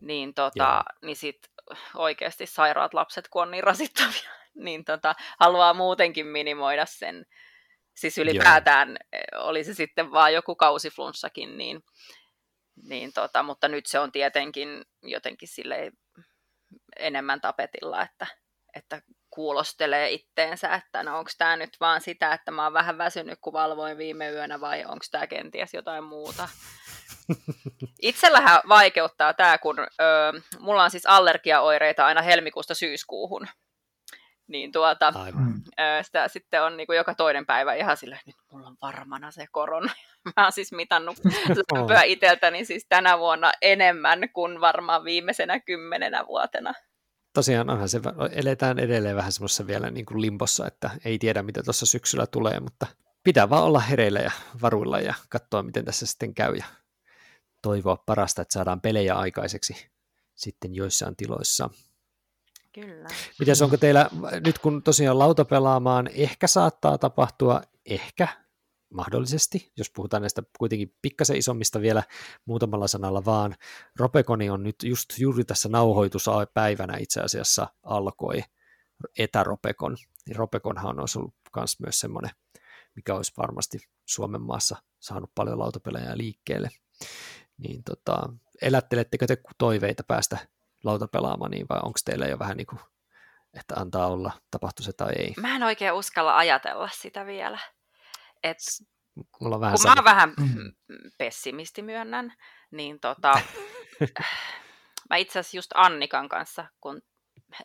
niin, 0.00 0.34
tota, 0.34 0.84
niin 1.02 1.16
sit 1.16 1.38
oikeasti 1.94 2.46
sairaat 2.46 2.94
lapset, 2.94 3.28
kun 3.28 3.42
on 3.42 3.50
niin 3.50 3.64
rasittavia, 3.64 4.30
niin 4.54 4.84
tota, 4.84 5.14
haluaa 5.40 5.74
muutenkin 5.74 6.26
minimoida 6.26 6.86
sen, 6.86 7.26
siis 7.94 8.18
ylipäätään 8.18 8.96
Joo. 9.32 9.44
oli 9.44 9.64
se 9.64 9.74
sitten 9.74 10.12
vaan 10.12 10.34
joku 10.34 10.54
kausiflunssakin, 10.54 11.58
niin 11.58 11.84
Niin 12.82 13.12
tota, 13.12 13.42
mutta 13.42 13.68
nyt 13.68 13.86
se 13.86 13.98
on 13.98 14.12
tietenkin 14.12 14.84
jotenkin 15.02 15.48
sille 15.48 15.92
enemmän 16.96 17.40
tapetilla, 17.40 18.02
että, 18.02 18.26
että 18.74 19.02
kuulostelee 19.30 20.10
itteensä, 20.10 20.74
että 20.74 21.02
no 21.02 21.18
onko 21.18 21.30
tämä 21.38 21.56
nyt 21.56 21.76
vaan 21.80 22.00
sitä, 22.00 22.32
että 22.32 22.50
mä 22.50 22.64
oon 22.64 22.72
vähän 22.72 22.98
väsynyt, 22.98 23.38
kun 23.40 23.52
valvoin 23.52 23.98
viime 23.98 24.30
yönä, 24.30 24.60
vai 24.60 24.84
onko 24.84 25.04
tämä 25.10 25.26
kenties 25.26 25.74
jotain 25.74 26.04
muuta. 26.04 26.48
Itsellähän 28.02 28.60
vaikeuttaa 28.68 29.34
tämä, 29.34 29.58
kun 29.58 29.78
ö, 29.78 29.84
mulla 30.58 30.84
on 30.84 30.90
siis 30.90 31.06
allergiaoireita 31.06 32.06
aina 32.06 32.22
helmikuusta 32.22 32.74
syyskuuhun. 32.74 33.48
Niin 34.48 34.72
tuota, 34.72 35.12
Aivan. 35.14 35.54
Ö, 35.80 36.02
sitä 36.02 36.28
sitten 36.28 36.62
on 36.62 36.76
niin 36.76 36.86
kuin 36.86 36.96
joka 36.96 37.14
toinen 37.14 37.46
päivä 37.46 37.74
ihan 37.74 37.96
silleen, 37.96 38.20
nyt 38.26 38.36
mulla 38.52 38.66
on 38.66 38.76
varmana 38.82 39.30
se 39.30 39.46
korona. 39.50 39.92
Mä 40.36 40.42
oon 40.42 40.52
siis 40.52 40.72
mitannut 40.72 41.16
lämpöä 41.74 42.02
itseltäni 42.02 42.64
siis 42.64 42.86
tänä 42.88 43.18
vuonna 43.18 43.52
enemmän 43.62 44.28
kuin 44.32 44.60
varmaan 44.60 45.04
viimeisenä 45.04 45.60
kymmenenä 45.60 46.26
vuotena 46.26 46.74
tosiaan 47.36 47.70
onhan 47.70 47.88
se, 47.88 48.00
eletään 48.32 48.78
edelleen 48.78 49.16
vähän 49.16 49.32
semmoisessa 49.32 49.66
vielä 49.66 49.90
niin 49.90 50.06
kuin 50.06 50.20
limpossa, 50.20 50.66
että 50.66 50.90
ei 51.04 51.18
tiedä 51.18 51.42
mitä 51.42 51.62
tuossa 51.62 51.86
syksyllä 51.86 52.26
tulee, 52.26 52.60
mutta 52.60 52.86
pitää 53.24 53.50
vaan 53.50 53.64
olla 53.64 53.80
hereillä 53.80 54.20
ja 54.20 54.30
varuilla 54.62 55.00
ja 55.00 55.14
katsoa 55.28 55.62
miten 55.62 55.84
tässä 55.84 56.06
sitten 56.06 56.34
käy 56.34 56.54
ja 56.54 56.64
toivoa 57.62 57.96
parasta, 57.96 58.42
että 58.42 58.52
saadaan 58.52 58.80
pelejä 58.80 59.14
aikaiseksi 59.14 59.90
sitten 60.34 60.74
joissain 60.74 61.16
tiloissa. 61.16 61.70
Kyllä. 62.80 63.08
Mites 63.38 63.62
onko 63.62 63.76
teillä, 63.76 64.10
nyt 64.44 64.58
kun 64.58 64.82
tosiaan 64.82 65.18
lautapelaamaan 65.18 66.06
ehkä 66.12 66.46
saattaa 66.46 66.98
tapahtua, 66.98 67.62
ehkä 67.86 68.28
mahdollisesti, 68.94 69.72
jos 69.76 69.90
puhutaan 69.90 70.22
näistä 70.22 70.42
kuitenkin 70.58 70.94
pikkasen 71.02 71.36
isommista 71.36 71.80
vielä 71.80 72.02
muutamalla 72.44 72.88
sanalla 72.88 73.24
vaan. 73.24 73.56
Ropekoni 73.98 74.50
on 74.50 74.62
nyt 74.62 74.76
just 74.82 75.18
juuri 75.18 75.44
tässä 75.44 75.68
nauhoituspäivänä 75.68 76.96
itse 76.96 77.20
asiassa 77.20 77.66
alkoi 77.82 78.42
etäropekon. 79.18 79.96
Niin 80.26 80.36
Ropekonhan 80.36 81.00
on 81.00 81.06
ollut 81.16 81.34
myös 81.56 81.80
myös 81.80 82.00
semmoinen, 82.00 82.30
mikä 82.96 83.14
olisi 83.14 83.32
varmasti 83.36 83.78
Suomen 84.06 84.42
maassa 84.42 84.76
saanut 85.00 85.30
paljon 85.34 85.58
lautapelejä 85.58 86.16
liikkeelle. 86.16 86.68
Niin 87.58 87.82
tota, 87.84 88.28
elättelettekö 88.62 89.26
te 89.26 89.38
toiveita 89.58 90.04
päästä 90.04 90.55
lautapelaamaan, 90.86 91.50
niin 91.50 91.66
vai 91.68 91.80
onko 91.82 91.98
teillä 92.04 92.26
jo 92.26 92.38
vähän 92.38 92.56
niin 92.56 92.66
kuin, 92.66 92.80
että 93.54 93.74
antaa 93.74 94.06
olla, 94.06 94.32
tapahtu 94.50 94.82
se 94.82 94.92
tai 94.92 95.12
ei? 95.18 95.34
Mä 95.40 95.56
en 95.56 95.62
oikein 95.62 95.92
uskalla 95.92 96.36
ajatella 96.36 96.88
sitä 96.92 97.26
vielä. 97.26 97.58
Et, 98.42 98.58
Mulla 99.40 99.56
on 99.56 99.60
vähän 99.60 99.74
kun 99.74 99.90
mä 99.90 99.94
oon 99.96 100.04
vähän 100.04 100.34
mm. 100.38 100.72
pessimisti 101.18 101.82
myönnän, 101.82 102.32
niin 102.70 103.00
tota, 103.00 103.40
mä 105.10 105.16
itse 105.16 105.38
asiassa 105.38 105.56
just 105.56 105.70
Annikan 105.74 106.28
kanssa, 106.28 106.66
kun 106.80 107.02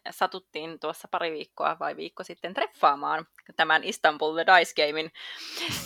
satuttiin 0.09 0.80
tuossa 0.80 1.07
pari 1.11 1.32
viikkoa 1.32 1.78
vai 1.80 1.95
viikko 1.95 2.24
sitten 2.24 2.53
treffaamaan 2.53 3.28
tämän 3.55 3.84
Istanbul 3.84 4.34
The 4.34 4.45
Dice 4.45 4.88
Gamein 4.88 5.11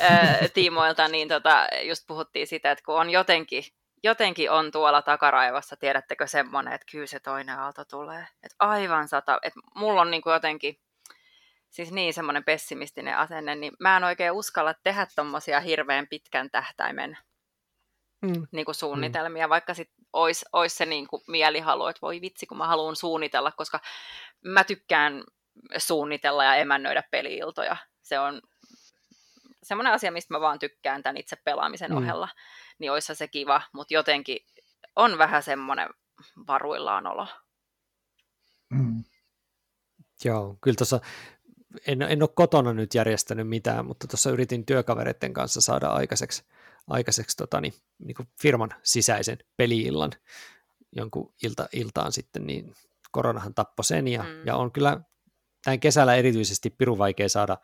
äh, 0.02 0.40
tiimoilta, 0.54 1.08
niin 1.08 1.28
tota, 1.28 1.68
just 1.84 2.04
puhuttiin 2.08 2.48
sitä, 2.48 2.72
että 2.72 2.84
kun 2.86 2.96
on 2.96 3.10
jotenkin, 3.10 3.64
jotenkin 4.06 4.52
on 4.52 4.72
tuolla 4.72 5.02
takaraivossa, 5.02 5.76
tiedättekö 5.76 6.28
semmoinen, 6.28 6.74
että 6.74 6.88
kyllä 6.92 7.08
se 7.08 7.20
toinen 7.20 7.60
aalto 7.60 7.86
tulee. 7.86 8.28
Että 8.44 8.56
aivan 8.60 9.08
sata, 9.08 9.40
että 9.42 9.60
mulla 9.76 10.02
on 10.02 10.12
niin 10.12 10.22
kuin 10.22 10.34
jotenkin 10.34 10.80
siis 11.70 11.92
niin 11.92 12.14
semmoinen 12.14 12.44
pessimistinen 12.44 13.18
asenne, 13.18 13.56
niin 13.56 13.74
mä 13.80 13.98
en 13.98 14.04
oikein 14.04 14.32
uskalla 14.32 14.74
tehdä 14.84 15.08
tommosia 15.16 15.60
hirveän 15.60 16.08
pitkän 16.08 16.50
tähtäimen 16.52 17.18
mm. 18.22 18.48
niin 18.52 18.66
kuin 18.66 18.76
suunnitelmia, 18.76 19.48
mm. 19.48 19.50
vaikka 19.50 19.74
sitten 19.74 20.06
olisi 20.14 20.46
ois 20.54 20.78
se 20.78 20.86
niin 20.86 21.08
kuin 21.08 21.22
mielihalu, 21.28 21.88
että 21.88 22.02
voi 22.02 22.22
vitsi, 22.22 22.46
kun 22.46 22.58
mä 22.58 22.68
haluan 22.68 22.96
suunnitella, 22.96 23.52
koska 23.52 23.80
mä 24.42 24.64
tykkään 24.64 25.24
suunnitella 25.78 26.44
ja 26.44 26.56
emännöidä 26.56 27.04
peliiltoja. 27.12 27.78
Se 28.02 28.20
on 28.20 28.42
semmoinen 29.66 29.94
asia, 29.94 30.12
mistä 30.12 30.34
mä 30.34 30.42
vaan 30.42 30.60
tykkään 30.60 31.04
tämän 31.04 31.18
itse 31.18 31.36
pelaamisen 31.36 31.92
mm. 31.92 31.98
ohella, 31.98 32.30
niin 32.80 32.92
olisi 32.92 33.16
se 33.16 33.28
kiva, 33.28 33.62
mutta 33.74 33.94
jotenkin 33.94 34.40
on 34.96 35.18
vähän 35.18 35.44
semmoinen 35.44 35.90
varuillaan 36.48 37.08
olo. 37.08 37.28
Mm. 38.70 39.04
Joo, 40.24 40.58
kyllä 40.62 40.76
tuossa 40.76 41.00
en, 41.88 42.02
en 42.02 42.24
ole 42.24 42.30
kotona 42.36 42.74
nyt 42.74 42.94
järjestänyt 42.94 43.48
mitään, 43.48 43.86
mutta 43.86 44.08
tuossa 44.08 44.30
yritin 44.32 44.66
työkavereiden 44.66 45.34
kanssa 45.34 45.62
saada 45.62 45.88
aikaiseksi, 45.88 46.44
aikaiseksi 46.88 47.38
tota, 47.38 47.62
niin, 47.62 47.74
niin 48.00 48.16
kuin 48.16 48.30
firman 48.42 48.70
sisäisen 48.84 49.38
peliillan 49.58 50.12
jonkun 50.96 51.34
ilta, 51.44 51.68
iltaan 51.74 52.12
sitten, 52.12 52.48
niin 52.48 52.76
koronahan 53.12 53.54
tappoi 53.54 53.84
sen 53.86 54.08
ja, 54.08 54.24
mm. 54.24 54.46
ja 54.46 54.56
on 54.56 54.72
kyllä 54.72 55.00
näin 55.66 55.80
kesällä 55.80 56.16
erityisesti 56.16 56.70
pirun 56.70 56.98
vaikea 56.98 57.30
saada 57.30 57.58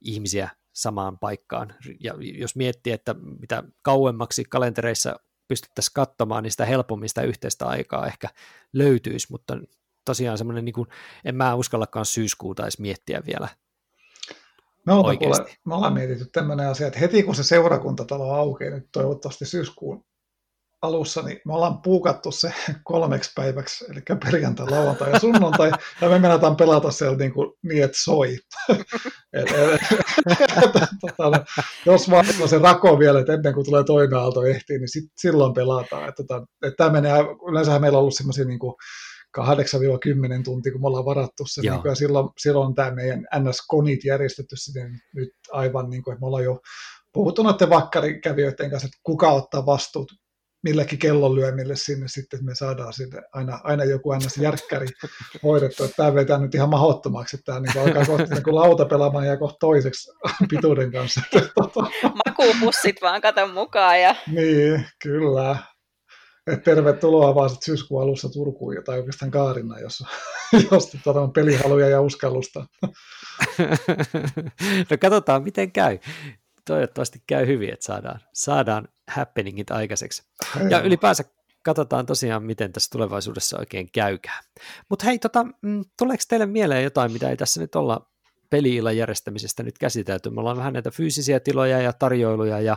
ihmisiä 0.00 0.50
samaan 0.76 1.18
paikkaan. 1.18 1.74
Ja 2.00 2.14
jos 2.18 2.56
miettii, 2.56 2.92
että 2.92 3.14
mitä 3.40 3.62
kauemmaksi 3.82 4.44
kalentereissa 4.44 5.16
pystyttäisiin 5.48 5.94
katsomaan, 5.94 6.42
niin 6.42 6.50
sitä 6.50 6.64
helpommin 6.64 7.08
sitä 7.08 7.22
yhteistä 7.22 7.66
aikaa 7.66 8.06
ehkä 8.06 8.28
löytyisi, 8.72 9.26
mutta 9.30 9.58
tosiaan 10.04 10.38
semmoinen, 10.38 10.64
niin 10.64 10.72
kuin, 10.72 10.88
en 11.24 11.34
mä 11.34 11.54
uskallakaan 11.54 12.06
syyskuuta 12.06 12.62
edes 12.62 12.78
miettiä 12.78 13.22
vielä 13.26 13.48
me 14.86 14.92
ollaan, 14.92 15.18
kuule, 15.18 15.46
me 15.64 15.74
ollaan 15.74 15.92
mietitty 15.92 16.26
tämmöinen 16.32 16.68
asia, 16.68 16.86
että 16.86 16.98
heti 16.98 17.22
kun 17.22 17.34
se 17.34 17.42
seurakuntatalo 17.42 18.32
aukeaa 18.32 18.74
nyt 18.74 18.88
toivottavasti 18.92 19.46
syyskuun 19.46 20.04
alussa, 20.86 21.22
niin 21.22 21.40
me 21.44 21.54
ollaan 21.54 21.82
puukattu 21.82 22.32
se 22.32 22.52
kolmeksi 22.84 23.30
päiväksi, 23.34 23.84
eli 23.90 24.00
perjantai, 24.24 24.66
lauantai 24.70 25.12
ja 25.12 25.18
sunnuntai, 25.18 25.70
ja 26.00 26.08
me 26.08 26.18
menataan 26.18 26.56
pelata 26.56 26.90
siellä 26.90 27.16
niin, 27.16 27.32
kuin, 27.32 27.52
niin 27.62 27.84
että 27.84 27.98
soi. 28.00 28.38
et, 29.32 29.50
et, 29.50 29.80
tota, 31.00 31.44
jos 31.86 32.10
vaan 32.10 32.24
se 32.46 32.58
rako 32.58 32.98
vielä, 32.98 33.20
että 33.20 33.32
ennen 33.32 33.54
kuin 33.54 33.66
tulee 33.66 33.84
toinen 33.84 34.18
aalto 34.18 34.44
ehtiin, 34.44 34.80
niin 34.80 34.88
sit, 34.88 35.04
silloin 35.16 35.54
pelataan. 35.54 36.08
Että, 36.08 36.22
tota, 36.22 36.46
että 36.62 36.76
tämä 36.76 36.90
menee, 36.90 37.12
yleensähän 37.50 37.80
meillä 37.80 37.98
on 37.98 38.00
ollut 38.00 38.14
semmoisia 38.14 38.44
niin 38.44 38.58
kuin, 38.58 38.74
8-10 39.38 39.40
tuntia, 40.44 40.72
kun 40.72 40.80
me 40.80 40.86
ollaan 40.86 41.04
varattu 41.04 41.44
se, 41.46 41.60
niin 41.60 41.80
kuin, 41.80 41.90
ja 41.90 41.94
silloin, 41.94 42.28
silloin 42.38 42.74
tämä 42.74 42.90
meidän 42.90 43.26
NS-konit 43.38 44.04
järjestetty 44.04 44.56
sitten 44.56 45.00
nyt 45.14 45.30
aivan, 45.52 45.90
niin 45.90 46.02
kuin, 46.02 46.12
että 46.12 46.20
me 46.20 46.26
ollaan 46.26 46.44
jo 46.44 46.60
puhuttu 47.12 47.42
noiden 47.42 47.70
vakkarikävijöiden 47.70 48.70
kanssa, 48.70 48.86
että 48.86 48.98
kuka 49.02 49.30
ottaa 49.30 49.66
vastuut 49.66 50.12
milläkin 50.66 50.98
kellonlyömille 50.98 51.76
sinne 51.76 52.08
sitten, 52.08 52.36
että 52.36 52.44
me 52.44 52.54
saadaan 52.54 52.92
sinne 52.92 53.22
aina, 53.32 53.60
aina 53.64 53.84
joku 53.84 54.14
ns. 54.14 54.36
järkkäri 54.36 54.86
hoidettu. 55.42 55.84
Että 55.84 55.96
tämä 55.96 56.14
vetää 56.14 56.38
nyt 56.38 56.54
ihan 56.54 56.68
mahdottomaksi, 56.68 57.36
että 57.36 57.44
tämä 57.52 57.60
niin 57.60 57.78
alkaa 57.78 58.04
kohta 58.06 58.34
niin 58.34 58.54
lauta 58.54 58.84
pelaamaan 58.84 59.26
ja 59.26 59.36
kohta 59.36 59.56
toiseksi 59.60 60.10
pituuden 60.50 60.92
kanssa. 60.92 61.20
Makuupussit 62.26 62.96
vaan 63.02 63.20
katon 63.20 63.50
mukaan. 63.50 64.00
Ja... 64.00 64.14
Niin, 64.26 64.86
kyllä. 65.02 65.56
Et 66.46 66.62
tervetuloa 66.62 67.34
vaan 67.34 67.50
sit 67.50 67.62
syyskuun 67.62 68.02
alussa 68.02 68.28
Turkuun 68.28 68.74
tai 68.84 68.98
oikeastaan 68.98 69.30
Kaarina, 69.30 69.80
jos, 69.80 70.02
jos 70.70 70.96
tota 71.04 71.20
on 71.20 71.32
pelihaluja 71.32 71.88
ja 71.88 72.00
uskallusta. 72.00 72.66
no 74.90 74.96
katsotaan, 75.00 75.42
miten 75.42 75.72
käy. 75.72 75.98
Toivottavasti 76.66 77.22
käy 77.26 77.46
hyvin, 77.46 77.72
että 77.72 77.84
saadaan, 77.84 78.20
saadaan 78.32 78.88
happeningit 79.08 79.70
aikaiseksi. 79.70 80.22
Hei 80.54 80.70
ja 80.70 80.80
ylipäänsä 80.80 81.24
katsotaan 81.62 82.06
tosiaan, 82.06 82.42
miten 82.42 82.72
tässä 82.72 82.90
tulevaisuudessa 82.92 83.58
oikein 83.58 83.90
käykää. 83.92 84.40
Mutta 84.88 85.04
hei, 85.04 85.18
tota, 85.18 85.46
mm, 85.62 85.84
tuleeko 85.98 86.24
teille 86.28 86.46
mieleen 86.46 86.84
jotain, 86.84 87.12
mitä 87.12 87.30
ei 87.30 87.36
tässä 87.36 87.60
nyt 87.60 87.74
olla 87.74 88.10
peli 88.50 88.96
järjestämisestä 88.96 89.62
nyt 89.62 89.78
käsitelty? 89.78 90.30
Me 90.30 90.40
ollaan 90.40 90.56
vähän 90.56 90.72
näitä 90.72 90.90
fyysisiä 90.90 91.40
tiloja 91.40 91.80
ja 91.80 91.92
tarjoiluja 91.92 92.60
ja 92.60 92.76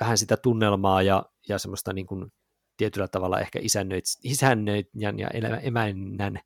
vähän 0.00 0.18
sitä 0.18 0.36
tunnelmaa 0.36 1.02
ja, 1.02 1.24
ja 1.48 1.58
semmoista 1.58 1.92
niin 1.92 2.06
kuin 2.06 2.32
tietyllä 2.76 3.08
tavalla 3.08 3.40
ehkä 3.40 3.58
isännöit, 3.62 4.04
isännöijän 4.22 5.18
ja 5.18 5.28
emännän 5.62 6.40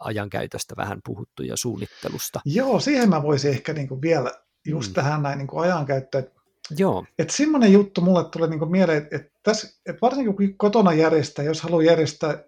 ajankäytöstä 0.00 0.74
vähän 0.76 1.00
puhuttu 1.04 1.42
ja 1.42 1.56
suunnittelusta. 1.56 2.40
Joo, 2.44 2.80
siihen 2.80 3.08
mä 3.08 3.22
voisin 3.22 3.50
ehkä 3.50 3.72
niin 3.72 3.88
kuin 3.88 4.02
vielä 4.02 4.32
just 4.66 4.90
mm. 4.90 4.94
tähän 4.94 5.22
näin 5.22 5.38
niin 5.38 5.46
kuin 5.46 5.62
ajankäyttöön, 5.62 6.24
että 6.24 6.40
Joo. 6.70 7.04
Että 7.18 7.36
semmoinen 7.36 7.72
juttu 7.72 8.00
mulle 8.00 8.24
tulee 8.24 8.48
niin 8.48 8.70
mieleen, 8.70 8.98
että, 8.98 9.16
että, 9.16 9.30
tässä, 9.42 9.80
että 9.86 10.00
varsinkin 10.02 10.36
kun 10.36 10.56
kotona 10.56 10.92
järjestää, 10.92 11.44
jos 11.44 11.60
haluaa 11.60 11.82
järjestää 11.82 12.44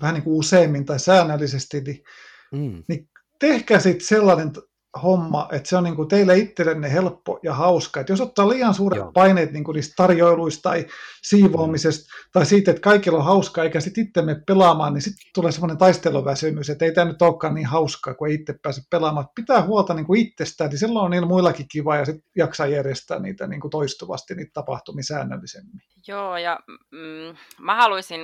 vähän 0.00 0.14
niin 0.14 0.24
kuin 0.24 0.38
useammin 0.38 0.84
tai 0.84 1.00
säännöllisesti, 1.00 1.80
niin, 1.80 2.04
mm. 2.52 2.84
niin 2.88 3.08
tehkää 3.38 3.80
sitten 3.80 4.06
sellainen 4.06 4.52
homma, 5.02 5.48
että 5.52 5.68
se 5.68 5.76
on 5.76 5.84
niin 5.84 5.96
kuin 5.96 6.08
teille 6.08 6.38
itsellenne 6.38 6.92
helppo 6.92 7.40
ja 7.42 7.54
hauska. 7.54 8.00
Että 8.00 8.12
jos 8.12 8.20
ottaa 8.20 8.48
liian 8.48 8.74
suuret 8.74 8.98
Joo. 8.98 9.12
paineet 9.12 9.52
niin 9.52 9.64
kuin 9.64 9.74
niistä 9.74 9.94
tarjoiluista 9.96 10.62
tai 10.62 10.86
siivoamisesta 11.22 12.04
mm. 12.04 12.30
tai 12.32 12.46
siitä, 12.46 12.70
että 12.70 12.80
kaikilla 12.80 13.18
on 13.18 13.24
hauskaa 13.24 13.64
eikä 13.64 13.80
sitten 13.80 14.04
itse 14.04 14.22
mene 14.22 14.40
pelaamaan, 14.46 14.94
niin 14.94 15.02
sitten 15.02 15.30
tulee 15.34 15.52
semmoinen 15.52 15.78
taisteluväsymys, 15.78 16.70
että 16.70 16.84
ei 16.84 16.92
tämä 16.92 17.12
nyt 17.12 17.22
olekaan 17.22 17.54
niin 17.54 17.66
hauskaa, 17.66 18.14
kun 18.14 18.28
ei 18.28 18.34
itse 18.34 18.54
pääse 18.62 18.82
pelaamaan. 18.90 19.28
Pitää 19.34 19.62
huolta 19.62 19.94
niin 19.94 20.06
kuin 20.06 20.20
itsestään, 20.20 20.70
niin 20.70 20.78
silloin 20.78 21.04
on 21.04 21.10
niillä 21.10 21.28
muillakin 21.28 21.66
kiva 21.68 21.96
ja 21.96 22.04
sitten 22.04 22.30
jaksaa 22.36 22.66
järjestää 22.66 23.18
niitä 23.18 23.46
niin 23.46 23.60
kuin 23.60 23.70
toistuvasti, 23.70 24.34
niitä 24.34 24.50
tapahtumia 24.54 25.02
säännöllisemmin. 25.02 25.80
Joo, 26.08 26.36
ja 26.36 26.60
mm, 26.90 27.36
mä 27.60 27.74
haluaisin 27.74 28.20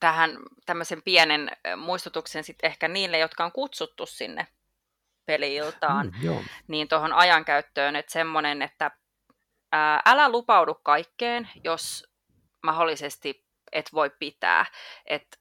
tähän 0.00 0.38
tämmöisen 0.66 1.02
pienen 1.04 1.50
muistutuksen 1.76 2.44
sitten 2.44 2.70
ehkä 2.70 2.88
niille, 2.88 3.18
jotka 3.18 3.44
on 3.44 3.52
kutsuttu 3.52 4.06
sinne 4.06 4.46
peliiltaan, 5.26 6.12
mm, 6.22 6.44
niin 6.68 6.88
tuohon 6.88 7.12
ajankäyttöön, 7.12 7.96
että 7.96 8.12
semmoinen, 8.12 8.62
että 8.62 8.90
ää, 9.72 10.02
älä 10.06 10.28
lupaudu 10.28 10.74
kaikkeen, 10.74 11.48
jos 11.64 12.12
mahdollisesti 12.62 13.46
et 13.72 13.90
voi 13.94 14.10
pitää. 14.18 14.66
Et, 15.06 15.38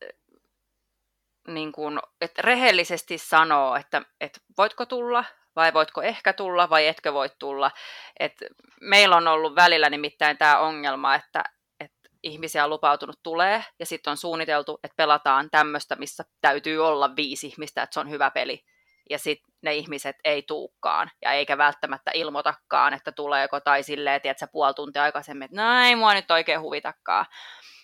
niin 1.47 1.71
kun, 1.71 1.99
et 2.21 2.39
rehellisesti 2.39 3.17
sanoo, 3.17 3.75
että 3.75 4.01
et 4.21 4.41
voitko 4.57 4.85
tulla 4.85 5.23
vai 5.55 5.73
voitko 5.73 6.01
ehkä 6.01 6.33
tulla 6.33 6.69
vai 6.69 6.87
etkö 6.87 7.13
voi 7.13 7.29
tulla. 7.39 7.71
Et 8.19 8.33
meillä 8.81 9.15
on 9.15 9.27
ollut 9.27 9.55
välillä 9.55 9.89
nimittäin 9.89 10.37
tämä 10.37 10.59
ongelma, 10.59 11.15
että 11.15 11.43
et 11.79 11.91
ihmisiä 12.23 12.63
on 12.63 12.69
lupautunut 12.69 13.19
tulee 13.23 13.63
ja 13.79 13.85
sitten 13.85 14.11
on 14.11 14.17
suunniteltu, 14.17 14.79
että 14.83 14.95
pelataan 14.97 15.49
tämmöistä, 15.49 15.95
missä 15.95 16.23
täytyy 16.41 16.87
olla 16.87 17.15
viisi 17.15 17.47
ihmistä, 17.47 17.83
että 17.83 17.93
se 17.93 17.99
on 17.99 18.09
hyvä 18.09 18.31
peli 18.31 18.65
ja 19.09 19.19
sitten 19.19 19.53
ne 19.61 19.73
ihmiset 19.73 20.15
ei 20.23 20.41
tuukkaan 20.41 21.11
ja 21.21 21.31
eikä 21.31 21.57
välttämättä 21.57 22.11
ilmoitakaan, 22.13 22.93
että 22.93 23.11
tuleeko 23.11 23.59
tai 23.59 23.83
silleen, 23.83 24.21
että 24.23 24.47
puoli 24.47 24.73
tuntia 24.73 25.03
aikaisemmin, 25.03 25.45
että 25.45 25.61
no 25.61 25.83
ei 25.83 25.95
mua 25.95 26.13
nyt 26.13 26.31
oikein 26.31 26.61
huvitakaan. 26.61 27.25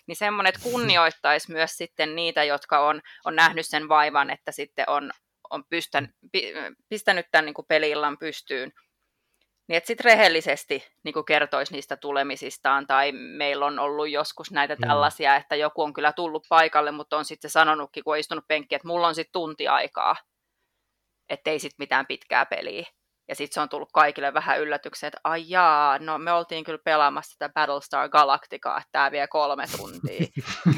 Niin 0.08 0.16
semmoinen, 0.16 0.50
että 0.50 0.70
kunnioittaisi 0.70 1.52
myös 1.52 1.78
sitten 1.78 2.16
niitä, 2.16 2.44
jotka 2.44 2.80
on, 2.80 3.02
on 3.26 3.36
nähnyt 3.36 3.66
sen 3.68 3.90
vaivan, 3.90 4.30
että 4.30 4.52
sitten 4.52 4.86
on, 4.90 5.12
on 5.50 5.64
pystän, 5.70 6.14
pistänyt 6.90 7.26
tämän 7.32 7.46
niin 7.46 7.54
kuin 7.54 7.68
peli-illan 7.68 8.18
pystyyn. 8.18 8.72
Niin 9.68 9.78
että 9.78 9.88
sitten 9.88 10.06
rehellisesti 10.06 10.88
niin 11.04 11.14
kuin 11.14 11.26
kertoisi 11.26 11.74
niistä 11.74 11.98
tulemisistaan, 11.98 12.88
tai 12.88 13.12
meillä 13.12 13.66
on 13.66 13.80
ollut 13.80 14.10
joskus 14.10 14.52
näitä 14.52 14.76
mm. 14.76 14.88
tällaisia, 14.88 15.36
että 15.36 15.56
joku 15.56 15.82
on 15.82 15.94
kyllä 15.94 16.14
tullut 16.14 16.46
paikalle, 16.50 16.92
mutta 16.92 17.18
on 17.18 17.26
sitten 17.26 17.52
sanonutkin, 17.52 18.04
kun 18.04 18.14
on 18.14 18.20
istunut 18.20 18.48
penkki, 18.48 18.76
että 18.76 18.88
mulla 18.88 19.08
on 19.08 19.16
sitten 19.16 19.34
tunti 19.34 19.68
aikaa 19.68 20.16
ettei 21.30 21.60
sitten 21.60 21.84
mitään 21.84 22.06
pitkää 22.06 22.46
peliä. 22.46 22.86
Ja 23.28 23.36
sitten 23.36 23.54
se 23.54 23.62
on 23.62 23.70
tullut 23.70 23.90
kaikille 23.94 24.34
vähän 24.34 24.60
yllätyksen, 24.60 25.08
että 25.08 25.20
ai 25.24 25.44
jaa, 25.48 26.00
no 26.00 26.18
me 26.18 26.32
oltiin 26.32 26.64
kyllä 26.64 26.80
pelaamassa 26.84 27.32
sitä 27.32 27.50
Battlestar 27.50 28.10
Galacticaa, 28.10 28.78
että 28.78 28.90
tämä 28.92 29.12
vie 29.12 29.28
kolme 29.28 29.66
tuntia. 29.78 30.28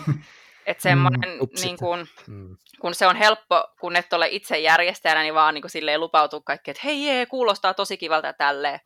että 0.65 0.83
semmoinen, 0.83 1.29
mm, 1.29 1.47
niin 1.61 1.77
kun, 1.77 2.07
mm. 2.27 2.57
kun 2.81 2.95
se 2.95 3.07
on 3.07 3.15
helppo, 3.15 3.67
kun 3.81 3.95
et 3.95 4.13
ole 4.13 4.27
itse 4.31 4.59
järjestäjänä, 4.59 5.21
niin 5.21 5.33
vaan 5.33 5.53
niin 5.53 5.69
silleen 5.69 5.99
lupautuu 5.99 6.41
kaikki, 6.41 6.71
että 6.71 6.81
hei 6.83 7.05
jee, 7.05 7.25
kuulostaa 7.25 7.73
tosi 7.73 7.97
kivalta 7.97 8.33
tälleen. 8.33 8.79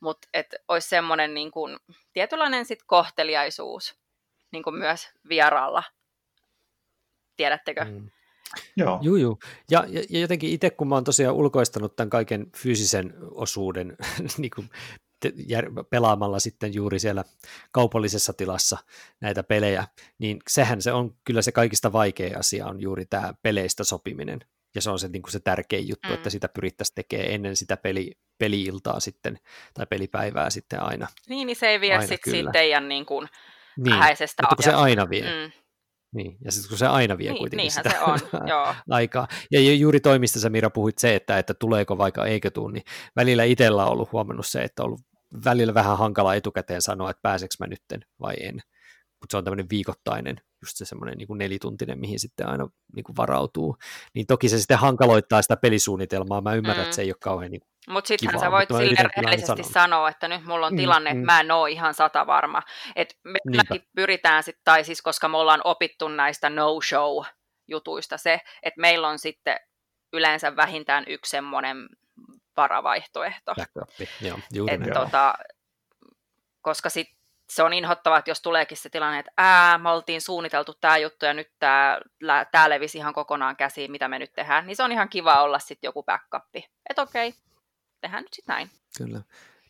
Mutta 0.00 0.28
että 0.34 0.56
olisi 0.68 0.88
semmoinen 0.88 1.34
niin 1.34 1.50
kun, 1.50 1.80
tietynlainen 2.12 2.64
sit 2.64 2.82
kohteliaisuus 2.86 3.94
niin 4.52 4.62
kun 4.62 4.78
myös 4.78 5.10
vieraalla. 5.28 5.82
Tiedättekö? 7.36 7.84
Mm. 7.84 8.10
Joo. 8.76 8.98
Juu, 9.02 9.16
juu. 9.16 9.38
Ja, 9.70 9.84
ja, 9.88 10.02
ja 10.10 10.20
jotenkin 10.20 10.50
itse, 10.50 10.70
kun 10.70 10.88
mä 10.88 10.94
oon 10.94 11.04
tosiaan 11.04 11.34
ulkoistanut 11.34 11.96
tämän 11.96 12.10
kaiken 12.10 12.46
fyysisen 12.56 13.14
osuuden 13.30 13.96
niin 14.38 14.50
kuin 14.54 14.70
te, 15.20 15.32
jär, 15.46 15.64
pelaamalla 15.90 16.38
sitten 16.38 16.74
juuri 16.74 16.98
siellä 16.98 17.24
kaupallisessa 17.72 18.32
tilassa 18.32 18.78
näitä 19.20 19.42
pelejä, 19.42 19.84
niin 20.18 20.38
sehän 20.48 20.82
se 20.82 20.92
on 20.92 21.14
kyllä 21.24 21.42
se 21.42 21.52
kaikista 21.52 21.92
vaikea 21.92 22.38
asia 22.38 22.66
on 22.66 22.80
juuri 22.80 23.06
tämä 23.06 23.34
peleistä 23.42 23.84
sopiminen. 23.84 24.40
Ja 24.74 24.82
se 24.82 24.90
on 24.90 24.98
se, 24.98 25.08
niin 25.08 25.22
kuin 25.22 25.32
se 25.32 25.40
tärkein 25.40 25.88
juttu, 25.88 26.08
mm. 26.08 26.14
että 26.14 26.30
sitä 26.30 26.48
pyrittäisiin 26.48 26.94
tekemään 26.94 27.30
ennen 27.30 27.56
sitä 27.56 27.76
peli, 27.76 28.12
peli-iltaa 28.38 29.00
sitten, 29.00 29.38
tai 29.74 29.86
pelipäivää 29.86 30.50
sitten 30.50 30.82
aina. 30.82 31.06
Niin, 31.28 31.46
niin 31.46 31.56
se 31.56 31.68
ei 31.68 31.80
vie 31.80 32.06
sitten 32.06 32.32
siitä 32.32 32.50
teidän 32.50 32.88
niin 32.88 33.06
kuin, 33.06 33.28
niin, 33.76 33.94
vähäisestä 33.94 34.42
mutta 34.42 34.56
kun 34.56 34.64
se 34.64 34.72
aina 34.72 35.10
vie. 35.10 35.22
Mm. 35.22 35.52
Niin, 36.16 36.36
ja 36.44 36.52
sitten 36.52 36.68
kun 36.68 36.78
se 36.78 36.86
aina 36.86 37.18
vie 37.18 37.30
niin, 37.30 37.38
kuitenkin 37.38 37.70
sitä 37.70 37.90
se 37.90 38.00
on, 38.00 38.18
joo. 38.48 38.74
aikaa. 38.90 39.28
Ja 39.50 39.74
juuri 39.74 40.00
toimista 40.00 40.40
sä 40.40 40.50
Mira 40.50 40.70
puhuit 40.70 40.98
se, 40.98 41.14
että, 41.14 41.38
että 41.38 41.54
tuleeko 41.54 41.98
vaikka 41.98 42.26
eikö 42.26 42.50
tule, 42.50 42.72
niin 42.72 42.84
välillä 43.16 43.44
itsellä 43.44 43.84
on 43.84 43.92
ollut 43.92 44.12
huomannut 44.12 44.46
se, 44.46 44.62
että 44.62 44.82
on 44.82 44.86
ollut 44.86 45.00
välillä 45.44 45.74
vähän 45.74 45.98
hankala 45.98 46.34
etukäteen 46.34 46.82
sanoa, 46.82 47.10
että 47.10 47.22
pääseekö 47.22 47.54
mä 47.60 47.66
nytten 47.66 48.00
vai 48.20 48.34
en. 48.40 48.54
Mutta 49.20 49.32
se 49.32 49.36
on 49.36 49.44
tämmöinen 49.44 49.66
viikoittainen, 49.70 50.36
just 50.62 50.76
se 50.76 50.84
semmoinen 50.84 51.18
niin 51.18 51.38
nelituntinen, 51.38 51.98
mihin 51.98 52.20
sitten 52.20 52.48
aina 52.48 52.68
niin 52.96 53.04
kuin 53.04 53.16
varautuu. 53.16 53.76
Niin 54.14 54.26
toki 54.26 54.48
se 54.48 54.58
sitten 54.58 54.78
hankaloittaa 54.78 55.42
sitä 55.42 55.56
pelisuunnitelmaa. 55.56 56.40
Mä 56.40 56.54
ymmärrän, 56.54 56.84
mm. 56.84 56.84
että 56.84 56.96
se 56.96 57.02
ei 57.02 57.10
ole 57.10 57.16
kauhean 57.20 57.50
niin 57.50 57.62
mutta 57.86 58.08
sittenhän 58.08 58.40
sä 58.40 58.50
voit 58.50 58.68
sille 58.68 59.10
rehellisesti 59.16 59.62
sanoa, 59.62 60.08
että 60.08 60.28
nyt 60.28 60.44
mulla 60.44 60.66
on 60.66 60.72
mm, 60.72 60.76
tilanne, 60.76 61.12
mm, 61.12 61.18
että 61.18 61.32
mä 61.32 61.40
en 61.40 61.50
ole 61.50 61.70
ihan 61.70 61.94
sata 61.94 62.26
varma. 62.26 62.62
Että 62.96 63.14
meilläkin 63.24 63.88
pyritään 63.96 64.42
sitten, 64.42 64.62
tai 64.64 64.84
siis 64.84 65.02
koska 65.02 65.28
me 65.28 65.36
ollaan 65.36 65.60
opittu 65.64 66.08
näistä 66.08 66.50
no-show-jutuista 66.50 68.16
se, 68.16 68.40
että 68.62 68.80
meillä 68.80 69.08
on 69.08 69.18
sitten 69.18 69.56
yleensä 70.12 70.56
vähintään 70.56 71.04
yksi 71.06 71.30
semmoinen 71.30 71.88
varavaihtoehto. 72.56 73.54
Joo, 74.20 74.38
juuri 74.52 74.74
Et, 74.74 74.80
tota, 74.94 75.34
koska 76.62 76.90
sit 76.90 77.08
se 77.50 77.62
on 77.62 77.72
inhottavaa, 77.72 78.18
että 78.18 78.30
jos 78.30 78.42
tuleekin 78.42 78.76
se 78.76 78.88
tilanne, 78.88 79.18
että 79.18 79.32
ää, 79.36 79.78
me 79.78 79.90
oltiin 79.90 80.20
suunniteltu 80.20 80.74
tämä 80.80 80.96
juttu 80.96 81.26
ja 81.26 81.34
nyt 81.34 81.52
tämä 81.58 82.00
tää 82.52 82.70
levisi 82.70 82.98
ihan 82.98 83.14
kokonaan 83.14 83.56
käsiin, 83.56 83.90
mitä 83.90 84.08
me 84.08 84.18
nyt 84.18 84.32
tehdään, 84.32 84.66
niin 84.66 84.76
se 84.76 84.82
on 84.82 84.92
ihan 84.92 85.08
kiva 85.08 85.42
olla 85.42 85.58
sitten 85.58 85.88
joku 85.88 86.02
backup. 86.02 86.44
Että 86.90 87.02
okei, 87.02 87.28
okay, 87.28 87.40
tehdään 88.06 88.22
nyt 88.22 88.34
sitten 88.34 88.54
näin. 88.54 88.70
Kyllä. 88.98 89.20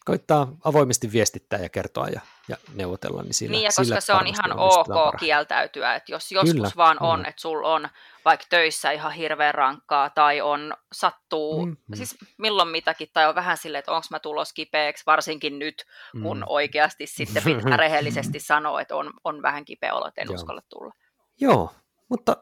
Koittaa 0.05 0.49
avoimesti 0.65 1.13
viestittää 1.13 1.59
ja 1.59 1.69
kertoa 1.69 2.09
ja, 2.09 2.21
ja 2.49 2.57
neuvotella. 2.75 3.23
Niin, 3.23 3.35
sillä, 3.35 3.51
niin 3.51 3.63
ja 3.63 3.69
koska 3.69 3.85
sillä 3.85 4.01
se 4.01 4.13
on 4.13 4.27
ihan 4.27 4.59
ok 4.59 4.87
parha. 4.89 5.19
kieltäytyä, 5.19 5.95
että 5.95 6.13
jos 6.13 6.33
joskus 6.33 6.53
Kyllä. 6.53 6.71
vaan 6.77 6.97
on, 7.01 7.21
mm. 7.21 7.25
että 7.25 7.41
sulla 7.41 7.75
on 7.75 7.89
vaikka 8.25 8.47
töissä 8.51 8.91
ihan 8.91 9.13
hirveän 9.13 9.55
rankkaa 9.55 10.11
tai 10.11 10.41
on 10.41 10.75
sattuu, 10.93 11.67
mm. 11.67 11.77
siis 11.95 12.17
milloin 12.39 12.69
mitäkin, 12.69 13.09
tai 13.13 13.29
on 13.29 13.35
vähän 13.35 13.57
silleen, 13.57 13.79
että 13.79 13.93
onko 13.93 14.07
mä 14.11 14.19
tulos 14.19 14.53
kipeäksi, 14.53 15.03
varsinkin 15.07 15.59
nyt, 15.59 15.85
kun 16.23 16.37
mm. 16.37 16.45
oikeasti 16.47 17.07
sitten 17.07 17.43
pitää 17.43 17.77
rehellisesti 17.87 18.41
sanoa, 18.41 18.81
että 18.81 18.97
on, 18.97 19.13
on 19.25 19.43
vähän 19.43 19.65
kipeä 19.65 19.95
olo, 19.95 20.07
että 20.07 20.21
en 20.21 20.27
Joo. 20.29 20.35
uskalla 20.35 20.63
tulla. 20.69 20.95
Joo, 21.41 21.73
mutta 22.09 22.37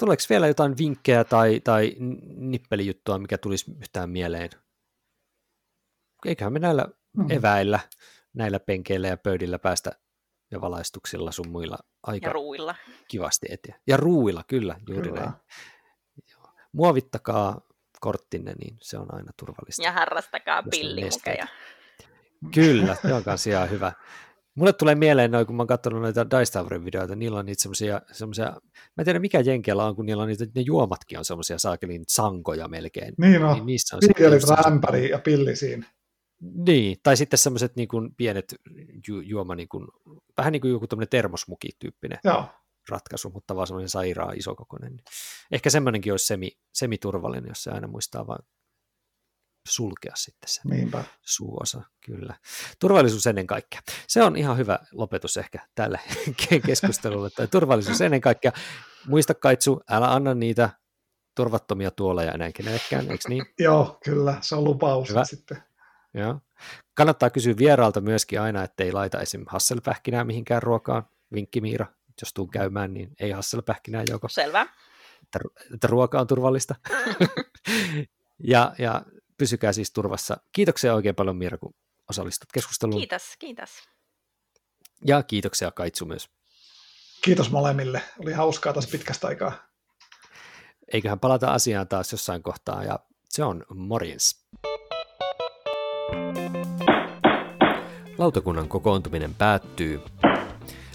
Tuleeko 0.00 0.22
vielä 0.30 0.46
jotain 0.46 0.78
vinkkejä 0.78 1.24
tai, 1.24 1.60
tai 1.64 1.96
nippelijuttua, 2.36 3.18
mikä 3.18 3.38
tulisi 3.38 3.72
yhtään 3.80 4.10
mieleen? 4.10 4.50
Eiköhän 6.26 6.52
me 6.52 6.58
näillä 6.58 6.86
mm. 7.16 7.30
eväillä, 7.30 7.80
näillä 8.32 8.60
penkeillä 8.60 9.08
ja 9.08 9.16
pöydillä 9.16 9.58
päästä 9.58 9.90
ja 10.50 10.60
valaistuksilla 10.60 11.32
sun 11.32 11.48
muilla 11.48 11.78
aika 12.02 12.26
ja 12.26 12.32
ruuilla. 12.32 12.74
kivasti 13.08 13.46
eteen. 13.50 13.74
Ja 13.86 13.96
ruuilla, 13.96 14.44
kyllä, 14.46 14.76
juuri 14.88 15.08
kyllä. 15.08 15.20
näin. 15.20 15.32
Muovittakaa 16.72 17.60
korttinne, 18.00 18.52
niin 18.52 18.76
se 18.82 18.98
on 18.98 19.14
aina 19.14 19.32
turvallista. 19.36 19.82
Ja 19.82 19.92
harrastakaa 19.92 20.62
pillimukeja. 20.62 21.46
Kyllä, 22.54 22.96
se 23.02 23.14
on 23.14 23.24
kanssa 23.24 23.50
ihan 23.50 23.70
hyvä. 23.70 23.92
Mulle 24.54 24.72
tulee 24.72 24.94
mieleen 24.94 25.30
noin, 25.30 25.46
kun 25.46 25.56
mä 25.56 25.60
oon 25.60 25.66
katsonut 25.66 26.02
noita 26.02 26.30
Dice 26.30 26.52
Towerin 26.52 26.84
videoita, 26.84 27.16
niillä 27.16 27.38
on 27.38 27.46
niitä 27.46 27.62
semmoisia, 27.62 28.00
semmoisia, 28.12 28.46
mä 28.46 28.98
en 28.98 29.04
tiedä 29.04 29.18
mikä 29.18 29.40
Jenkellä 29.40 29.84
on, 29.84 29.96
kun 29.96 30.06
niillä 30.06 30.22
on 30.22 30.28
niitä, 30.28 30.46
ne 30.54 30.60
juomatkin 30.60 31.18
on 31.18 31.24
semmoisia 31.24 31.58
saakelin 31.58 32.04
sankoja 32.08 32.68
melkein. 32.68 33.14
Niin 33.18 33.44
on, 33.44 33.54
niin 33.54 33.66
niissä 33.66 33.96
on 33.96 34.72
ämpäri 34.72 35.10
ja 35.10 35.18
pilli 35.18 35.56
siinä. 35.56 35.86
Niin, 36.66 36.96
tai 37.02 37.16
sitten 37.16 37.38
semmoiset 37.38 37.76
niin 37.76 37.88
kuin 37.88 38.14
pienet 38.14 38.54
ju, 39.08 39.20
juoma, 39.20 39.54
niin 39.54 39.68
kuin, 39.68 39.86
vähän 40.38 40.52
niin 40.52 40.60
kuin 40.60 40.70
joku 40.70 40.86
tämmöinen 40.86 41.08
termosmuki-tyyppinen 41.08 42.18
Joo. 42.24 42.44
ratkaisu, 42.88 43.30
mutta 43.30 43.56
vaan 43.56 43.66
semmoinen 43.66 43.88
sairaan 43.88 44.38
isokokoinen. 44.38 44.96
Ehkä 45.52 45.70
semmoinenkin 45.70 46.12
olisi 46.12 46.26
semi, 46.26 46.50
semi-turvallinen, 46.74 47.48
jos 47.48 47.62
se 47.62 47.70
aina 47.70 47.88
muistaa 47.88 48.26
vaan 48.26 48.44
sulkea 49.68 50.12
sitten 50.16 50.48
se 50.48 50.60
Niinpä. 50.64 51.04
suuosa, 51.22 51.82
kyllä. 52.06 52.34
Turvallisuus 52.78 53.26
ennen 53.26 53.46
kaikkea. 53.46 53.80
Se 54.06 54.22
on 54.22 54.36
ihan 54.36 54.56
hyvä 54.56 54.78
lopetus 54.92 55.36
ehkä 55.36 55.66
tälle 55.74 56.00
keskustelulle. 56.66 57.30
Tai 57.30 57.48
turvallisuus 57.48 58.00
ennen 58.00 58.20
kaikkea. 58.20 58.52
Muista 59.06 59.34
Kaitsu, 59.34 59.80
älä 59.90 60.12
anna 60.14 60.34
niitä 60.34 60.70
turvattomia 61.34 61.90
tuoleja 61.90 62.32
enää 62.32 62.52
kenellekään, 62.52 63.10
eikö 63.10 63.28
niin? 63.28 63.46
Joo, 63.58 63.98
kyllä, 64.04 64.38
se 64.40 64.54
on 64.54 64.64
lupaus 64.64 65.08
hyvä. 65.10 65.24
sitten. 65.24 65.62
Joo. 66.14 66.40
Kannattaa 66.94 67.30
kysyä 67.30 67.54
vieraalta 67.56 68.00
myöskin 68.00 68.40
aina, 68.40 68.64
ettei 68.64 68.92
laita 68.92 69.20
esim. 69.20 69.44
hasselpähkinää 69.48 70.24
mihinkään 70.24 70.62
ruokaan. 70.62 71.02
Vinkki 71.32 71.60
Miira, 71.60 71.86
jos 72.20 72.34
tuun 72.34 72.50
käymään, 72.50 72.94
niin 72.94 73.12
ei 73.20 73.30
hasselpähkinää 73.30 74.04
joko. 74.10 74.28
Selvä. 74.28 74.62
että, 75.22 75.38
että 75.74 75.86
ruoka 75.86 76.20
on 76.20 76.26
turvallista. 76.26 76.74
ja, 78.52 78.74
ja 78.78 79.02
pysykää 79.40 79.72
siis 79.72 79.92
turvassa. 79.92 80.36
Kiitoksia 80.52 80.94
oikein 80.94 81.14
paljon 81.14 81.36
Mira, 81.36 81.58
kun 81.58 81.74
osallistut 82.10 82.52
keskusteluun. 82.52 83.00
Kiitos, 83.00 83.22
kiitos. 83.38 83.70
Ja 85.06 85.22
kiitoksia 85.22 85.70
Kaitsu 85.70 86.04
myös. 86.04 86.28
Kiitos 87.24 87.50
molemmille. 87.50 88.02
Oli 88.18 88.32
hauskaa 88.32 88.72
taas 88.72 88.86
pitkästä 88.86 89.26
aikaa. 89.26 89.52
Eiköhän 90.92 91.20
palata 91.20 91.52
asiaan 91.52 91.88
taas 91.88 92.12
jossain 92.12 92.42
kohtaa 92.42 92.84
ja 92.84 92.98
se 93.28 93.44
on 93.44 93.64
morjens. 93.74 94.46
Lautakunnan 98.18 98.68
kokoontuminen 98.68 99.34
päättyy. 99.34 100.00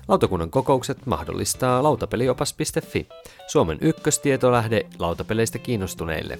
Lautakunnan 0.08 0.52
kokoukset 0.52 1.06
mahdollistaa 1.06 1.84
lautapeliopas.fi, 1.84 3.08
Suomen 3.48 3.78
ykköstietolähde 3.82 4.86
lautapeleistä 5.00 5.60
kiinnostuneille. 5.60 6.40